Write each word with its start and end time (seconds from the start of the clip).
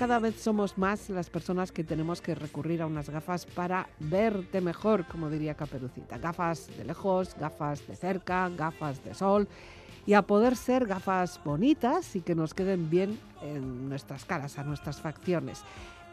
cada 0.00 0.18
vez 0.18 0.40
somos 0.40 0.78
más 0.78 1.10
las 1.10 1.28
personas 1.28 1.72
que 1.72 1.84
tenemos 1.84 2.22
que 2.22 2.34
recurrir 2.34 2.80
a 2.80 2.86
unas 2.86 3.10
gafas 3.10 3.44
para 3.44 3.86
verte 3.98 4.62
mejor, 4.62 5.04
como 5.04 5.28
diría 5.28 5.52
Caperucita. 5.52 6.16
Gafas 6.16 6.74
de 6.74 6.86
lejos, 6.86 7.36
gafas 7.38 7.86
de 7.86 7.94
cerca, 7.96 8.48
gafas 8.48 9.04
de 9.04 9.12
sol 9.12 9.46
y 10.06 10.14
a 10.14 10.22
poder 10.22 10.56
ser 10.56 10.86
gafas 10.86 11.38
bonitas 11.44 12.16
y 12.16 12.22
que 12.22 12.34
nos 12.34 12.54
queden 12.54 12.88
bien 12.88 13.20
en 13.42 13.90
nuestras 13.90 14.24
caras, 14.24 14.58
a 14.58 14.64
nuestras 14.64 15.02
facciones. 15.02 15.64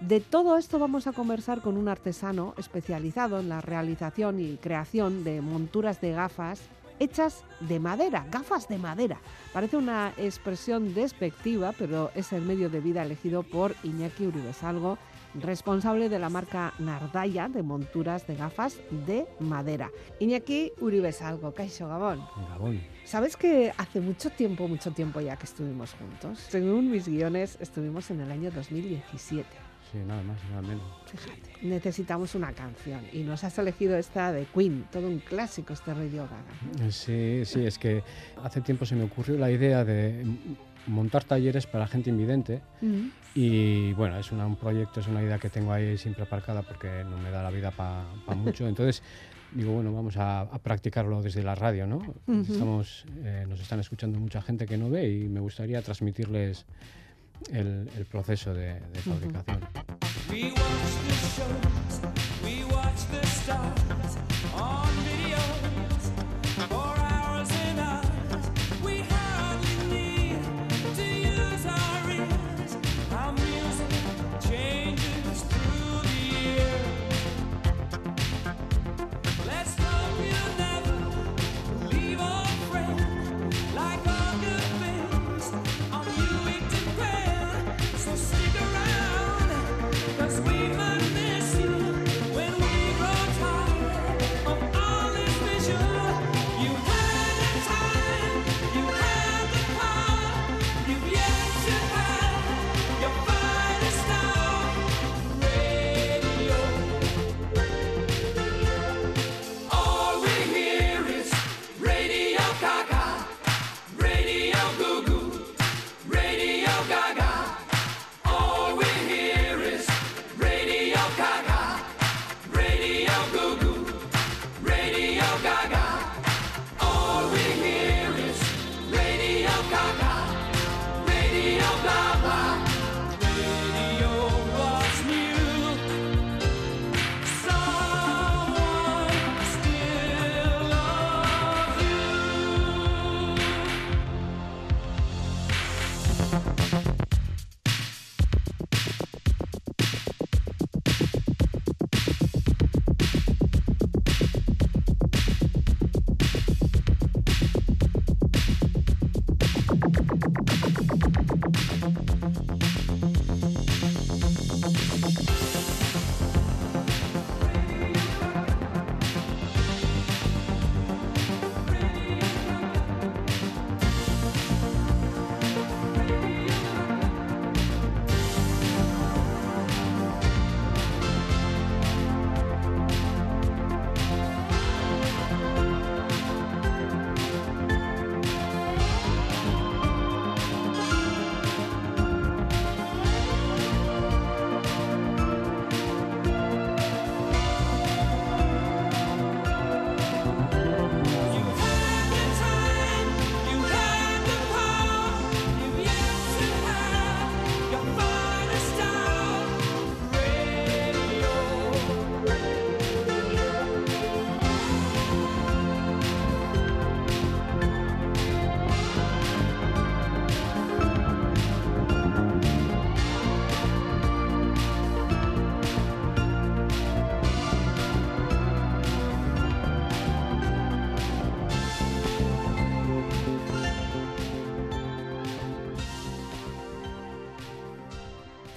De 0.01 0.19
todo 0.19 0.57
esto 0.57 0.79
vamos 0.79 1.07
a 1.07 1.13
conversar 1.13 1.61
con 1.61 1.77
un 1.77 1.87
artesano 1.87 2.55
especializado 2.57 3.39
en 3.39 3.47
la 3.47 3.61
realización 3.61 4.41
y 4.41 4.57
creación 4.57 5.23
de 5.23 5.39
monturas 5.39 6.01
de 6.01 6.11
gafas 6.11 6.59
hechas 6.99 7.43
de 7.59 7.79
madera, 7.79 8.25
gafas 8.31 8.67
de 8.67 8.77
madera. 8.77 9.19
Parece 9.53 9.77
una 9.77 10.13
expresión 10.17 10.93
despectiva, 10.93 11.73
pero 11.77 12.11
es 12.15 12.33
el 12.33 12.41
medio 12.41 12.69
de 12.69 12.79
vida 12.79 13.03
elegido 13.03 13.43
por 13.43 13.75
Iñaki 13.83 14.27
Uribesalgo, 14.27 14.97
responsable 15.35 16.09
de 16.09 16.19
la 16.19 16.29
marca 16.29 16.73
Nardaya 16.79 17.47
de 17.47 17.63
monturas 17.63 18.25
de 18.27 18.35
gafas 18.35 18.79
de 19.05 19.27
madera. 19.39 19.91
Iñaki 20.19 20.73
Uribesalgo, 20.79 21.53
Caixo 21.53 21.87
Gabón. 21.87 22.23
Gabón. 22.49 22.81
¿Sabes 23.05 23.37
que 23.37 23.71
hace 23.77 24.01
mucho 24.01 24.29
tiempo, 24.29 24.67
mucho 24.67 24.91
tiempo 24.91 25.21
ya 25.21 25.37
que 25.37 25.45
estuvimos 25.45 25.93
juntos? 25.93 26.39
Según 26.49 26.91
mis 26.91 27.07
guiones, 27.07 27.57
estuvimos 27.59 28.09
en 28.11 28.21
el 28.21 28.31
año 28.31 28.51
2017. 28.51 29.66
Sí, 29.91 29.97
nada 30.05 30.21
más, 30.23 30.37
nada 30.49 30.61
menos. 30.61 30.83
Fíjate, 31.05 31.49
necesitamos 31.65 32.35
una 32.35 32.51
canción 32.51 33.01
y 33.13 33.19
nos 33.23 33.43
has 33.43 33.57
elegido 33.57 33.97
esta 33.97 34.31
de 34.33 34.45
Queen, 34.53 34.85
todo 34.91 35.07
un 35.07 35.19
clásico 35.19 35.73
este 35.73 35.93
Radio 35.93 36.23
Gaga. 36.27 36.91
Sí, 36.91 37.43
sí, 37.45 37.65
es 37.65 37.77
que 37.77 38.03
hace 38.43 38.61
tiempo 38.61 38.85
se 38.85 38.95
me 38.95 39.03
ocurrió 39.05 39.37
la 39.37 39.49
idea 39.49 39.85
de 39.85 40.25
montar 40.87 41.23
talleres 41.23 41.65
para 41.67 41.87
gente 41.87 42.09
invidente 42.09 42.61
Mm. 42.81 43.07
y 43.35 43.93
bueno, 43.93 44.17
es 44.17 44.31
una- 44.31 44.45
un 44.45 44.55
proyecto, 44.55 44.99
es 44.99 45.07
una 45.07 45.21
idea 45.21 45.37
que 45.37 45.49
tengo 45.49 45.71
ahí 45.73 45.97
siempre 45.97 46.23
aparcada 46.23 46.61
porque 46.63 47.03
no 47.09 47.17
me 47.17 47.29
da 47.29 47.43
la 47.43 47.49
vida 47.51 47.71
para 47.71 48.05
mucho, 48.35 48.67
entonces 48.67 49.03
digo, 49.53 49.71
bueno, 49.73 49.93
vamos 49.93 50.17
a, 50.17 50.41
a 50.41 50.59
practicarlo 50.59 51.21
desde 51.21 51.43
la 51.43 51.55
radio, 51.55 51.87
¿no? 51.87 51.97
Ujú. 52.27 52.41
Estamos, 52.53 53.05
eh, 53.23 53.45
nos 53.47 53.59
están 53.61 53.79
escuchando 53.79 54.19
mucha 54.19 54.41
gente 54.41 54.65
que 54.65 54.77
no 54.77 54.89
ve 54.89 55.09
y 55.09 55.27
me 55.29 55.39
gustaría 55.39 55.81
transmitirles 55.81 56.65
el, 57.51 57.89
el 57.95 58.05
proceso 58.05 58.53
de, 58.53 58.79
de 58.79 58.99
fabricación. 58.99 59.59
We 60.29 60.51
watch 60.51 60.67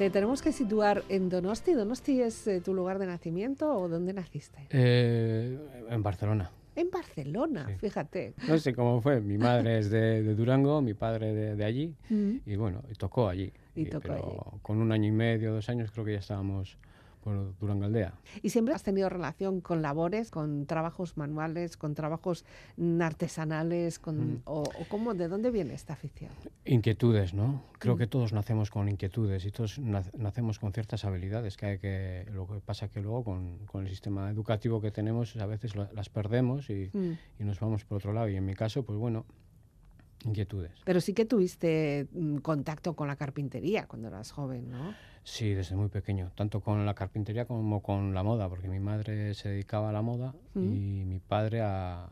Te 0.00 0.08
tenemos 0.08 0.40
que 0.40 0.50
situar 0.50 1.02
en 1.10 1.28
Donosti. 1.28 1.74
¿Donosti 1.74 2.22
es 2.22 2.46
eh, 2.46 2.62
tu 2.62 2.72
lugar 2.72 2.98
de 2.98 3.04
nacimiento 3.04 3.70
o 3.78 3.86
dónde 3.86 4.14
naciste? 4.14 4.66
Eh, 4.70 5.58
en 5.90 6.02
Barcelona. 6.02 6.50
En 6.74 6.90
Barcelona, 6.90 7.66
Sí. 7.68 7.74
fíjate. 7.80 8.32
No 8.48 8.56
sé 8.56 8.72
cómo 8.72 9.02
fue, 9.02 9.20
mi 9.20 9.36
madre 9.36 9.78
es 9.78 9.90
de, 9.90 10.22
de 10.22 10.34
Durango, 10.34 10.80
mi 10.80 10.94
padre 10.94 11.34
de, 11.34 11.54
de 11.54 11.64
allí 11.66 11.94
Mm. 12.08 12.36
y 12.46 12.56
bueno, 12.56 12.82
tocó 12.96 13.28
allí. 13.28 13.52
Y 13.76 13.84
tocó 13.84 14.00
pero 14.08 14.14
allí. 14.14 14.58
con 14.62 14.78
un 14.80 14.90
año 14.90 15.06
y 15.08 15.12
medio, 15.12 15.52
dos 15.52 15.68
años 15.68 15.90
creo 15.90 16.06
que 16.06 16.12
ya 16.14 16.20
estábamos 16.20 16.78
por 17.20 17.56
Durango 17.58 17.84
Aldea. 17.84 18.14
¿Y 18.42 18.50
siempre 18.50 18.74
has 18.74 18.82
tenido 18.82 19.08
relación 19.08 19.60
con 19.60 19.82
labores, 19.82 20.30
con 20.30 20.66
trabajos 20.66 21.16
manuales, 21.16 21.76
con 21.76 21.94
trabajos 21.94 22.44
artesanales? 23.00 23.98
Con, 23.98 24.20
Mm. 24.34 24.42
o, 24.44 24.62
o 24.62 24.84
cómo, 24.88 25.14
¿De 25.14 25.28
dónde 25.28 25.50
viene 25.50 25.74
esta 25.74 25.92
afición? 25.94 26.30
Inquietudes, 26.64 27.34
¿no? 27.34 27.46
Mm. 27.48 27.60
Creo 27.78 27.96
que 27.96 28.06
todos 28.06 28.32
nacemos 28.32 28.70
con 28.70 28.88
inquietudes 28.88 29.44
y 29.44 29.50
todos 29.50 29.78
nac- 29.80 30.12
nacemos 30.14 30.58
con 30.58 30.72
ciertas 30.72 31.04
habilidades 31.04 31.56
que 31.56 31.66
hay 31.66 31.78
que... 31.78 32.26
Lo 32.32 32.46
que 32.46 32.60
pasa 32.60 32.88
que 32.88 33.00
luego 33.00 33.24
con, 33.24 33.58
con 33.66 33.82
el 33.84 33.88
sistema 33.90 34.30
educativo 34.30 34.80
que 34.80 34.90
tenemos 34.90 35.36
a 35.36 35.46
veces 35.46 35.76
la- 35.76 35.90
las 35.94 36.08
perdemos 36.08 36.70
y, 36.70 36.90
Mm. 36.92 37.12
y 37.40 37.44
nos 37.44 37.58
vamos 37.60 37.84
por 37.84 37.96
otro 37.98 38.12
lado. 38.12 38.28
Y 38.28 38.36
en 38.36 38.44
mi 38.44 38.54
caso, 38.54 38.82
pues 38.84 38.98
bueno, 38.98 39.24
inquietudes. 40.24 40.72
Pero 40.84 41.00
sí 41.00 41.14
que 41.14 41.24
tuviste 41.24 42.08
mm, 42.12 42.36
contacto 42.38 42.94
con 42.94 43.08
la 43.08 43.16
carpintería 43.16 43.86
cuando 43.86 44.08
eras 44.08 44.32
joven, 44.32 44.70
¿no? 44.70 44.94
Sí, 45.22 45.52
desde 45.52 45.76
muy 45.76 45.88
pequeño, 45.88 46.32
tanto 46.34 46.60
con 46.60 46.84
la 46.86 46.94
carpintería 46.94 47.44
como 47.44 47.82
con 47.82 48.14
la 48.14 48.22
moda, 48.22 48.48
porque 48.48 48.68
mi 48.68 48.80
madre 48.80 49.34
se 49.34 49.50
dedicaba 49.50 49.90
a 49.90 49.92
la 49.92 50.02
moda 50.02 50.34
y 50.54 51.04
mi 51.04 51.18
padre 51.18 51.60
a, 51.60 52.08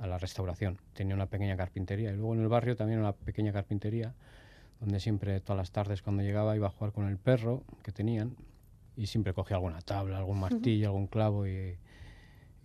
a 0.00 0.06
la 0.06 0.18
restauración. 0.18 0.78
Tenía 0.92 1.14
una 1.14 1.26
pequeña 1.26 1.56
carpintería 1.56 2.10
y 2.10 2.16
luego 2.16 2.34
en 2.34 2.40
el 2.40 2.48
barrio 2.48 2.76
también 2.76 2.98
una 2.98 3.12
pequeña 3.12 3.52
carpintería, 3.52 4.14
donde 4.80 4.98
siempre 4.98 5.40
todas 5.40 5.56
las 5.58 5.70
tardes 5.70 6.02
cuando 6.02 6.22
llegaba 6.22 6.56
iba 6.56 6.66
a 6.66 6.70
jugar 6.70 6.92
con 6.92 7.06
el 7.06 7.16
perro 7.16 7.62
que 7.82 7.92
tenían 7.92 8.36
y 8.96 9.06
siempre 9.06 9.32
cogía 9.32 9.56
alguna 9.56 9.80
tabla, 9.80 10.18
algún 10.18 10.40
martillo, 10.40 10.88
algún 10.88 11.06
clavo 11.06 11.46
y, 11.46 11.76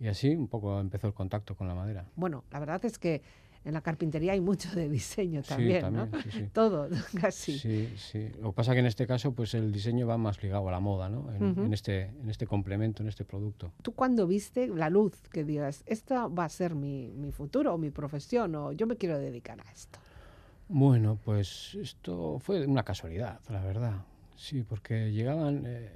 y 0.00 0.08
así 0.08 0.34
un 0.34 0.48
poco 0.48 0.80
empezó 0.80 1.06
el 1.06 1.14
contacto 1.14 1.54
con 1.54 1.68
la 1.68 1.74
madera. 1.74 2.04
Bueno, 2.16 2.44
la 2.50 2.60
verdad 2.60 2.84
es 2.84 2.98
que 2.98 3.22
en 3.64 3.74
la 3.74 3.80
carpintería 3.80 4.32
hay 4.32 4.40
mucho 4.40 4.70
de 4.74 4.88
diseño 4.88 5.42
también, 5.42 5.76
sí, 5.76 5.80
también, 5.80 6.10
¿no? 6.12 6.22
sí, 6.22 6.30
sí. 6.30 6.48
Todo, 6.52 6.88
casi. 7.20 7.58
Sí, 7.58 7.88
sí. 7.96 8.28
Lo 8.40 8.50
que 8.50 8.56
pasa 8.56 8.72
que 8.72 8.80
en 8.80 8.86
este 8.86 9.06
caso, 9.06 9.32
pues 9.32 9.54
el 9.54 9.72
diseño 9.72 10.06
va 10.06 10.16
más 10.16 10.42
ligado 10.42 10.68
a 10.68 10.72
la 10.72 10.80
moda, 10.80 11.08
¿no? 11.08 11.32
En, 11.32 11.50
Ujú. 11.52 11.60
en 11.62 11.72
este, 11.72 12.02
en 12.20 12.30
este 12.30 12.46
complemento, 12.46 13.02
en 13.02 13.08
este 13.08 13.24
producto. 13.24 13.72
¿Tú 13.82 13.92
cuando 13.92 14.26
viste 14.26 14.66
la 14.68 14.90
luz 14.90 15.20
que 15.30 15.44
digas, 15.44 15.82
esta 15.86 16.26
va 16.28 16.44
a 16.44 16.48
ser 16.48 16.74
mi, 16.74 17.12
mi 17.16 17.32
futuro 17.32 17.74
o 17.74 17.78
mi 17.78 17.90
profesión 17.90 18.54
o 18.54 18.72
yo 18.72 18.86
me 18.86 18.96
quiero 18.96 19.18
dedicar 19.18 19.60
a 19.60 19.70
esto? 19.72 19.98
Bueno, 20.68 21.18
pues 21.24 21.74
esto 21.80 22.38
fue 22.40 22.66
una 22.66 22.82
casualidad, 22.84 23.40
la 23.48 23.64
verdad. 23.64 24.02
Sí, 24.36 24.62
porque 24.62 25.10
llegaban, 25.12 25.64
eh, 25.66 25.90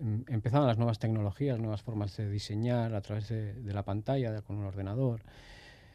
em- 0.00 0.24
empezaban 0.28 0.66
las 0.68 0.76
nuevas 0.78 0.98
tecnologías, 0.98 1.58
nuevas 1.58 1.82
formas 1.82 2.16
de 2.16 2.30
diseñar 2.30 2.94
a 2.94 3.00
través 3.00 3.28
de, 3.28 3.54
de 3.54 3.72
la 3.74 3.82
pantalla, 3.82 4.30
de- 4.30 4.42
con 4.42 4.56
un 4.56 4.64
ordenador, 4.66 5.22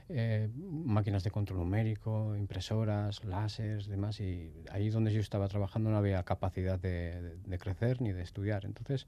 eh, 0.10 0.50
máquinas 0.86 1.24
de 1.24 1.32
control 1.32 1.60
numérico, 1.60 2.36
impresoras, 2.38 3.24
láseres, 3.24 3.88
demás, 3.88 4.20
y 4.20 4.52
ahí 4.72 4.90
donde 4.90 5.12
yo 5.12 5.20
estaba 5.20 5.48
trabajando 5.48 5.90
no 5.90 5.98
había 5.98 6.22
capacidad 6.24 6.80
de, 6.80 7.38
de- 7.46 7.58
crecer 7.60 8.02
ni 8.02 8.12
de 8.12 8.22
estudiar. 8.22 8.66
Entonces, 8.66 9.08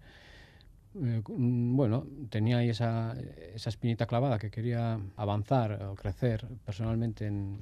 eh, 0.96 1.22
mm, 1.28 1.76
bueno, 1.76 2.08
tenía 2.30 2.58
ahí 2.58 2.70
esa, 2.70 3.16
espinita 3.56 4.08
clavada 4.08 4.40
que 4.40 4.50
quería 4.50 5.00
avanzar 5.16 5.84
o 5.84 5.96
crecer 5.96 6.48
personalmente 6.66 7.28
en, 7.28 7.60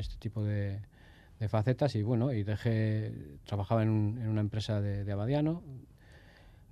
este 0.00 0.16
tipo 0.16 0.42
de, 0.42 0.80
de 1.40 1.48
facetas 1.48 1.94
y 1.94 2.02
bueno, 2.02 2.32
y 2.32 2.42
dejé, 2.42 3.12
trabajaba 3.44 3.82
en, 3.82 3.90
un- 3.90 4.18
en 4.18 4.28
una 4.28 4.40
empresa 4.40 4.80
de, 4.80 5.10
Abadiano, 5.12 5.62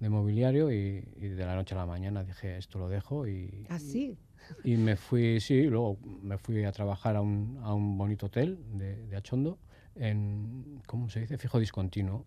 de 0.01 0.09
mobiliario 0.09 0.71
y, 0.73 1.07
y 1.17 1.29
de 1.29 1.45
la 1.47 1.55
noche 1.55 1.75
a 1.75 1.79
la 1.79 1.87
mañana 1.87 2.23
dije 2.25 2.57
esto 2.59 2.79
lo 2.79 2.89
dejo 2.89 3.27
y, 3.27 3.67
Así. 3.69 4.17
Y 4.64 4.76
me 4.76 4.96
fui, 4.96 5.40
sí, 5.40 5.62
luego 5.64 5.98
me 6.22 6.38
fui 6.38 6.64
a 6.64 6.72
trabajar 6.72 7.16
a 7.16 7.20
un, 7.20 7.58
a 7.62 7.72
un 7.75 7.96
bonito 7.98 8.26
hotel 8.26 8.58
de, 8.75 9.06
de 9.06 9.16
Achondo 9.16 9.58
en, 9.94 10.82
¿cómo 10.87 11.08
se 11.08 11.20
dice? 11.20 11.38
Fijo 11.38 11.58
discontinuo, 11.58 12.25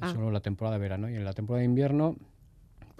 Ah. 0.00 0.10
solo 0.12 0.30
la 0.30 0.40
temporada 0.40 0.76
de 0.76 0.80
verano 0.82 1.08
y 1.10 1.14
en 1.14 1.24
la 1.24 1.32
temporada 1.34 1.60
de 1.60 1.66
invierno 1.66 2.16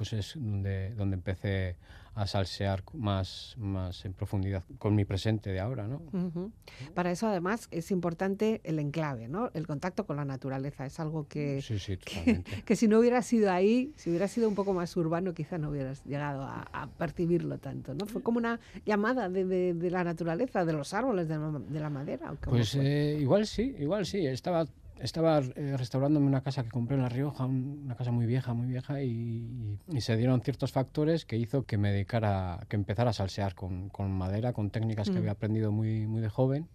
pues 0.02 0.12
es 0.14 0.34
donde, 0.34 0.92
donde 0.96 1.14
empecé 1.14 1.76
a 2.16 2.26
salsear 2.26 2.82
más, 2.92 3.54
más 3.56 4.04
en 4.04 4.12
profundidad 4.12 4.64
con 4.78 4.94
mi 4.96 5.04
presente 5.04 5.50
de 5.50 5.60
ahora, 5.60 5.86
¿no? 5.86 6.02
Ujú. 6.12 6.50
Para 6.92 7.10
eso 7.12 7.26
además 7.28 7.68
es 7.70 7.90
importante 7.92 8.60
el 8.64 8.78
enclave, 8.80 9.28
¿no? 9.28 9.50
El 9.54 9.66
contacto 9.66 10.04
con 10.04 10.16
la 10.16 10.24
naturaleza. 10.24 10.84
Es 10.84 10.98
algo 11.00 11.26
que, 11.28 11.62
Sí, 11.62 11.78
sí, 11.78 11.96
totalmente. 11.96 12.62
que 12.66 12.76
si 12.76 12.88
no 12.88 12.98
hubiera 12.98 13.22
sido 13.22 13.50
ahí, 13.50 13.92
si 13.96 14.10
hubiera 14.10 14.26
sido 14.28 14.48
un 14.48 14.54
poco 14.56 14.74
más 14.74 14.94
urbano, 14.96 15.32
quizá 15.34 15.56
no 15.56 15.70
hubieras 15.70 16.04
llegado 16.04 16.42
a, 16.42 16.68
a 16.72 16.88
percibirlo 16.88 17.58
tanto, 17.58 17.94
¿no? 17.94 18.04
Fue 18.06 18.22
como 18.22 18.38
una 18.38 18.58
llamada 18.84 19.28
de, 19.30 19.44
de- 19.46 19.72
de 19.74 19.90
la 19.90 20.02
naturaleza, 20.04 20.64
de 20.66 20.72
los 20.74 20.92
árboles, 20.92 21.28
de 21.28 21.38
la, 21.38 21.50
de 21.66 21.80
la 21.80 21.88
madera. 21.90 22.32
¿o 22.32 22.34
Pues 22.36 22.74
eh, 22.74 23.16
igual 23.20 23.46
sí, 23.46 23.74
igual 23.78 24.04
sí. 24.04 24.26
Estaba, 24.26 24.66
estaba 25.02 25.38
eh, 25.56 25.76
restaurándome 25.76 26.26
una 26.26 26.42
casa 26.42 26.62
que 26.62 26.70
compré 26.70 26.96
en 26.96 27.02
La 27.02 27.08
Rioja, 27.08 27.44
un- 27.44 27.82
una 27.84 27.96
casa 27.96 28.12
muy 28.12 28.24
vieja, 28.26 28.54
muy 28.54 28.68
vieja, 28.68 29.02
y, 29.02 29.78
se 29.98 30.16
dieron 30.16 30.40
ciertos 30.42 30.72
factores 30.72 31.24
que 31.24 31.36
hizo 31.36 31.64
que 31.64 31.76
me 31.76 31.90
dedicara, 31.92 32.64
que 32.68 32.76
empezara 32.76 33.10
a 33.10 33.12
salsear 33.12 33.54
con, 33.54 33.88
con 33.88 34.10
madera, 34.12 34.52
con 34.52 34.70
técnicas 34.70 35.08
que 35.08 35.16
Mm. 35.16 35.18
había 35.18 35.32
aprendido 35.32 35.72
muy, 35.72 36.06
muy 36.06 36.20
de 36.20 36.28
joven. 36.28 36.68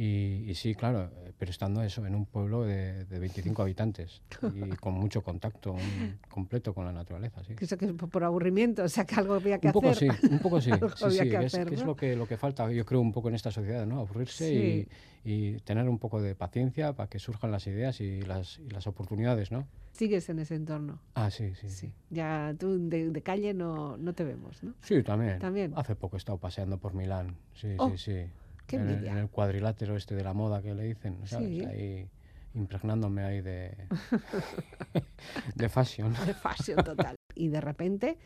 Y, 0.00 0.48
y 0.48 0.54
sí, 0.54 0.76
claro, 0.76 1.10
eh, 1.24 1.32
pero 1.36 1.50
estando 1.50 1.82
eso 1.82 2.06
en 2.06 2.14
un 2.14 2.24
pueblo 2.24 2.62
de, 2.62 3.04
de 3.06 3.18
25 3.18 3.62
habitantes 3.62 4.22
y 4.54 4.76
con 4.76 4.94
mucho 4.94 5.24
contacto 5.24 5.72
un- 5.72 6.20
completo 6.30 6.72
con 6.72 6.84
la 6.84 6.92
naturaleza, 6.92 7.42
sí. 7.42 7.56
Que 7.56 7.64
eso 7.64 7.76
que 7.76 7.86
es 7.86 7.92
por 7.92 8.22
aburrimiento, 8.22 8.84
o 8.84 8.88
sea 8.88 9.04
que 9.04 9.16
algo 9.16 9.34
había 9.34 9.58
que 9.58 9.66
Un 9.66 9.72
poco 9.72 9.88
hacer. 9.88 10.14
sí, 10.16 10.26
un 10.30 10.38
poco 10.38 10.60
sí. 10.60 10.70
Sí, 10.96 11.10
sí, 11.10 11.28
que 11.30 11.44
es, 11.46 11.84
lo 11.84 11.96
que, 11.96 12.14
lo 12.14 12.28
que 12.28 12.36
falta, 12.36 12.70
yo 12.70 12.84
creo, 12.86 13.00
un 13.00 13.10
poco 13.12 13.28
en 13.28 13.34
esta 13.34 13.50
sociedad, 13.50 13.86
¿no? 13.86 13.98
Aburrirse 13.98 14.46
Sí. 14.48 14.86
y, 15.24 15.56
y 15.56 15.60
tener 15.62 15.88
un 15.88 15.98
poco 15.98 16.22
de 16.22 16.36
paciencia 16.36 16.92
para 16.92 17.08
que 17.08 17.18
surjan 17.18 17.50
las 17.50 17.66
ideas 17.66 18.00
y 18.00 18.22
las, 18.22 18.60
y 18.60 18.70
las 18.70 18.86
oportunidades, 18.86 19.50
¿no? 19.50 19.66
Sigues 19.90 20.28
en 20.28 20.38
ese 20.38 20.54
entorno. 20.54 21.00
Ah, 21.14 21.28
sí, 21.32 21.54
sí. 21.56 21.68
Sí. 21.70 21.74
Sí, 21.88 21.92
Ya 22.10 22.54
tú 22.56 22.88
de, 22.88 23.10
de 23.10 23.22
calle 23.22 23.52
no, 23.52 23.96
no 23.96 24.12
te 24.12 24.22
vemos, 24.22 24.62
¿no? 24.62 24.74
Sí, 24.80 25.02
también. 25.02 25.40
También. 25.40 25.72
Hace 25.74 25.96
poco 25.96 26.14
he 26.14 26.18
estado 26.18 26.38
paseando 26.38 26.78
por 26.78 26.94
Milán. 26.94 27.34
Sí, 27.54 27.74
Oh, 27.78 27.90
sí, 27.90 27.98
sí. 27.98 28.30
Qué 28.68 28.76
en, 28.76 28.82
el, 28.82 28.88
envidia. 28.90 29.12
en 29.12 29.18
el 29.18 29.28
cuadrilátero 29.28 29.96
este 29.96 30.14
de 30.14 30.22
la 30.22 30.32
moda 30.32 30.62
que 30.62 30.74
le 30.74 30.84
dicen, 30.84 31.18
¿sabes? 31.26 31.48
Sí. 31.48 31.64
Ahí 31.64 32.08
impregnándome 32.54 33.22
ahí 33.22 33.40
de, 33.40 33.76
de 35.54 35.68
fashion. 35.68 36.14
de 36.26 36.34
fashion 36.34 36.84
total. 36.84 37.16
Y 37.34 37.48
de 37.48 37.60
repente, 37.60 38.18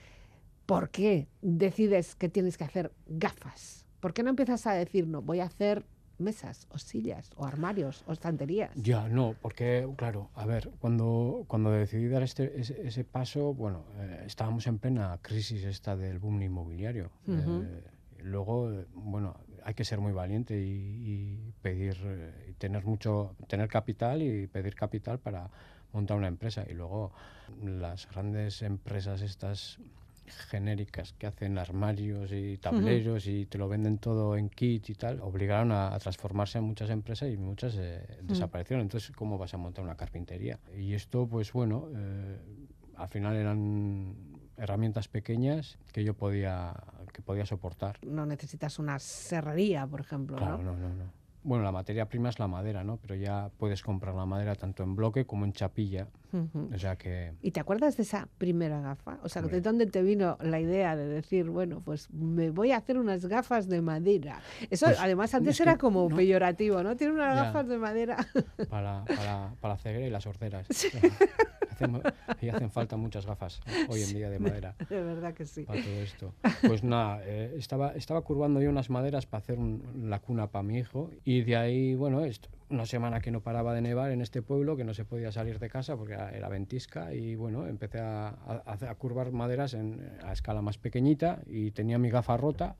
¿por 0.66 0.90
qué 0.90 1.28
decides 1.40 2.14
que 2.14 2.28
tienes 2.28 2.56
que 2.56 2.64
hacer 2.64 2.92
gafas? 3.06 3.86
¿Por 4.00 4.12
qué 4.12 4.22
no 4.22 4.30
empiezas 4.30 4.66
a 4.66 4.72
decir, 4.72 5.06
no, 5.06 5.22
voy 5.22 5.40
a 5.40 5.44
hacer 5.44 5.84
mesas 6.18 6.66
o 6.70 6.78
sillas 6.78 7.30
o 7.36 7.44
armarios 7.44 8.04
o 8.06 8.12
estanterías? 8.12 8.70
Ya, 8.74 9.08
no, 9.08 9.34
porque, 9.40 9.88
claro, 9.96 10.30
a 10.34 10.46
ver, 10.46 10.70
cuando, 10.80 11.44
cuando 11.46 11.70
decidí 11.70 12.08
dar 12.08 12.22
este, 12.22 12.60
ese, 12.60 12.86
ese 12.86 13.04
paso, 13.04 13.54
bueno, 13.54 13.84
eh, 13.98 14.24
estábamos 14.26 14.66
en 14.66 14.78
plena 14.78 15.18
crisis 15.20 15.64
esta 15.64 15.96
del 15.96 16.18
boom 16.18 16.42
inmobiliario. 16.42 17.10
Eh, 17.28 17.84
luego, 18.22 18.72
eh, 18.72 18.86
bueno, 18.94 19.36
hay 19.64 19.74
que 19.74 19.84
ser 19.84 20.00
muy 20.00 20.12
valiente 20.12 20.58
y, 20.60 20.64
y 20.64 21.52
pedir, 21.62 21.96
eh, 22.04 22.48
y 22.50 22.52
tener 22.54 22.84
mucho, 22.84 23.36
tener 23.48 23.68
capital 23.68 24.22
y 24.22 24.46
pedir 24.46 24.74
capital 24.74 25.18
para 25.18 25.50
montar 25.92 26.16
una 26.16 26.28
empresa. 26.28 26.64
Y 26.68 26.74
luego 26.74 27.12
las 27.62 28.08
grandes 28.10 28.62
empresas 28.62 29.22
estas 29.22 29.78
genéricas 30.50 31.12
que 31.14 31.26
hacen 31.26 31.58
armarios 31.58 32.30
y 32.32 32.56
tableros 32.58 33.26
y 33.26 33.46
te 33.46 33.58
lo 33.58 33.68
venden 33.68 33.98
todo 33.98 34.36
en 34.36 34.48
kit 34.48 34.88
y 34.88 34.94
tal, 34.94 35.20
obligaron 35.20 35.72
a, 35.72 35.94
a 35.94 35.98
transformarse 35.98 36.58
en 36.58 36.64
muchas 36.64 36.90
empresas 36.90 37.28
y 37.30 37.36
muchas 37.36 37.74
eh, 37.76 38.06
desaparecieron. 38.22 38.82
Entonces, 38.82 39.14
¿cómo 39.14 39.36
vas 39.36 39.52
a 39.52 39.58
montar 39.58 39.84
una 39.84 39.96
carpintería? 39.96 40.58
Y 40.76 40.94
esto, 40.94 41.26
pues 41.26 41.52
bueno, 41.52 41.88
eh, 41.94 42.38
al 42.96 43.08
final 43.08 43.34
eran 43.36 44.31
herramientas 44.62 45.08
pequeñas 45.08 45.76
que 45.92 46.04
yo 46.04 46.14
podía, 46.14 46.72
que 47.12 47.20
podía 47.20 47.44
soportar. 47.44 47.98
No 48.06 48.24
necesitas 48.26 48.78
una 48.78 48.98
serrería, 49.00 49.86
por 49.86 50.00
ejemplo, 50.00 50.36
Claro, 50.36 50.58
¿no? 50.58 50.72
no, 50.74 50.78
no, 50.78 50.88
no. 50.94 51.04
Bueno, 51.42 51.64
la 51.64 51.72
materia 51.72 52.08
prima 52.08 52.28
es 52.28 52.38
la 52.38 52.46
madera, 52.46 52.84
¿no? 52.84 52.96
Pero 52.98 53.16
ya 53.16 53.50
puedes 53.58 53.82
comprar 53.82 54.14
la 54.14 54.24
madera 54.24 54.54
tanto 54.54 54.84
en 54.84 54.94
bloque 54.94 55.26
como 55.26 55.44
en 55.44 55.52
chapilla. 55.52 56.06
Ujú. 56.32 56.70
O 56.74 56.78
sea 56.78 56.96
que 56.96 57.32
¿Y 57.42 57.50
te 57.50 57.60
acuerdas 57.60 57.96
de 57.96 58.02
esa 58.04 58.28
primera 58.38 58.80
gafa? 58.80 59.18
O 59.22 59.28
sea, 59.28 59.42
¿de 59.42 59.60
dónde 59.60 59.86
te 59.86 60.02
vino 60.02 60.38
la 60.40 60.60
idea 60.60 60.96
de 60.96 61.06
decir, 61.06 61.50
bueno, 61.50 61.82
pues 61.84 62.10
me 62.10 62.50
voy 62.50 62.72
a 62.72 62.78
hacer 62.78 62.98
unas 62.98 63.26
gafas 63.26 63.68
de 63.68 63.82
madera? 63.82 64.40
Eso 64.70 64.86
Pues, 64.86 64.98
además 64.98 65.34
antes 65.34 65.60
era 65.60 65.76
como 65.78 66.08
no. 66.08 66.16
peyorativo, 66.16 66.82
¿no? 66.82 66.96
Tiene 66.96 67.12
unas 67.14 67.34
Ya. 67.36 67.44
gafas 67.44 67.68
de 67.68 67.78
madera. 67.78 68.16
para, 68.70 69.04
para, 69.04 69.54
para 69.60 69.74
la 69.74 69.78
ceguera 69.78 70.06
y 70.06 70.10
las 70.10 70.22
sorderas. 70.24 70.66
Hacen- 71.70 72.02
y 72.40 72.48
hacen 72.48 72.70
falta 72.70 72.96
muchas 72.96 73.26
gafas 73.26 73.60
hoy 73.88 74.02
en 74.02 74.12
día 74.14 74.30
de 74.30 74.38
madera. 74.38 74.74
de 74.88 75.02
verdad 75.02 75.34
que 75.34 75.44
sí. 75.46 75.62
para 75.64 75.82
todo 75.82 75.94
esto. 75.94 76.34
Pues 76.66 76.82
nada, 76.84 77.20
eh, 77.24 77.54
estaba, 77.56 77.92
estaba 77.92 78.20
curvando 78.22 78.60
yo 78.60 78.70
unas 78.70 78.90
maderas 78.90 79.26
para 79.26 79.40
hacer 79.42 79.58
un- 79.58 80.08
la 80.10 80.18
cuna 80.20 80.46
para 80.48 80.62
mi 80.62 80.78
hijo 80.78 81.10
y 81.24 81.42
de 81.42 81.56
ahí, 81.56 81.94
bueno, 81.94 82.24
esto, 82.24 82.48
una 82.72 82.86
semana 82.86 83.20
que 83.20 83.30
no 83.30 83.40
paraba 83.42 83.74
de 83.74 83.82
nevar 83.82 84.10
en 84.10 84.22
este 84.22 84.42
pueblo, 84.42 84.76
que 84.76 84.84
no 84.84 84.94
se 84.94 85.04
podía 85.04 85.30
salir 85.30 85.58
de 85.58 85.68
casa 85.68 85.96
porque 85.96 86.14
era, 86.14 86.30
era 86.30 86.48
ventisca 86.48 87.12
y 87.14 87.34
bueno, 87.36 87.66
empecé 87.66 88.00
a, 88.00 88.28
a- 88.28 88.62
a- 88.90 88.94
curvar 88.94 89.30
maderas 89.32 89.74
en, 89.74 90.00
a 90.24 90.32
escala 90.32 90.62
más 90.62 90.78
pequeñita 90.78 91.40
y 91.46 91.70
tenía 91.72 91.98
mi 91.98 92.10
gafa 92.10 92.36
rota 92.36 92.76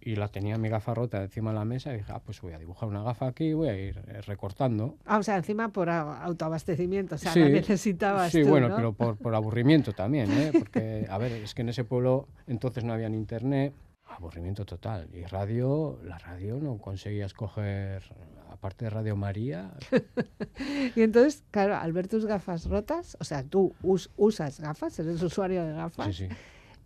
y 0.00 0.16
la 0.16 0.28
tenía 0.28 0.58
mi 0.58 0.68
gafa 0.68 0.92
rota 0.94 1.22
encima 1.22 1.50
de 1.50 1.56
la 1.58 1.64
mesa 1.64 1.92
y 1.94 1.98
dije, 1.98 2.12
ah, 2.14 2.20
pues 2.24 2.40
voy 2.42 2.52
a 2.52 2.58
dibujar 2.58 2.88
una 2.88 3.02
gafa 3.02 3.26
aquí 3.26 3.44
y 3.46 3.52
voy 3.54 3.68
a 3.68 3.76
ir 3.76 3.98
eh, 4.06 4.20
recortando. 4.20 4.96
Ah, 5.06 5.18
o 5.18 5.22
sea, 5.22 5.36
encima 5.36 5.70
por 5.70 5.88
autoabastecimiento, 5.90 7.14
o 7.14 7.18
sea, 7.18 7.32
Sí, 7.32 7.40
la 7.40 7.48
necesitabas 7.48 8.30
Sí, 8.30 8.42
tú, 8.42 8.48
bueno, 8.48 8.68
¿no? 8.68 8.76
pero 8.76 8.92
por, 8.92 9.16
por 9.16 9.34
aburrimiento 9.34 9.92
también, 9.92 10.30
¿eh? 10.30 10.52
Porque, 10.58 11.06
a 11.08 11.16
ver, 11.18 11.32
es 11.32 11.54
que 11.54 11.62
en 11.62 11.70
ese 11.70 11.84
pueblo 11.84 12.28
entonces 12.46 12.84
no 12.84 12.92
había 12.92 13.08
ni 13.08 13.16
internet. 13.16 13.72
Aburrimiento 14.06 14.64
total. 14.64 15.08
Y 15.12 15.24
radio, 15.24 15.98
la 16.04 16.18
radio 16.18 16.56
no 16.60 16.78
conseguías 16.78 17.32
coger, 17.34 18.02
aparte 18.50 18.84
de 18.84 18.90
Radio 18.90 19.16
María, 19.16 19.72
Y 20.94 21.02
entonces, 21.02 21.42
claro, 21.50 21.76
al 21.76 21.92
ver 21.92 22.06
tus 22.08 22.26
gafas 22.26 22.66
rotas, 22.66 23.16
o 23.20 23.24
sea, 23.24 23.42
tú 23.42 23.74
us- 23.82 24.10
usas 24.16 24.60
gafas, 24.60 24.98
eres 24.98 25.22
usuario 25.22 25.64
de 25.64 25.72
gafas, 25.72 26.14
sí, 26.14 26.28
sí, 26.28 26.34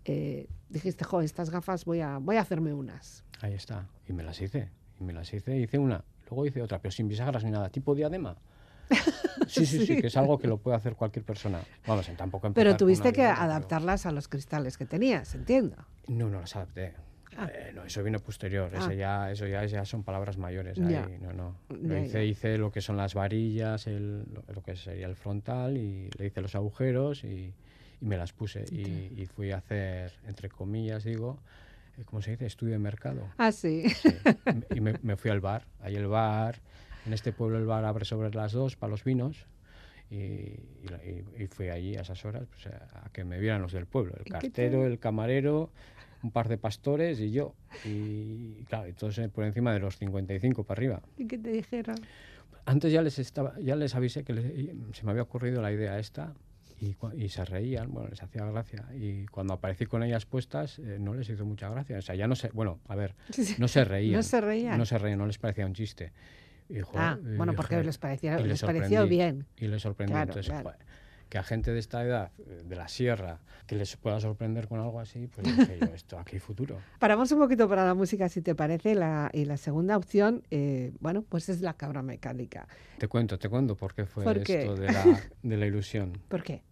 eh, 0.04 0.48
dijiste, 0.68 1.04
jo, 1.04 1.20
estas 1.20 1.50
gafas 1.50 1.84
voy 1.84 2.00
a, 2.00 2.18
voy 2.18 2.36
a 2.36 2.40
hacerme 2.40 2.72
unas. 2.72 3.24
ahí 3.40 3.52
está. 3.54 3.86
Y 4.08 4.12
me 4.12 4.22
las 4.22 4.40
hice, 4.40 4.70
y 4.98 5.04
me 5.04 5.12
las 5.12 5.32
hice, 5.34 5.56
hice 5.58 5.78
una. 5.78 6.04
luego 6.30 6.46
hice 6.46 6.62
otra, 6.62 6.78
pero 6.80 6.92
sin 6.92 7.08
bisagras 7.08 7.44
ni 7.44 7.50
nada, 7.50 7.68
tipo 7.68 7.94
diadema. 7.94 8.36
Sí, 9.46 9.64
sí, 9.64 9.86
sí, 9.86 9.98
que 10.00 10.08
es 10.08 10.16
algo 10.18 10.38
que 10.38 10.46
lo 10.46 10.58
puede 10.58 10.76
hacer 10.76 10.94
cualquier 10.94 11.24
persona. 11.24 11.60
Vamos, 11.86 12.06
tampoco 12.18 12.52
Pero 12.52 12.76
tuviste 12.76 13.12
que 13.12 13.22
pero- 13.22 13.32
adaptarlas 13.40 14.04
a 14.04 14.12
los 14.12 14.28
cristales 14.28 14.76
que 14.76 14.84
tenías, 14.84 15.34
entiendo. 15.34 15.76
No, 16.06 16.28
no 16.28 16.40
las 16.40 16.54
adapté. 16.54 16.94
Ah. 17.36 17.48
Eh, 17.52 17.72
no, 17.74 17.84
eso 17.84 18.02
vino 18.02 18.18
posterior. 18.20 18.70
Ah. 18.74 18.78
Eso 18.78 18.92
ya, 18.92 19.30
eso 19.30 19.46
ya, 19.46 19.64
ya 19.66 19.84
son 19.84 20.02
palabras 20.02 20.38
mayores. 20.38 20.76
Ya. 20.78 21.04
Ahí, 21.04 21.18
no, 21.20 21.32
no. 21.32 21.56
Lo 21.68 21.98
hice, 21.98 22.12
ya. 22.18 22.22
hice 22.24 22.58
lo 22.58 22.70
que 22.72 22.80
son 22.80 22.96
las 22.96 23.14
varillas, 23.14 23.86
el- 23.86 24.24
lo, 24.54 24.62
que 24.62 24.76
sería 24.76 25.06
el 25.06 25.16
frontal, 25.16 25.76
y 25.76 26.08
le 26.18 26.26
hice 26.26 26.40
los 26.40 26.54
agujeros 26.54 27.24
y, 27.24 27.52
y 28.00 28.04
me 28.04 28.16
las 28.16 28.32
puse. 28.32 28.64
Y, 28.70 29.20
y 29.20 29.26
fui 29.26 29.50
a 29.52 29.58
hacer, 29.58 30.12
entre 30.26 30.48
comillas, 30.48 31.04
digo, 31.04 31.38
eh, 31.98 32.02
¿cómo 32.04 32.22
se 32.22 32.32
dice? 32.32 32.46
Estudio 32.46 32.72
de 32.72 32.78
mercado. 32.78 33.28
Ah, 33.38 33.52
sí. 33.52 33.88
Sí. 33.90 34.08
y 34.74 34.80
me, 34.80 34.94
me 35.02 35.16
fui 35.16 35.30
al 35.30 35.40
bar. 35.40 35.64
Ahí 35.80 35.96
el 35.96 36.06
bar, 36.06 36.56
en 37.06 37.12
este 37.12 37.32
pueblo 37.32 37.58
el 37.58 37.66
bar 37.66 37.84
abre 37.84 38.04
sobre 38.04 38.30
las 38.30 38.52
dos 38.52 38.76
para 38.76 38.90
los 38.90 39.04
vinos. 39.04 39.46
Y, 40.10 40.16
y 40.16 41.24
y- 41.36 41.46
fui 41.48 41.68
allí 41.68 41.94
a 41.96 42.00
esas 42.00 42.24
horas 42.24 42.44
pues, 42.50 42.66
a, 42.68 43.04
a 43.04 43.10
que 43.12 43.24
me 43.24 43.38
vieran 43.38 43.60
los 43.60 43.72
del 43.72 43.84
pueblo, 43.84 44.14
el 44.14 44.22
¿Y 44.22 44.24
qué 44.24 44.30
cartero, 44.30 44.86
el 44.86 44.98
camarero, 44.98 45.70
un 46.22 46.30
par 46.30 46.48
de 46.48 46.58
pastores 46.58 47.20
y 47.20 47.30
yo. 47.30 47.54
Y 47.84 48.64
claro, 48.64 48.86
entonces 48.86 49.28
por 49.30 49.44
encima 49.44 49.72
de 49.72 49.80
los 49.80 49.96
55 49.98 50.64
para 50.64 50.78
arriba. 50.78 51.02
¿Y 51.16 51.26
qué 51.26 51.38
te 51.38 51.50
dijeron? 51.50 51.96
Antes 52.66 52.92
ya 52.92 53.02
les 53.02 53.18
estaba, 53.18 53.58
ya 53.60 53.76
les 53.76 53.94
avisé 53.94 54.24
que 54.24 54.32
les- 54.32 54.96
se 54.96 55.04
me 55.04 55.10
había 55.12 55.22
ocurrido 55.22 55.62
la 55.62 55.72
idea 55.72 55.98
esta 55.98 56.34
y, 56.80 56.96
y 57.16 57.28
se 57.30 57.44
reían, 57.44 57.90
bueno, 57.92 58.08
les 58.10 58.22
hacía 58.22 58.44
gracia. 58.44 58.84
Y 58.94 59.26
cuando 59.26 59.54
aparecí 59.54 59.86
con 59.86 60.02
ellas 60.02 60.26
puestas, 60.26 60.78
eh, 60.78 60.98
no 61.00 61.14
les 61.14 61.28
hizo 61.30 61.44
mucha 61.44 61.70
gracia. 61.70 61.98
O 61.98 62.02
sea, 62.02 62.14
ya 62.14 62.26
no 62.28 62.36
sé, 62.36 62.50
bueno, 62.52 62.80
a 62.88 62.94
ver, 62.94 63.14
no 63.58 63.68
se 63.68 63.84
reían. 63.86 64.16
No 64.16 64.22
se 64.22 64.40
reían. 64.40 64.78
No 64.78 64.84
se 64.86 64.98
reían, 64.98 65.18
no 65.18 65.26
les 65.26 65.38
parecía 65.38 65.66
un 65.66 65.74
chiste. 65.74 66.12
Y, 66.68 66.80
joder, 66.80 67.00
Ah, 67.00 67.18
bueno, 67.36 67.54
porque 67.54 67.82
les, 67.82 67.96
parecía, 67.96 68.38
les 68.38 68.60
pareció 68.60 69.06
bien. 69.06 69.46
Y 69.56 69.68
les 69.68 69.80
sorprendió. 69.80 70.14
Claro, 70.14 70.30
Entonces, 70.32 70.50
claro. 70.52 70.64
joder, 70.70 70.86
que 71.28 71.38
a 71.38 71.42
gente 71.42 71.72
de 71.72 71.78
esta 71.78 72.02
edad, 72.02 72.32
eh, 72.38 72.62
de 72.64 72.76
la 72.76 72.88
sierra, 72.88 73.40
que 73.66 73.76
les 73.76 73.96
pueda 73.96 74.18
sorprender 74.20 74.66
con 74.66 74.80
algo 74.80 74.98
así, 75.00 75.26
pues 75.26 75.46
dije 75.46 75.78
yo, 75.78 75.86
esto 75.94 76.18
aquí 76.18 76.36
hay 76.36 76.40
futuro. 76.40 76.78
Paramos 76.98 77.30
un 77.32 77.38
poquito 77.38 77.68
para 77.68 77.84
la 77.84 77.94
música, 77.94 78.28
si 78.28 78.40
te 78.40 78.54
parece. 78.54 78.94
La, 78.94 79.30
y 79.32 79.44
la 79.44 79.56
segunda 79.56 79.96
opción, 79.96 80.42
eh, 80.50 80.92
bueno, 81.00 81.22
pues 81.28 81.48
es 81.48 81.60
la 81.60 81.74
cabra 81.74 82.02
mecánica. 82.02 82.66
Te 82.98 83.08
cuento, 83.08 83.38
te 83.38 83.48
cuento 83.48 83.76
por 83.76 83.94
qué 83.94 84.06
fue 84.06 84.24
¿Por 84.24 84.42
qué? 84.42 84.60
esto 84.62 84.74
de 84.74 84.90
la, 84.90 85.20
de 85.42 85.56
la 85.56 85.66
ilusión. 85.66 86.18
¿Por 86.28 86.42
qué? 86.42 86.62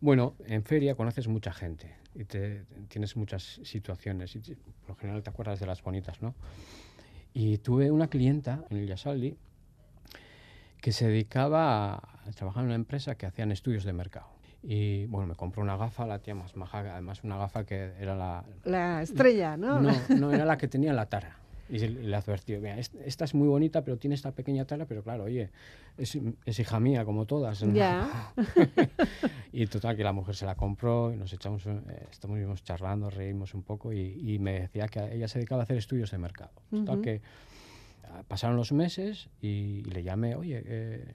Bueno, 0.00 0.34
en 0.46 0.62
feria 0.64 0.94
conoces 0.94 1.28
mucha 1.28 1.52
gente 1.52 1.94
y 2.14 2.24
te, 2.24 2.64
tienes 2.88 3.16
muchas 3.16 3.60
situaciones 3.64 4.34
y 4.34 4.40
te- 4.40 4.56
por 4.56 4.88
lo 4.90 4.94
general 4.96 5.22
te 5.22 5.28
acuerdas 5.28 5.60
de 5.60 5.66
las 5.66 5.82
bonitas, 5.82 6.22
¿no? 6.22 6.34
Y 7.34 7.58
tuve 7.58 7.90
una 7.90 8.08
clienta 8.08 8.64
en 8.70 8.78
el 8.78 8.86
Yasaldi 8.88 9.36
que 10.80 10.92
se 10.92 11.06
dedicaba 11.08 11.94
a, 11.94 12.30
trabajar 12.34 12.62
en 12.62 12.66
una 12.66 12.74
empresa 12.76 13.14
que 13.16 13.26
hacían 13.26 13.52
estudios 13.52 13.84
de 13.84 13.92
mercado. 13.92 14.26
Y 14.62 15.06
bueno, 15.06 15.26
me 15.26 15.34
compró 15.34 15.62
una 15.62 15.76
gafa, 15.76 16.06
la 16.06 16.18
tía 16.18 16.34
más 16.34 16.54
maja, 16.56 16.80
además 16.80 17.24
una 17.24 17.38
gafa 17.38 17.64
que 17.64 17.92
era 17.98 18.14
la... 18.14 18.44
La 18.64 19.02
estrella, 19.02 19.56
¿no? 19.56 19.80
No, 19.80 19.92
no 20.16 20.32
era 20.32 20.44
la 20.44 20.58
que 20.58 20.68
tenía 20.68 20.92
la 20.92 21.06
tara. 21.06 21.36
Y 21.70 21.78
le 21.78 22.16
advertí, 22.16 22.56
mira, 22.56 22.78
est- 22.78 22.96
esta 23.04 23.24
es 23.24 23.32
muy 23.34 23.46
bonita, 23.46 23.84
pero 23.84 23.96
tiene 23.96 24.16
esta 24.16 24.32
pequeña 24.32 24.64
tara, 24.64 24.86
pero 24.86 25.04
claro, 25.04 25.24
oye, 25.24 25.50
es, 25.96 26.18
es 26.44 26.58
hija 26.58 26.80
mía 26.80 27.04
como 27.04 27.26
todas. 27.26 27.62
¿no? 27.62 27.72
Ya. 27.72 28.32
y 29.52 29.66
total, 29.66 29.96
que 29.96 30.02
la 30.02 30.12
mujer 30.12 30.34
se 30.34 30.46
la 30.46 30.56
compró 30.56 31.12
y 31.12 31.16
nos 31.16 31.32
echamos, 31.32 31.64
eh, 31.66 32.06
estamos 32.10 32.64
charlando, 32.64 33.08
reímos 33.08 33.54
un 33.54 33.62
poco 33.62 33.92
y, 33.92 34.00
y 34.20 34.38
me 34.40 34.60
decía 34.62 34.88
que 34.88 35.14
ella 35.14 35.28
se 35.28 35.38
dedicaba 35.38 35.62
a 35.62 35.64
hacer 35.64 35.76
estudios 35.76 36.10
de 36.10 36.18
mercado. 36.18 36.50
Total, 36.70 36.96
Ujú. 36.96 37.02
que 37.02 37.20
ah, 37.22 37.49
pasaron 38.28 38.56
los 38.56 38.72
meses 38.72 39.28
y, 39.40 39.82
y 39.86 39.90
le 39.90 40.02
llamé, 40.02 40.34
oye, 40.34 40.62
eh, 40.64 41.12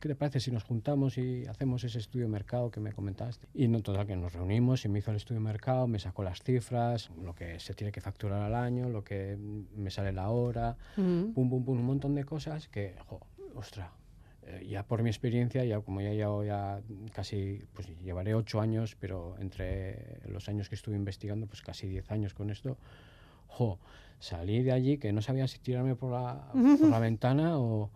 ¿qué 0.00 0.08
te 0.08 0.14
parece 0.16 0.40
si 0.40 0.50
nos 0.50 0.64
juntamos 0.64 1.16
y 1.16 1.46
hacemos 1.46 1.84
ese 1.84 1.98
estudio 1.98 2.26
de 2.26 2.32
mercado 2.32 2.70
que 2.70 2.80
me 2.80 2.92
comentaste? 2.92 3.46
Y 3.54 3.68
no, 3.68 3.80
total, 3.82 4.06
que 4.06 4.16
nos 4.16 4.32
reunimos 4.32 4.84
y 4.84 4.88
me 4.88 4.98
hizo 4.98 5.12
el 5.12 5.16
estudio 5.16 5.40
de 5.40 5.44
mercado, 5.44 5.86
me 5.86 6.00
sacó 6.00 6.24
las 6.24 6.42
cifras, 6.42 7.10
lo 7.22 7.34
que 7.34 7.60
se 7.60 7.74
tiene 7.74 7.92
que 7.92 8.00
facturar 8.00 8.42
al 8.42 8.54
año, 8.54 8.88
lo 8.88 9.04
que 9.04 9.36
me 9.76 9.90
sale 9.90 10.12
la 10.12 10.28
hora, 10.30 10.76
pum, 10.96 11.32
pum, 11.34 11.64
pum, 11.64 11.78
un 11.78 11.84
montón 11.84 12.14
de 12.16 12.24
cosas 12.24 12.68
que, 12.68 12.96
jo, 13.06 13.20
ostras, 13.54 13.90
eh, 14.44 14.66
ya 14.68 14.84
por 14.84 15.04
mi 15.04 15.10
experiencia, 15.10 15.64
ya 15.64 15.80
como 15.80 16.00
ya 16.00 16.10
llevo 16.10 16.42
ya 16.42 16.80
casi, 17.12 17.62
pues 17.72 17.86
llevaré 18.00 18.34
ocho 18.34 18.60
años, 18.60 18.96
pero 18.98 19.36
entre 19.38 20.20
los 20.26 20.48
años 20.48 20.68
que 20.68 20.74
estuve 20.74 20.96
investigando, 20.96 21.46
pues 21.46 21.62
casi 21.62 21.86
diez 21.86 22.10
años 22.10 22.34
con 22.34 22.50
esto, 22.50 22.76
jo, 23.46 23.78
salí 24.22 24.62
de 24.62 24.70
allí 24.72 24.98
que 24.98 25.12
no 25.12 25.20
sabía 25.20 25.48
si 25.48 25.58
tirarme 25.58 25.96
por 25.96 26.12
la, 26.12 26.48
por 26.80 26.88
la 26.90 26.98
ventana 27.10 27.58
o, 27.58 27.90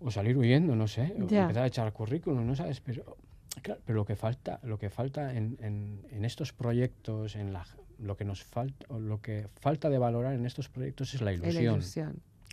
o 0.00 0.10
salir 0.10 0.36
huyendo, 0.36 0.74
no 0.74 0.88
sé, 0.88 1.14
o 1.22 1.26
empezar 1.42 1.62
a 1.62 1.66
echar 1.68 1.92
currículum, 1.92 2.44
no 2.46 2.56
sabes, 2.56 2.80
pero 2.80 3.16
claro, 3.62 3.80
pero 3.86 3.96
lo 3.96 4.04
que 4.04 4.16
falta, 4.16 4.58
lo 4.64 4.78
que 4.78 4.90
falta 4.90 5.32
en, 5.34 5.56
en- 5.60 6.00
en 6.10 6.24
estos 6.24 6.52
proyectos, 6.52 7.36
en 7.36 7.52
la, 7.52 7.64
lo 8.00 8.16
que 8.16 8.24
nos 8.24 8.42
falta, 8.42 8.84
o 8.88 8.98
lo 8.98 9.20
que 9.20 9.46
falta 9.60 9.88
de 9.88 9.98
valorar 9.98 10.34
en 10.34 10.44
estos 10.44 10.68
proyectos 10.68 11.14
es 11.14 11.20
la 11.22 11.32
ilusión. 11.32 11.80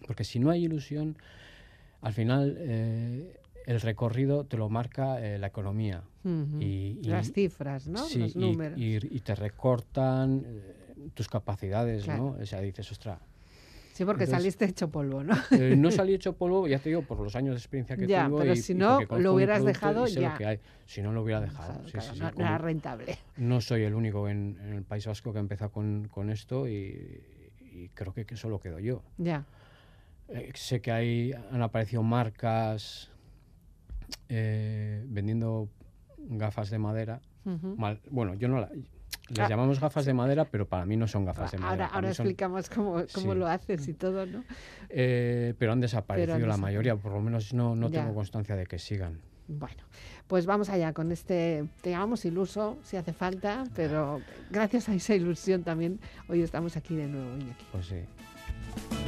Porque 0.05 0.23
si 0.23 0.39
no 0.39 0.49
hay 0.51 0.63
ilusión, 0.65 1.17
al 2.01 2.13
final 2.13 2.55
eh, 2.59 3.35
el 3.65 3.81
recorrido 3.81 4.45
te 4.45 4.57
lo 4.57 4.69
marca 4.69 5.19
eh, 5.25 5.37
la 5.39 5.47
economía. 5.47 6.03
Y- 6.59 6.99
y- 7.01 7.05
Las 7.05 7.31
cifras, 7.31 7.87
¿no? 7.87 7.97
Sí, 8.05 8.19
Los 8.19 8.35
números. 8.35 8.77
Y, 8.79 8.95
y 9.15 9.19
te 9.21 9.33
recortan 9.35 10.43
eh, 10.45 10.80
tus 11.13 11.27
capacidades, 11.27 12.03
Claro. 12.05 12.35
¿no? 12.37 12.43
O 12.43 12.45
sea, 12.45 12.61
dices, 12.61 12.91
ostras, 12.91 13.19
sí, 13.93 14.05
porque 14.05 14.23
entonces- 14.23 14.41
saliste 14.43 14.65
hecho 14.65 14.89
polvo, 14.89 15.23
¿no? 15.23 15.35
eh, 15.51 15.75
no 15.77 15.89
salí 16.05 16.13
hecho 16.13 16.33
polvo, 16.33 16.67
ya 16.67 16.79
te 16.79 16.89
digo, 16.89 17.01
por 17.03 17.19
los 17.19 17.35
años 17.35 17.55
de 17.55 17.59
experiencia 17.59 17.95
que 17.97 18.07
Ya, 18.07 18.23
tengo. 18.23 18.39
pero 18.39 18.53
y- 18.53 18.57
si 18.57 18.73
no, 18.73 18.99
lo 19.01 19.33
hubieras 19.33 19.63
dejado 19.65 20.01
lo 20.01 20.07
ya. 20.07 20.35
que 20.37 20.45
hay. 20.45 20.59
Si 20.85 21.01
no, 21.01 21.11
lo 21.13 21.21
hubiera 21.23 21.41
dejado. 21.41 21.73
Claro, 21.73 21.85
sí, 21.87 21.91
claro, 21.91 22.13
sí, 22.13 22.19
no, 22.19 22.45
era 22.45 22.57
rentable. 22.57 23.17
no 23.37 23.61
soy 23.61 23.83
el 23.83 23.93
único 23.95 24.27
en, 24.29 24.57
en 24.61 24.73
el 24.73 24.83
País 24.83 25.05
Vasco 25.07 25.31
que 25.31 25.37
ha 25.39 25.41
empezado 25.41 25.71
con, 25.71 26.07
con 26.09 26.29
esto 26.29 26.67
y, 26.67 27.21
y 27.71 27.89
creo 27.93 28.13
que, 28.13 28.25
que 28.25 28.35
solo 28.35 28.59
quedo 28.59 28.79
yo. 28.79 29.01
Ya. 29.17 29.45
Eh, 30.29 30.51
sé 30.55 30.79
que 30.81 30.91
hay, 30.91 31.33
han 31.51 31.61
aparecido 31.61 32.03
marcas 32.03 33.09
eh, 34.29 35.03
vendiendo 35.07 35.69
gafas 36.17 36.69
de 36.69 36.77
madera. 36.79 37.21
Mal- 37.43 37.99
bueno, 38.09 38.35
yo 38.35 38.47
no 38.47 38.59
la, 38.59 38.69
les 39.31 39.39
Ah. 39.39 39.49
llamamos 39.49 39.79
gafas 39.79 40.05
de 40.05 40.13
madera, 40.13 40.45
pero 40.45 40.67
para 40.67 40.85
mí 40.85 40.95
no 40.97 41.07
son 41.07 41.25
gafas 41.25 41.51
de 41.51 41.57
madera. 41.57 41.85
Ahora, 41.85 41.95
ahora 41.95 42.13
son- 42.13 42.25
explicamos 42.27 42.69
cómo, 42.69 42.91
cómo 43.13 43.33
Sí. 43.33 43.39
lo 43.39 43.47
haces 43.47 43.87
y 43.87 43.93
todo, 43.93 44.25
¿no? 44.25 44.43
eh, 44.89 45.53
pero 45.57 45.71
han 45.71 45.79
desaparecido 45.79 46.45
la 46.47 46.57
mayoría, 46.57 46.95
por 46.95 47.11
lo 47.13 47.21
menos 47.21 47.53
no, 47.53 47.75
no 47.75 47.89
Ya. 47.89 48.01
tengo 48.01 48.13
constancia 48.15 48.55
de 48.55 48.65
que 48.65 48.77
sigan. 48.79 49.19
Bueno, 49.47 49.83
pues 50.27 50.45
vamos 50.45 50.69
allá 50.69 50.93
con 50.93 51.11
este, 51.11 51.65
te 51.81 51.89
llamamos 51.89 52.23
iluso 52.23 52.77
si 52.83 52.95
hace 52.95 53.11
falta, 53.11 53.65
pero 53.75 54.21
gracias 54.49 54.87
a 54.87 54.93
esa 54.93 55.13
ilusión 55.15 55.63
también 55.63 55.99
hoy 56.29 56.41
estamos 56.41 56.77
aquí 56.77 56.95
de 56.95 57.07
nuevo, 57.07 57.35
Iñaki. 57.37 57.65
Pues 57.71 57.85
sí. 57.87 59.00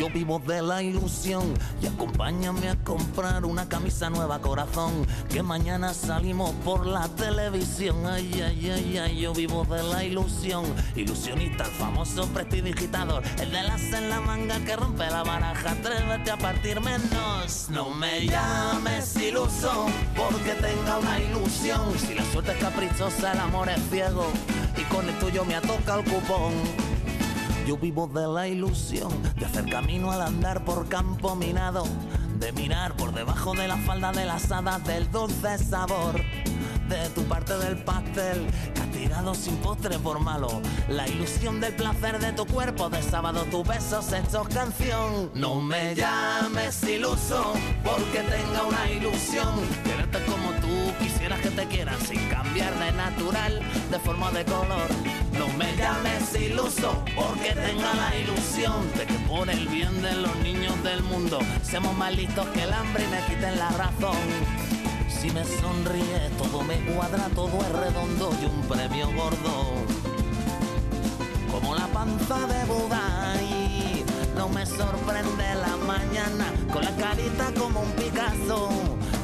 Yo 0.00 0.08
vivo 0.08 0.38
de 0.38 0.62
la 0.62 0.82
ilusión 0.82 1.52
y 1.82 1.86
acompáñame 1.86 2.70
a 2.70 2.76
comprar 2.76 3.44
una 3.44 3.68
camisa 3.68 4.08
nueva 4.08 4.38
corazón 4.40 5.06
que 5.28 5.42
mañana 5.42 5.92
salimos 5.92 6.52
por 6.64 6.86
la 6.86 7.06
televisión. 7.08 8.06
Ay, 8.06 8.32
ay, 8.42 8.70
ay, 8.70 8.96
ay, 8.96 9.20
yo 9.20 9.34
vivo 9.34 9.62
de 9.66 9.82
la 9.82 10.02
ilusión. 10.02 10.64
Ilusionista, 10.96 11.64
el 11.64 11.72
famoso 11.72 12.26
prestidigitador, 12.28 13.22
el 13.42 13.52
de 13.52 13.62
las 13.62 13.82
en 13.92 14.08
la 14.08 14.22
manga 14.22 14.58
que 14.60 14.74
rompe 14.74 15.04
la 15.04 15.22
baraja. 15.22 15.72
Atrévete 15.72 16.30
a 16.30 16.38
partir 16.38 16.80
menos. 16.80 17.66
No 17.68 17.90
me 17.90 18.26
llames 18.26 19.14
iluso 19.16 19.84
porque 20.16 20.54
tenga 20.62 20.96
una 20.96 21.20
ilusión. 21.20 21.92
Si 21.98 22.14
la 22.14 22.24
suerte 22.32 22.52
es 22.52 22.58
caprichosa, 22.58 23.32
el 23.32 23.40
amor 23.40 23.68
es 23.68 23.82
ciego 23.90 24.32
y 24.78 24.82
con 24.84 25.06
el 25.06 25.18
tuyo 25.18 25.44
me 25.44 25.56
ha 25.56 25.60
tocado 25.60 26.00
el 26.00 26.06
cupón. 26.06 26.89
Yo 27.66 27.76
vivo 27.76 28.06
de 28.08 28.26
la 28.26 28.48
ilusión 28.48 29.10
de 29.36 29.46
hacer 29.46 29.68
camino 29.68 30.10
al 30.10 30.22
andar 30.22 30.64
por 30.64 30.88
campo 30.88 31.36
minado, 31.36 31.84
de 32.38 32.52
mirar 32.52 32.96
por 32.96 33.12
debajo 33.12 33.54
de 33.54 33.68
la 33.68 33.76
falda 33.76 34.12
de 34.12 34.24
las 34.24 34.50
hadas 34.50 34.84
del 34.84 35.10
dulce 35.10 35.58
sabor. 35.58 36.20
De 36.88 37.08
tu 37.10 37.22
parte 37.24 37.56
del 37.56 37.76
pastel, 37.84 38.48
castigado 38.74 39.32
sin 39.34 39.56
postre 39.58 39.96
por 40.00 40.18
malo. 40.18 40.60
La 40.88 41.06
ilusión 41.06 41.60
del 41.60 41.76
placer 41.76 42.18
de 42.18 42.32
tu 42.32 42.44
cuerpo, 42.46 42.90
de 42.90 43.00
sábado 43.00 43.44
tus 43.44 43.64
besos 43.64 44.12
hechos 44.12 44.48
canción. 44.48 45.30
No 45.34 45.60
me 45.60 45.94
llames 45.94 46.82
iluso, 46.82 47.52
porque 47.84 48.22
tenga 48.22 48.64
una 48.66 48.90
ilusión. 48.90 49.60
Quererte 49.84 50.18
como 50.24 50.50
tú 50.60 50.92
quisieras 50.98 51.40
que 51.40 51.50
te 51.50 51.66
quieran, 51.66 52.00
sin 52.00 52.28
cambiar 52.28 52.76
de 52.76 52.90
natural, 52.90 53.60
de 53.90 53.98
forma 54.00 54.32
de 54.32 54.44
color. 54.44 55.29
No 55.40 55.48
me 55.56 55.74
llames 55.74 56.38
iluso 56.38 57.02
porque 57.16 57.54
tenga 57.54 57.94
la 57.94 58.14
ilusión 58.14 58.92
de 58.94 59.06
que 59.06 59.14
por 59.26 59.48
el 59.48 59.68
bien 59.68 60.02
de 60.02 60.12
los 60.16 60.36
niños 60.40 60.82
del 60.82 61.02
mundo 61.02 61.38
seamos 61.62 61.96
más 61.96 62.14
listos 62.14 62.46
que 62.48 62.64
el 62.64 62.70
hambre 62.70 63.04
y 63.04 63.06
me 63.06 63.20
quiten 63.24 63.58
la 63.58 63.70
razón. 63.70 64.18
Si 65.08 65.30
me 65.30 65.42
sonríes 65.42 66.36
todo 66.36 66.60
me 66.62 66.76
cuadra, 66.92 67.30
todo 67.34 67.58
es 67.62 67.72
redondo 67.72 68.36
y 68.42 68.44
un 68.44 68.60
premio 68.68 69.06
gordo. 69.14 69.64
Como 71.50 71.74
la 71.74 71.86
panza 71.86 72.46
de 72.46 72.64
Buda 72.66 73.42
y 73.42 74.04
no 74.36 74.46
me 74.50 74.66
sorprende 74.66 75.54
la 75.54 75.74
mañana 75.86 76.52
con 76.70 76.84
la 76.84 76.94
carita 76.96 77.50
como 77.58 77.80
un 77.80 77.92
Picasso. 77.92 78.68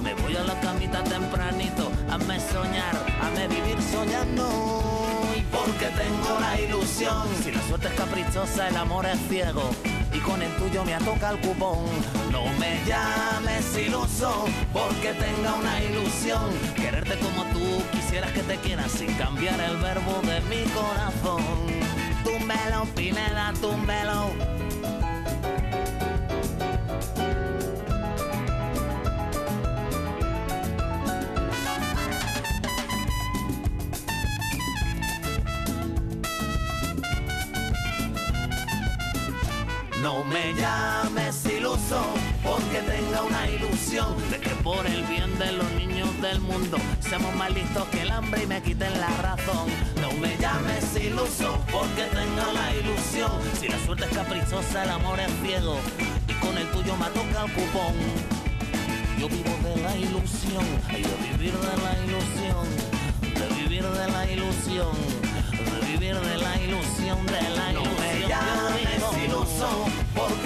Me 0.02 0.14
voy 0.14 0.34
a 0.34 0.44
la 0.44 0.58
camita 0.60 1.04
tempranito, 1.04 1.92
hazme 2.10 2.40
soñar, 2.40 3.04
hazme 3.20 3.48
vivir 3.48 3.76
soñando. 3.82 5.05
Porque 5.52 5.86
tengo 5.86 6.40
la 6.40 6.60
ilusión, 6.60 7.26
si 7.42 7.52
la 7.52 7.62
suerte 7.62 7.88
es 7.88 7.94
caprichosa, 7.94 8.68
el 8.68 8.76
amor 8.76 9.06
es 9.06 9.18
ciego. 9.28 9.70
Y 10.12 10.18
con 10.20 10.40
el 10.42 10.50
tuyo 10.56 10.84
me 10.84 10.94
atoca 10.94 11.30
el 11.30 11.40
cupón. 11.40 11.84
No 12.30 12.44
me 12.58 12.80
llames 12.86 13.76
iluso, 13.76 14.46
porque 14.72 15.12
tenga 15.12 15.54
una 15.54 15.82
ilusión. 15.82 16.50
Quererte 16.74 17.18
como 17.18 17.44
tú, 17.52 17.82
quisieras 17.92 18.32
que 18.32 18.42
te 18.42 18.56
quieras 18.56 18.92
sin 18.92 19.12
cambiar 19.14 19.60
el 19.60 19.76
verbo 19.76 20.20
de 20.22 20.40
mi 20.42 20.62
corazón. 20.70 21.42
Túmbelo, 22.24 22.84
Pineda, 22.94 23.52
túmbelo. 23.60 24.65
No 40.16 40.24
me 40.24 40.54
llames 40.54 41.44
iluso, 41.44 42.02
porque 42.42 42.80
tenga 42.90 43.20
una 43.20 43.50
ilusión 43.50 44.16
de 44.30 44.40
que 44.40 44.48
por 44.64 44.86
el 44.86 45.02
bien 45.04 45.38
de 45.38 45.52
los 45.52 45.70
niños 45.72 46.08
del 46.22 46.40
mundo 46.40 46.78
seamos 47.00 47.34
más 47.34 47.52
listos 47.52 47.84
que 47.88 48.00
el 48.00 48.10
hambre 48.10 48.44
y 48.44 48.46
me 48.46 48.62
quiten 48.62 48.98
la 48.98 49.10
razón. 49.20 49.68
No 50.00 50.10
me 50.12 50.34
llames 50.38 50.84
iluso, 50.96 51.58
porque 51.70 52.04
tenga 52.04 52.50
la 52.50 52.74
ilusión. 52.76 53.30
Si 53.60 53.68
la 53.68 53.78
suerte 53.84 54.06
es 54.06 54.16
caprichosa, 54.16 54.84
el 54.84 54.90
amor 54.90 55.20
es 55.20 55.30
ciego 55.42 55.76
y 56.26 56.32
con 56.32 56.56
el 56.56 56.66
tuyo 56.70 56.96
me 56.96 57.10
toca 57.10 57.44
el 57.44 57.52
cupón. 57.52 57.94
Yo 59.18 59.28
vivo 59.28 59.54
de 59.64 59.82
la 59.82 59.96
ilusión, 59.98 60.64
ay, 60.88 61.02
de 61.02 61.28
vivir 61.28 61.52
de 61.52 61.76
la 61.76 61.92
ilusión, 62.06 62.66
de 63.20 63.54
vivir 63.54 63.84
de 63.84 64.08
la 64.10 64.32
ilusión, 64.32 64.96
de 65.52 65.86
vivir 65.86 66.18
de 66.18 66.38
la 66.38 66.62
ilusión, 66.62 67.26
de 67.26 67.55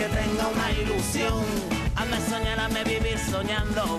porque 0.00 0.16
tenga 0.16 0.48
una 0.48 0.70
ilusión. 0.72 1.44
Hazme 1.96 2.16
soñar, 2.28 2.58
hazme 2.60 2.84
vivir 2.84 3.18
soñando, 3.18 3.98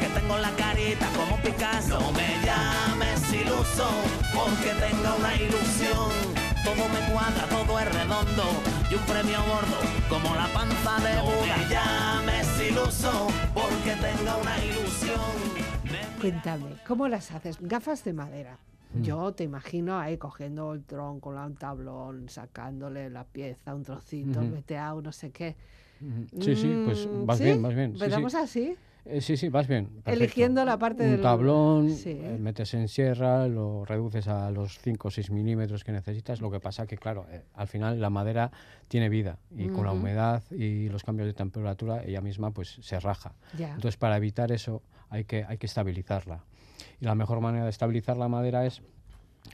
que 0.00 0.06
tengo 0.18 0.38
la 0.38 0.50
carita 0.56 1.06
como 1.14 1.36
Picasso. 1.42 2.00
No 2.00 2.12
me 2.12 2.28
llames 2.44 3.32
iluso, 3.32 3.86
porque 4.34 4.70
tenga 4.80 5.14
una 5.14 5.34
ilusión. 5.36 6.10
Todo 6.64 6.88
me 6.88 7.12
cuadra, 7.12 7.44
todo 7.50 7.78
es 7.78 7.92
redondo 7.92 8.44
y 8.90 8.94
un 8.94 9.02
premio 9.02 9.38
gordo 9.44 9.78
como 10.08 10.34
la 10.34 10.46
panza 10.48 10.96
de 11.06 11.20
Buda. 11.20 11.56
No 11.56 11.62
me 11.62 11.68
llames 11.68 12.60
iluso, 12.70 13.26
porque 13.52 13.92
tenga 14.00 14.36
una 14.36 14.58
ilusión. 14.64 15.20
Me- 15.84 16.20
Cuéntame, 16.22 16.76
¿cómo 16.86 17.06
las 17.08 17.30
haces? 17.32 17.58
Gafas 17.60 18.02
de 18.04 18.14
madera. 18.14 18.56
Yo 19.02 19.32
te 19.32 19.44
imagino 19.44 19.98
ahí 19.98 20.16
cogiendo 20.18 20.72
el 20.72 20.84
tronco, 20.84 21.30
un 21.30 21.54
tablón, 21.56 22.28
sacándole 22.28 23.10
la 23.10 23.24
pieza, 23.24 23.74
un 23.74 23.82
trocito, 23.82 24.40
Ujú. 24.40 24.50
veteado, 24.52 25.02
no 25.02 25.12
sé 25.12 25.30
qué. 25.30 25.56
Sí, 26.40 26.54
sí, 26.56 26.78
pues 26.84 27.08
Mm, 27.10 27.24
vas 27.26 27.38
¿sí? 27.38 27.44
bien, 27.44 27.62
vas 27.62 27.74
bien. 27.74 27.92
Sí, 27.92 27.98
sí. 27.98 28.04
¿Empezamos 28.04 28.34
así? 28.34 28.76
Eh, 29.06 29.20
sí, 29.20 29.36
sí, 29.36 29.48
vas 29.50 29.68
bien. 29.68 29.86
perfecto. 29.86 30.12
Eligiendo 30.12 30.64
la 30.64 30.78
parte 30.78 31.04
Un 31.04 31.10
del- 31.10 31.20
tablón, 31.20 31.88
eh, 32.06 32.38
metes 32.40 32.72
en 32.74 32.88
sierra, 32.88 33.46
lo 33.48 33.84
reduces 33.84 34.28
a 34.28 34.50
los 34.50 34.78
5 34.78 35.08
o 35.08 35.10
6 35.10 35.30
milímetros 35.30 35.84
que 35.84 35.92
necesitas. 35.92 36.40
Lo 36.40 36.50
que 36.50 36.58
pasa 36.60 36.86
que, 36.86 36.96
claro, 36.96 37.26
eh, 37.30 37.42
al 37.54 37.68
final 37.68 38.00
la 38.00 38.08
madera 38.10 38.50
tiene 38.88 39.08
vida 39.10 39.38
y 39.50 39.68
con 39.68 39.84
la 39.84 39.92
humedad 39.92 40.42
y 40.50 40.88
los 40.88 41.02
cambios 41.04 41.26
de 41.26 41.34
temperatura 41.34 42.02
ella 42.02 42.20
misma 42.22 42.50
pues 42.50 42.78
se 42.80 42.98
raja. 42.98 43.34
Ya. 43.58 43.74
Entonces, 43.74 43.96
para 43.98 44.16
evitar 44.16 44.52
eso 44.52 44.82
hay 45.10 45.24
que, 45.24 45.44
hay 45.44 45.58
que 45.58 45.66
estabilizarla. 45.66 46.42
Y 47.00 47.04
la 47.04 47.14
mejor 47.14 47.40
manera 47.40 47.64
de 47.64 47.70
estabilizar 47.70 48.16
la 48.16 48.28
madera 48.28 48.64
es 48.66 48.82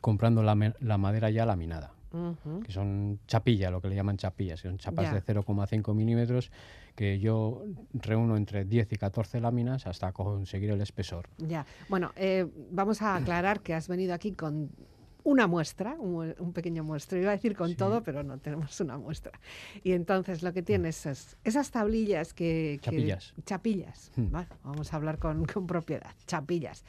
comprando 0.01 0.43
la, 0.43 0.75
la 0.81 0.99
madera 0.99 1.31
ya 1.31 1.45
laminada 1.47 1.93
Ujú. 2.13 2.61
que 2.61 2.73
son 2.73 3.21
chapilla, 3.27 3.71
lo 3.71 3.81
que 3.81 3.89
le 3.89 3.95
llaman 3.95 4.17
chapillas, 4.17 4.61
que 4.63 4.69
son 4.69 4.79
chapas 4.79 5.13
de 5.13 5.23
0,5 5.23 5.95
milímetros, 5.95 6.51
que 6.97 7.19
yo 7.21 7.63
reúno 7.93 8.37
entre 8.37 8.65
10 8.65 8.93
y 8.93 8.97
14 8.97 9.41
láminas 9.41 9.87
hasta 9.87 10.13
conseguir 10.13 10.71
el 10.71 10.81
espesor. 10.81 11.29
Ya. 11.39 11.67
Bueno, 11.89 12.13
eh, 12.17 12.47
vamos 12.73 13.01
a 13.03 13.15
aclarar 13.17 13.61
que 13.61 13.75
has 13.75 13.87
venido 13.89 14.13
aquí 14.15 14.33
con 14.33 14.71
una 15.23 15.47
muestra, 15.47 15.95
un, 16.01 16.35
un 16.39 16.53
pequeño 16.53 16.83
muestro. 16.83 17.19
Iba 17.19 17.29
a 17.31 17.37
decir 17.37 17.55
con 17.55 17.69
Sí. 17.69 17.75
todo, 17.77 18.03
pero 18.03 18.23
no 18.25 18.39
tenemos 18.39 18.81
una 18.81 18.97
muestra. 18.99 19.39
Y 19.85 19.93
entonces 19.93 20.43
lo 20.43 20.53
que 20.53 20.63
tienes 20.63 21.05
es 21.07 21.37
esas 21.45 21.71
tablillas 21.71 22.33
que... 22.35 22.79
que- 22.83 22.91
Chapillas. 22.91 23.35
chapillas. 23.45 24.11
Hmm. 24.17 24.29
Vamos 24.65 24.93
a 24.93 24.97
hablar 24.97 25.19
con, 25.19 25.45
con 25.45 25.67
propiedad. 25.67 26.11
Chapillas. 26.27 26.85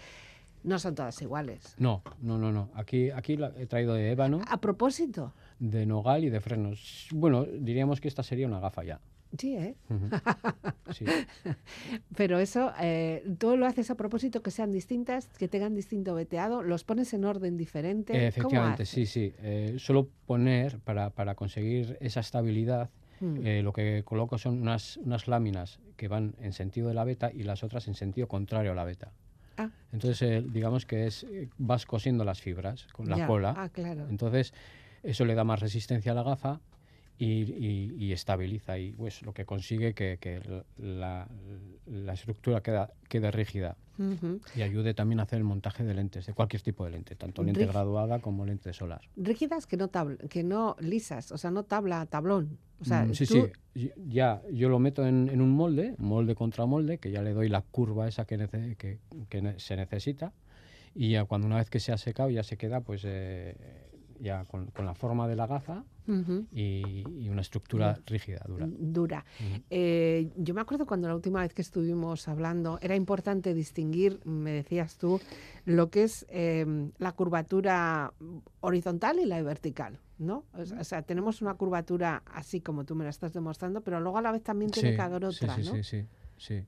No 0.63 0.77
son 0.79 0.95
todas 0.95 1.21
iguales. 1.21 1.75
No, 1.77 2.03
no, 2.21 2.37
no, 2.37 2.51
no. 2.51 2.69
Aquí, 2.75 3.09
aquí 3.11 3.37
la 3.37 3.51
he 3.57 3.65
traído 3.65 3.93
de 3.93 4.11
ébano, 4.11 4.41
A 4.47 4.61
propósito, 4.61 5.33
de 5.59 5.85
nogal 5.85 6.23
y 6.23 6.29
de 6.29 6.39
frenos. 6.39 7.07
Bueno, 7.11 7.45
diríamos 7.45 7.99
que 8.01 8.07
esta 8.07 8.23
sería 8.23 8.47
una 8.47 8.59
gafa 8.59 8.83
ya. 8.83 8.99
sí, 9.37 9.55
¿eh? 9.55 9.75
Sí. 10.91 11.05
Pero 12.15 12.39
eso, 12.39 12.73
eh, 12.81 13.23
tú 13.39 13.55
lo 13.57 13.65
haces 13.65 13.89
a 13.89 13.95
propósito 13.95 14.41
que 14.41 14.51
sean 14.51 14.71
distintas, 14.71 15.27
que 15.37 15.47
tengan 15.47 15.73
distinto 15.73 16.13
veteado, 16.15 16.63
los 16.63 16.83
pones 16.83 17.13
en 17.13 17.23
orden 17.25 17.57
diferente. 17.57 18.13
Eh, 18.13 18.17
¿Cómo 18.17 18.27
efectivamente, 18.27 18.85
sí, 18.85 19.05
sí. 19.05 19.33
Eh, 19.39 19.75
suelo 19.79 20.09
poner, 20.25 20.79
para, 20.79 21.09
para 21.11 21.35
conseguir 21.35 21.97
esa 22.01 22.19
estabilidad, 22.19 22.89
Mm. 23.21 23.45
eh, 23.45 23.61
lo 23.61 23.71
que 23.71 24.01
coloco 24.03 24.39
son 24.39 24.59
unas, 24.59 24.97
unas 24.97 25.27
láminas 25.27 25.79
que 25.95 26.07
van 26.07 26.33
en 26.41 26.53
sentido 26.53 26.87
de 26.87 26.95
la 26.95 27.03
beta 27.03 27.31
y 27.31 27.43
las 27.43 27.63
otras 27.63 27.87
en 27.87 27.93
sentido 27.93 28.27
contrario 28.27 28.71
a 28.71 28.75
la 28.75 28.83
beta. 28.83 29.11
Ah, 29.63 29.69
Entonces, 29.91 30.21
eh, 30.21 30.43
digamos 30.47 30.85
que 30.85 31.07
es 31.07 31.23
eh, 31.23 31.49
vas 31.57 31.85
cosiendo 31.85 32.23
las 32.23 32.41
fibras 32.41 32.87
con 32.93 33.09
la 33.09 33.17
ya. 33.17 33.27
cola. 33.27 33.53
Ah, 33.57 33.69
claro. 33.69 34.07
Entonces, 34.09 34.53
eso 35.03 35.25
le 35.25 35.35
da 35.35 35.43
más 35.43 35.59
resistencia 35.59 36.11
a 36.11 36.15
la 36.15 36.23
gafa 36.23 36.59
y, 37.23 37.43
y- 37.53 37.95
y 38.05 38.11
estabiliza. 38.13 38.77
Y 38.79 38.93
pues 38.93 39.21
lo 39.21 39.33
que 39.33 39.45
consigue 39.45 39.93
que, 39.93 40.17
que 40.19 40.41
la, 40.77 41.27
la 41.85 42.13
estructura 42.13 42.61
queda, 42.61 42.89
quede 43.09 43.29
rígida 43.31 43.77
Ujú. 43.99 44.39
y 44.55 44.63
ayude 44.63 44.93
también 44.93 45.19
a 45.19 45.23
hacer 45.23 45.37
el 45.37 45.43
montaje 45.43 45.83
de 45.83 45.93
lentes, 45.93 46.25
de 46.25 46.33
cualquier 46.33 46.61
tipo 46.63 46.83
de 46.85 46.91
lente, 46.91 47.15
tanto 47.15 47.43
lente 47.43 47.65
Ríg- 47.65 47.71
graduada 47.71 48.19
como 48.19 48.45
lente 48.45 48.73
solar. 48.73 49.01
rígidas 49.15 49.67
que 49.67 49.77
no 49.77 49.87
tabl 49.89 50.17
que 50.29 50.43
no 50.43 50.75
lisas, 50.79 51.31
o 51.31 51.37
sea, 51.37 51.51
no 51.51 51.63
tabla, 51.63 52.05
tablón. 52.07 52.57
O 52.79 52.85
sea, 52.85 53.05
Mm, 53.05 53.13
sí, 53.13 53.27
tú- 53.27 53.49
sí, 53.75 53.91
ya 54.07 54.41
yo 54.51 54.67
lo 54.69 54.79
meto 54.79 55.05
en, 55.05 55.29
en 55.29 55.41
un 55.41 55.51
molde, 55.51 55.93
molde 55.99 56.33
contra 56.33 56.65
molde, 56.65 56.97
que 56.97 57.11
ya 57.11 57.21
le 57.21 57.33
doy 57.33 57.47
la 57.49 57.61
curva 57.61 58.07
esa 58.07 58.25
que, 58.25 58.39
nece- 58.39 58.75
que, 58.77 58.97
que 59.29 59.53
se 59.59 59.75
necesita 59.75 60.33
y 60.95 61.11
ya 61.11 61.25
cuando 61.25 61.45
una 61.45 61.57
vez 61.57 61.69
que 61.69 61.79
se 61.79 61.91
ha 61.91 61.97
secado 61.97 62.31
ya 62.31 62.41
se 62.43 62.57
queda 62.57 62.81
pues 62.81 63.03
eh, 63.05 63.55
ya 64.21 64.45
con, 64.45 64.67
con 64.67 64.85
la 64.85 64.93
forma 64.93 65.27
de 65.27 65.35
la 65.35 65.47
gafa 65.47 65.83
Ujú. 66.07 66.45
y, 66.51 67.03
y 67.17 67.29
una 67.29 67.41
estructura 67.41 67.99
rígida, 68.05 68.43
dura. 68.47 68.67
Dura. 68.69 69.25
Eh, 69.69 70.29
yo 70.35 70.53
me 70.53 70.61
acuerdo 70.61 70.85
cuando 70.85 71.07
la 71.07 71.15
última 71.15 71.41
vez 71.41 71.53
que 71.53 71.61
estuvimos 71.61 72.27
hablando, 72.27 72.79
era 72.81 72.95
importante 72.95 73.53
distinguir, 73.53 74.19
me 74.25 74.51
decías 74.51 74.97
tú, 74.97 75.19
lo 75.65 75.89
que 75.89 76.03
es 76.03 76.25
eh, 76.29 76.65
la 76.97 77.11
curvatura 77.13 78.13
horizontal 78.61 79.19
y 79.19 79.25
la 79.25 79.41
vertical, 79.41 79.99
¿no? 80.17 80.45
O 80.53 80.83
sea, 80.83 81.01
tenemos 81.01 81.41
una 81.41 81.53
curvatura 81.55 82.23
así 82.25 82.61
como 82.61 82.83
tú 82.85 82.95
me 82.95 83.03
la 83.03 83.09
estás 83.09 83.33
demostrando, 83.33 83.81
pero 83.81 83.99
luego 83.99 84.17
a 84.17 84.21
la 84.21 84.31
vez 84.31 84.43
también 84.43 84.71
tiene 84.71 84.89
Sí, 84.91 84.95
que 84.95 85.01
haber 85.01 85.25
otra, 85.25 85.55
sí, 85.55 85.61
¿no? 85.63 85.71
sí, 85.75 85.83
sí, 85.83 86.05
sí. 86.37 86.65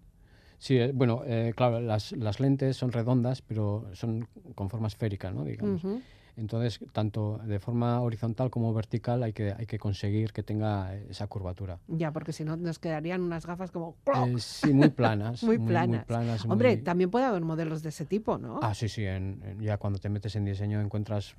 Sí, 0.58 0.78
eh, 0.78 0.92
bueno, 0.94 1.24
eh, 1.26 1.52
claro, 1.56 1.82
las, 1.82 2.13
las 2.13 2.39
lentes 2.39 2.78
son 2.78 2.94
redondas, 2.94 3.42
pero 3.42 3.86
son 3.94 4.30
con 4.56 4.70
forma 4.70 4.88
esférica, 4.88 5.30
¿no? 5.32 5.44
Digamos. 5.44 5.82
Entonces, 6.36 6.80
tanto 6.91 7.39
de 7.46 7.60
forma 7.60 8.00
horizontal 8.02 8.50
como 8.50 8.74
vertical 8.74 9.22
hay 9.24 9.34
que, 9.34 9.54
hay 9.54 9.65
que 9.65 9.78
conseguir 9.78 10.34
que 10.34 10.43
tenga 10.43 10.96
esa 10.96 11.28
curvatura. 11.28 11.80
Ya, 11.88 12.12
porque 12.12 12.34
si 12.34 12.43
no 12.43 12.58
nos 12.58 12.80
quedarían 12.80 13.22
unas 13.22 13.46
gafas 13.46 13.72
como... 13.72 13.96
Eh, 14.28 14.36
sí, 14.39 14.74
muy 14.74 14.89
planas. 14.89 15.43
Muy 15.43 15.58
planas. 15.60 16.06
planas, 16.06 16.46
Hombre, 16.46 16.76
muy- 16.76 16.84
también 16.84 17.12
puede 17.12 17.26
haber 17.26 17.41
modelos 17.43 17.84
de 17.84 17.89
ese 17.89 18.06
tipo, 18.06 18.38
¿no? 18.38 18.60
Ah, 18.63 18.74
sí, 18.74 18.88
sí. 18.89 19.06
en- 19.06 19.41
en- 19.43 19.60
ya 19.60 19.78
cuando 19.78 20.00
te 20.00 20.10
metes 20.10 20.36
en 20.36 20.46
diseño 20.46 20.82
encuentras 20.82 21.36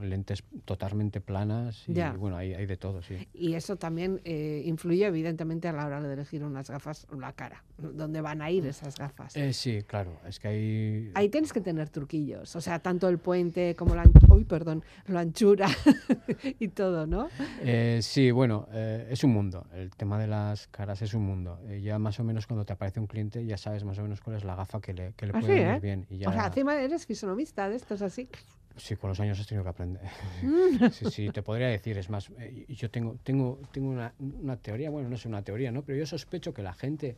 lentes 0.00 0.42
totalmente 0.64 1.20
planas 1.20 1.84
y 1.88 1.92
Ya. 1.94 2.12
bueno, 2.12 2.36
hay, 2.36 2.54
hay 2.54 2.66
de 2.66 2.76
todo, 2.76 3.02
sí. 3.02 3.28
Y 3.34 3.54
eso 3.54 3.76
también 3.76 4.20
eh, 4.24 4.62
influye 4.64 5.04
evidentemente 5.06 5.68
a 5.68 5.72
la 5.72 5.86
hora 5.86 6.00
de 6.02 6.12
elegir 6.12 6.42
unas 6.44 6.70
gafas, 6.70 7.06
la 7.18 7.32
cara, 7.32 7.62
dónde 7.78 8.20
van 8.20 8.40
a 8.42 8.50
ir 8.50 8.66
esas 8.66 8.96
gafas. 8.96 9.36
Eh, 9.36 9.52
sí, 9.52 9.82
claro. 9.86 10.12
Es 10.26 10.38
que 10.40 10.48
hay... 10.48 11.10
Ahí 11.14 11.28
tienes 11.28 11.52
que 11.52 11.60
tener 11.60 11.88
truquillos, 11.90 12.56
o 12.56 12.60
sea, 12.60 12.78
tanto 12.78 13.08
el 13.08 13.18
puente 13.18 13.74
como 13.76 13.94
la, 13.94 14.04
uy, 14.28 14.44
perdón, 14.44 14.82
la 15.06 15.20
anchura 15.20 15.68
y 16.58 16.68
todo, 16.68 17.06
¿no? 17.06 17.28
Eh, 17.62 18.00
sí, 18.02 18.30
bueno, 18.30 18.66
eh, 18.72 19.08
es 19.10 19.24
un 19.24 19.32
mundo. 19.32 19.66
El 19.74 19.90
tema 19.90 20.18
de 20.18 20.26
las 20.26 20.66
caras 20.68 21.02
es 21.02 21.14
un 21.14 21.22
mundo. 21.22 21.58
Eh, 21.68 21.80
ya 21.82 21.98
más 21.98 22.18
o 22.20 22.24
menos 22.24 22.46
cuando 22.46 22.64
te 22.64 22.72
aparece 22.72 23.00
un 23.00 23.06
cliente 23.06 23.44
ya 23.44 23.56
sabes 23.56 23.84
más 23.84 23.98
o 23.98 24.02
menos 24.02 24.20
cuál 24.20 24.36
es 24.36 24.44
la 24.44 24.54
gafa 24.56 24.80
que 24.80 24.92
le, 24.94 25.12
que 25.14 25.26
le 25.26 25.32
Así, 25.32 25.46
puede 25.46 25.60
¿eh? 25.60 25.64
venir 25.64 25.80
bien. 25.80 26.06
Y 26.10 26.18
ya... 26.18 26.28
O 26.28 26.32
sea, 26.32 26.46
encima 26.46 26.80
eres 26.80 27.06
fisonomista 27.06 27.68
de 27.68 27.76
estos 27.76 28.02
así. 28.02 28.28
Sí, 28.76 28.96
con 28.96 29.10
los 29.10 29.20
años 29.20 29.38
has 29.38 29.46
tenido 29.46 29.64
que 29.64 29.70
aprender. 29.70 30.02
sí, 30.92 31.06
sí, 31.10 31.30
te 31.30 31.42
podría 31.42 31.66
decir, 31.68 31.98
es 31.98 32.08
más, 32.08 32.30
yo 32.68 32.90
tengo, 32.90 33.16
tengo, 33.22 33.60
tengo 33.72 33.90
una, 33.90 34.14
una 34.18 34.56
teoría, 34.56 34.90
bueno, 34.90 35.08
no 35.10 35.16
sé 35.16 35.28
una 35.28 35.42
teoría, 35.42 35.70
¿no? 35.72 35.82
Pero 35.82 35.98
yo 35.98 36.06
sospecho 36.06 36.54
que 36.54 36.62
la 36.62 36.72
gente 36.72 37.16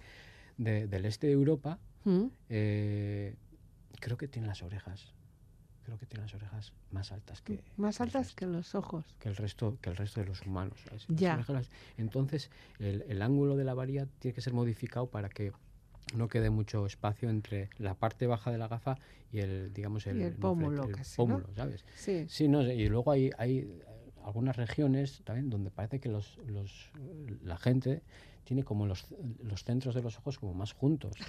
de- 0.56 0.86
del 0.88 1.04
este 1.04 1.26
de 1.28 1.34
Europa 1.34 1.78
¿Mm? 2.04 2.24
creo 4.00 4.16
que 4.16 4.28
tiene 4.28 4.48
las 4.48 4.62
orejas, 4.62 5.14
creo 5.84 5.98
que 5.98 6.06
tiene 6.06 6.22
las 6.24 6.34
orejas 6.34 6.72
más 6.90 7.12
altas 7.12 7.40
que 7.42 7.60
Más 7.76 7.96
que 7.98 8.02
el 8.04 8.08
altas 8.08 8.26
resto, 8.26 8.36
que 8.38 8.46
los 8.46 8.74
ojos. 8.74 9.04
que 9.18 9.28
el 9.28 9.36
resto 9.36 9.76
que 9.80 9.90
el 9.90 9.96
resto 9.96 10.20
de 10.20 10.26
los 10.26 10.42
humanos. 10.42 10.78
Ya. 11.08 11.34
orejas 11.34 11.68
Entonces, 11.98 12.50
el, 12.78 13.02
el 13.08 13.22
ángulo 13.22 13.56
de 13.56 13.64
la 13.64 13.74
varilla 13.74 14.06
tiene 14.18 14.34
que 14.34 14.40
ser 14.40 14.52
modificado 14.52 15.06
para 15.06 15.28
que 15.28 15.52
no 16.14 16.28
quede 16.28 16.50
mucho 16.50 16.86
espacio 16.86 17.30
entre 17.30 17.70
la 17.78 17.94
parte 17.94 18.26
baja 18.26 18.50
de 18.50 18.58
la 18.58 18.68
gafa 18.68 18.98
y 19.32 19.38
el, 19.38 19.72
digamos, 19.72 20.06
el, 20.06 20.18
Y 20.18 20.22
el 20.24 20.36
moflete, 20.38 20.40
pómulo 20.40 20.84
el 20.84 20.96
casi, 20.96 21.24
¿no? 21.26 21.42
¿sabes? 21.54 21.84
Sí. 21.94 22.26
Sí, 22.28 22.48
no, 22.48 22.62
y 22.62 22.88
luego 22.88 23.10
hay, 23.12 23.30
hay 23.38 23.80
algunas 24.24 24.56
regiones 24.56 25.22
también 25.24 25.48
donde 25.48 25.70
parece 25.70 26.00
que 26.00 26.08
los, 26.08 26.38
los, 26.46 26.90
la 27.42 27.56
gente 27.56 28.02
tiene 28.44 28.64
como 28.64 28.86
los, 28.86 29.06
los 29.42 29.64
centros 29.64 29.94
de 29.94 30.02
los 30.02 30.18
ojos 30.18 30.38
como 30.38 30.54
más 30.54 30.72
juntos. 30.72 31.12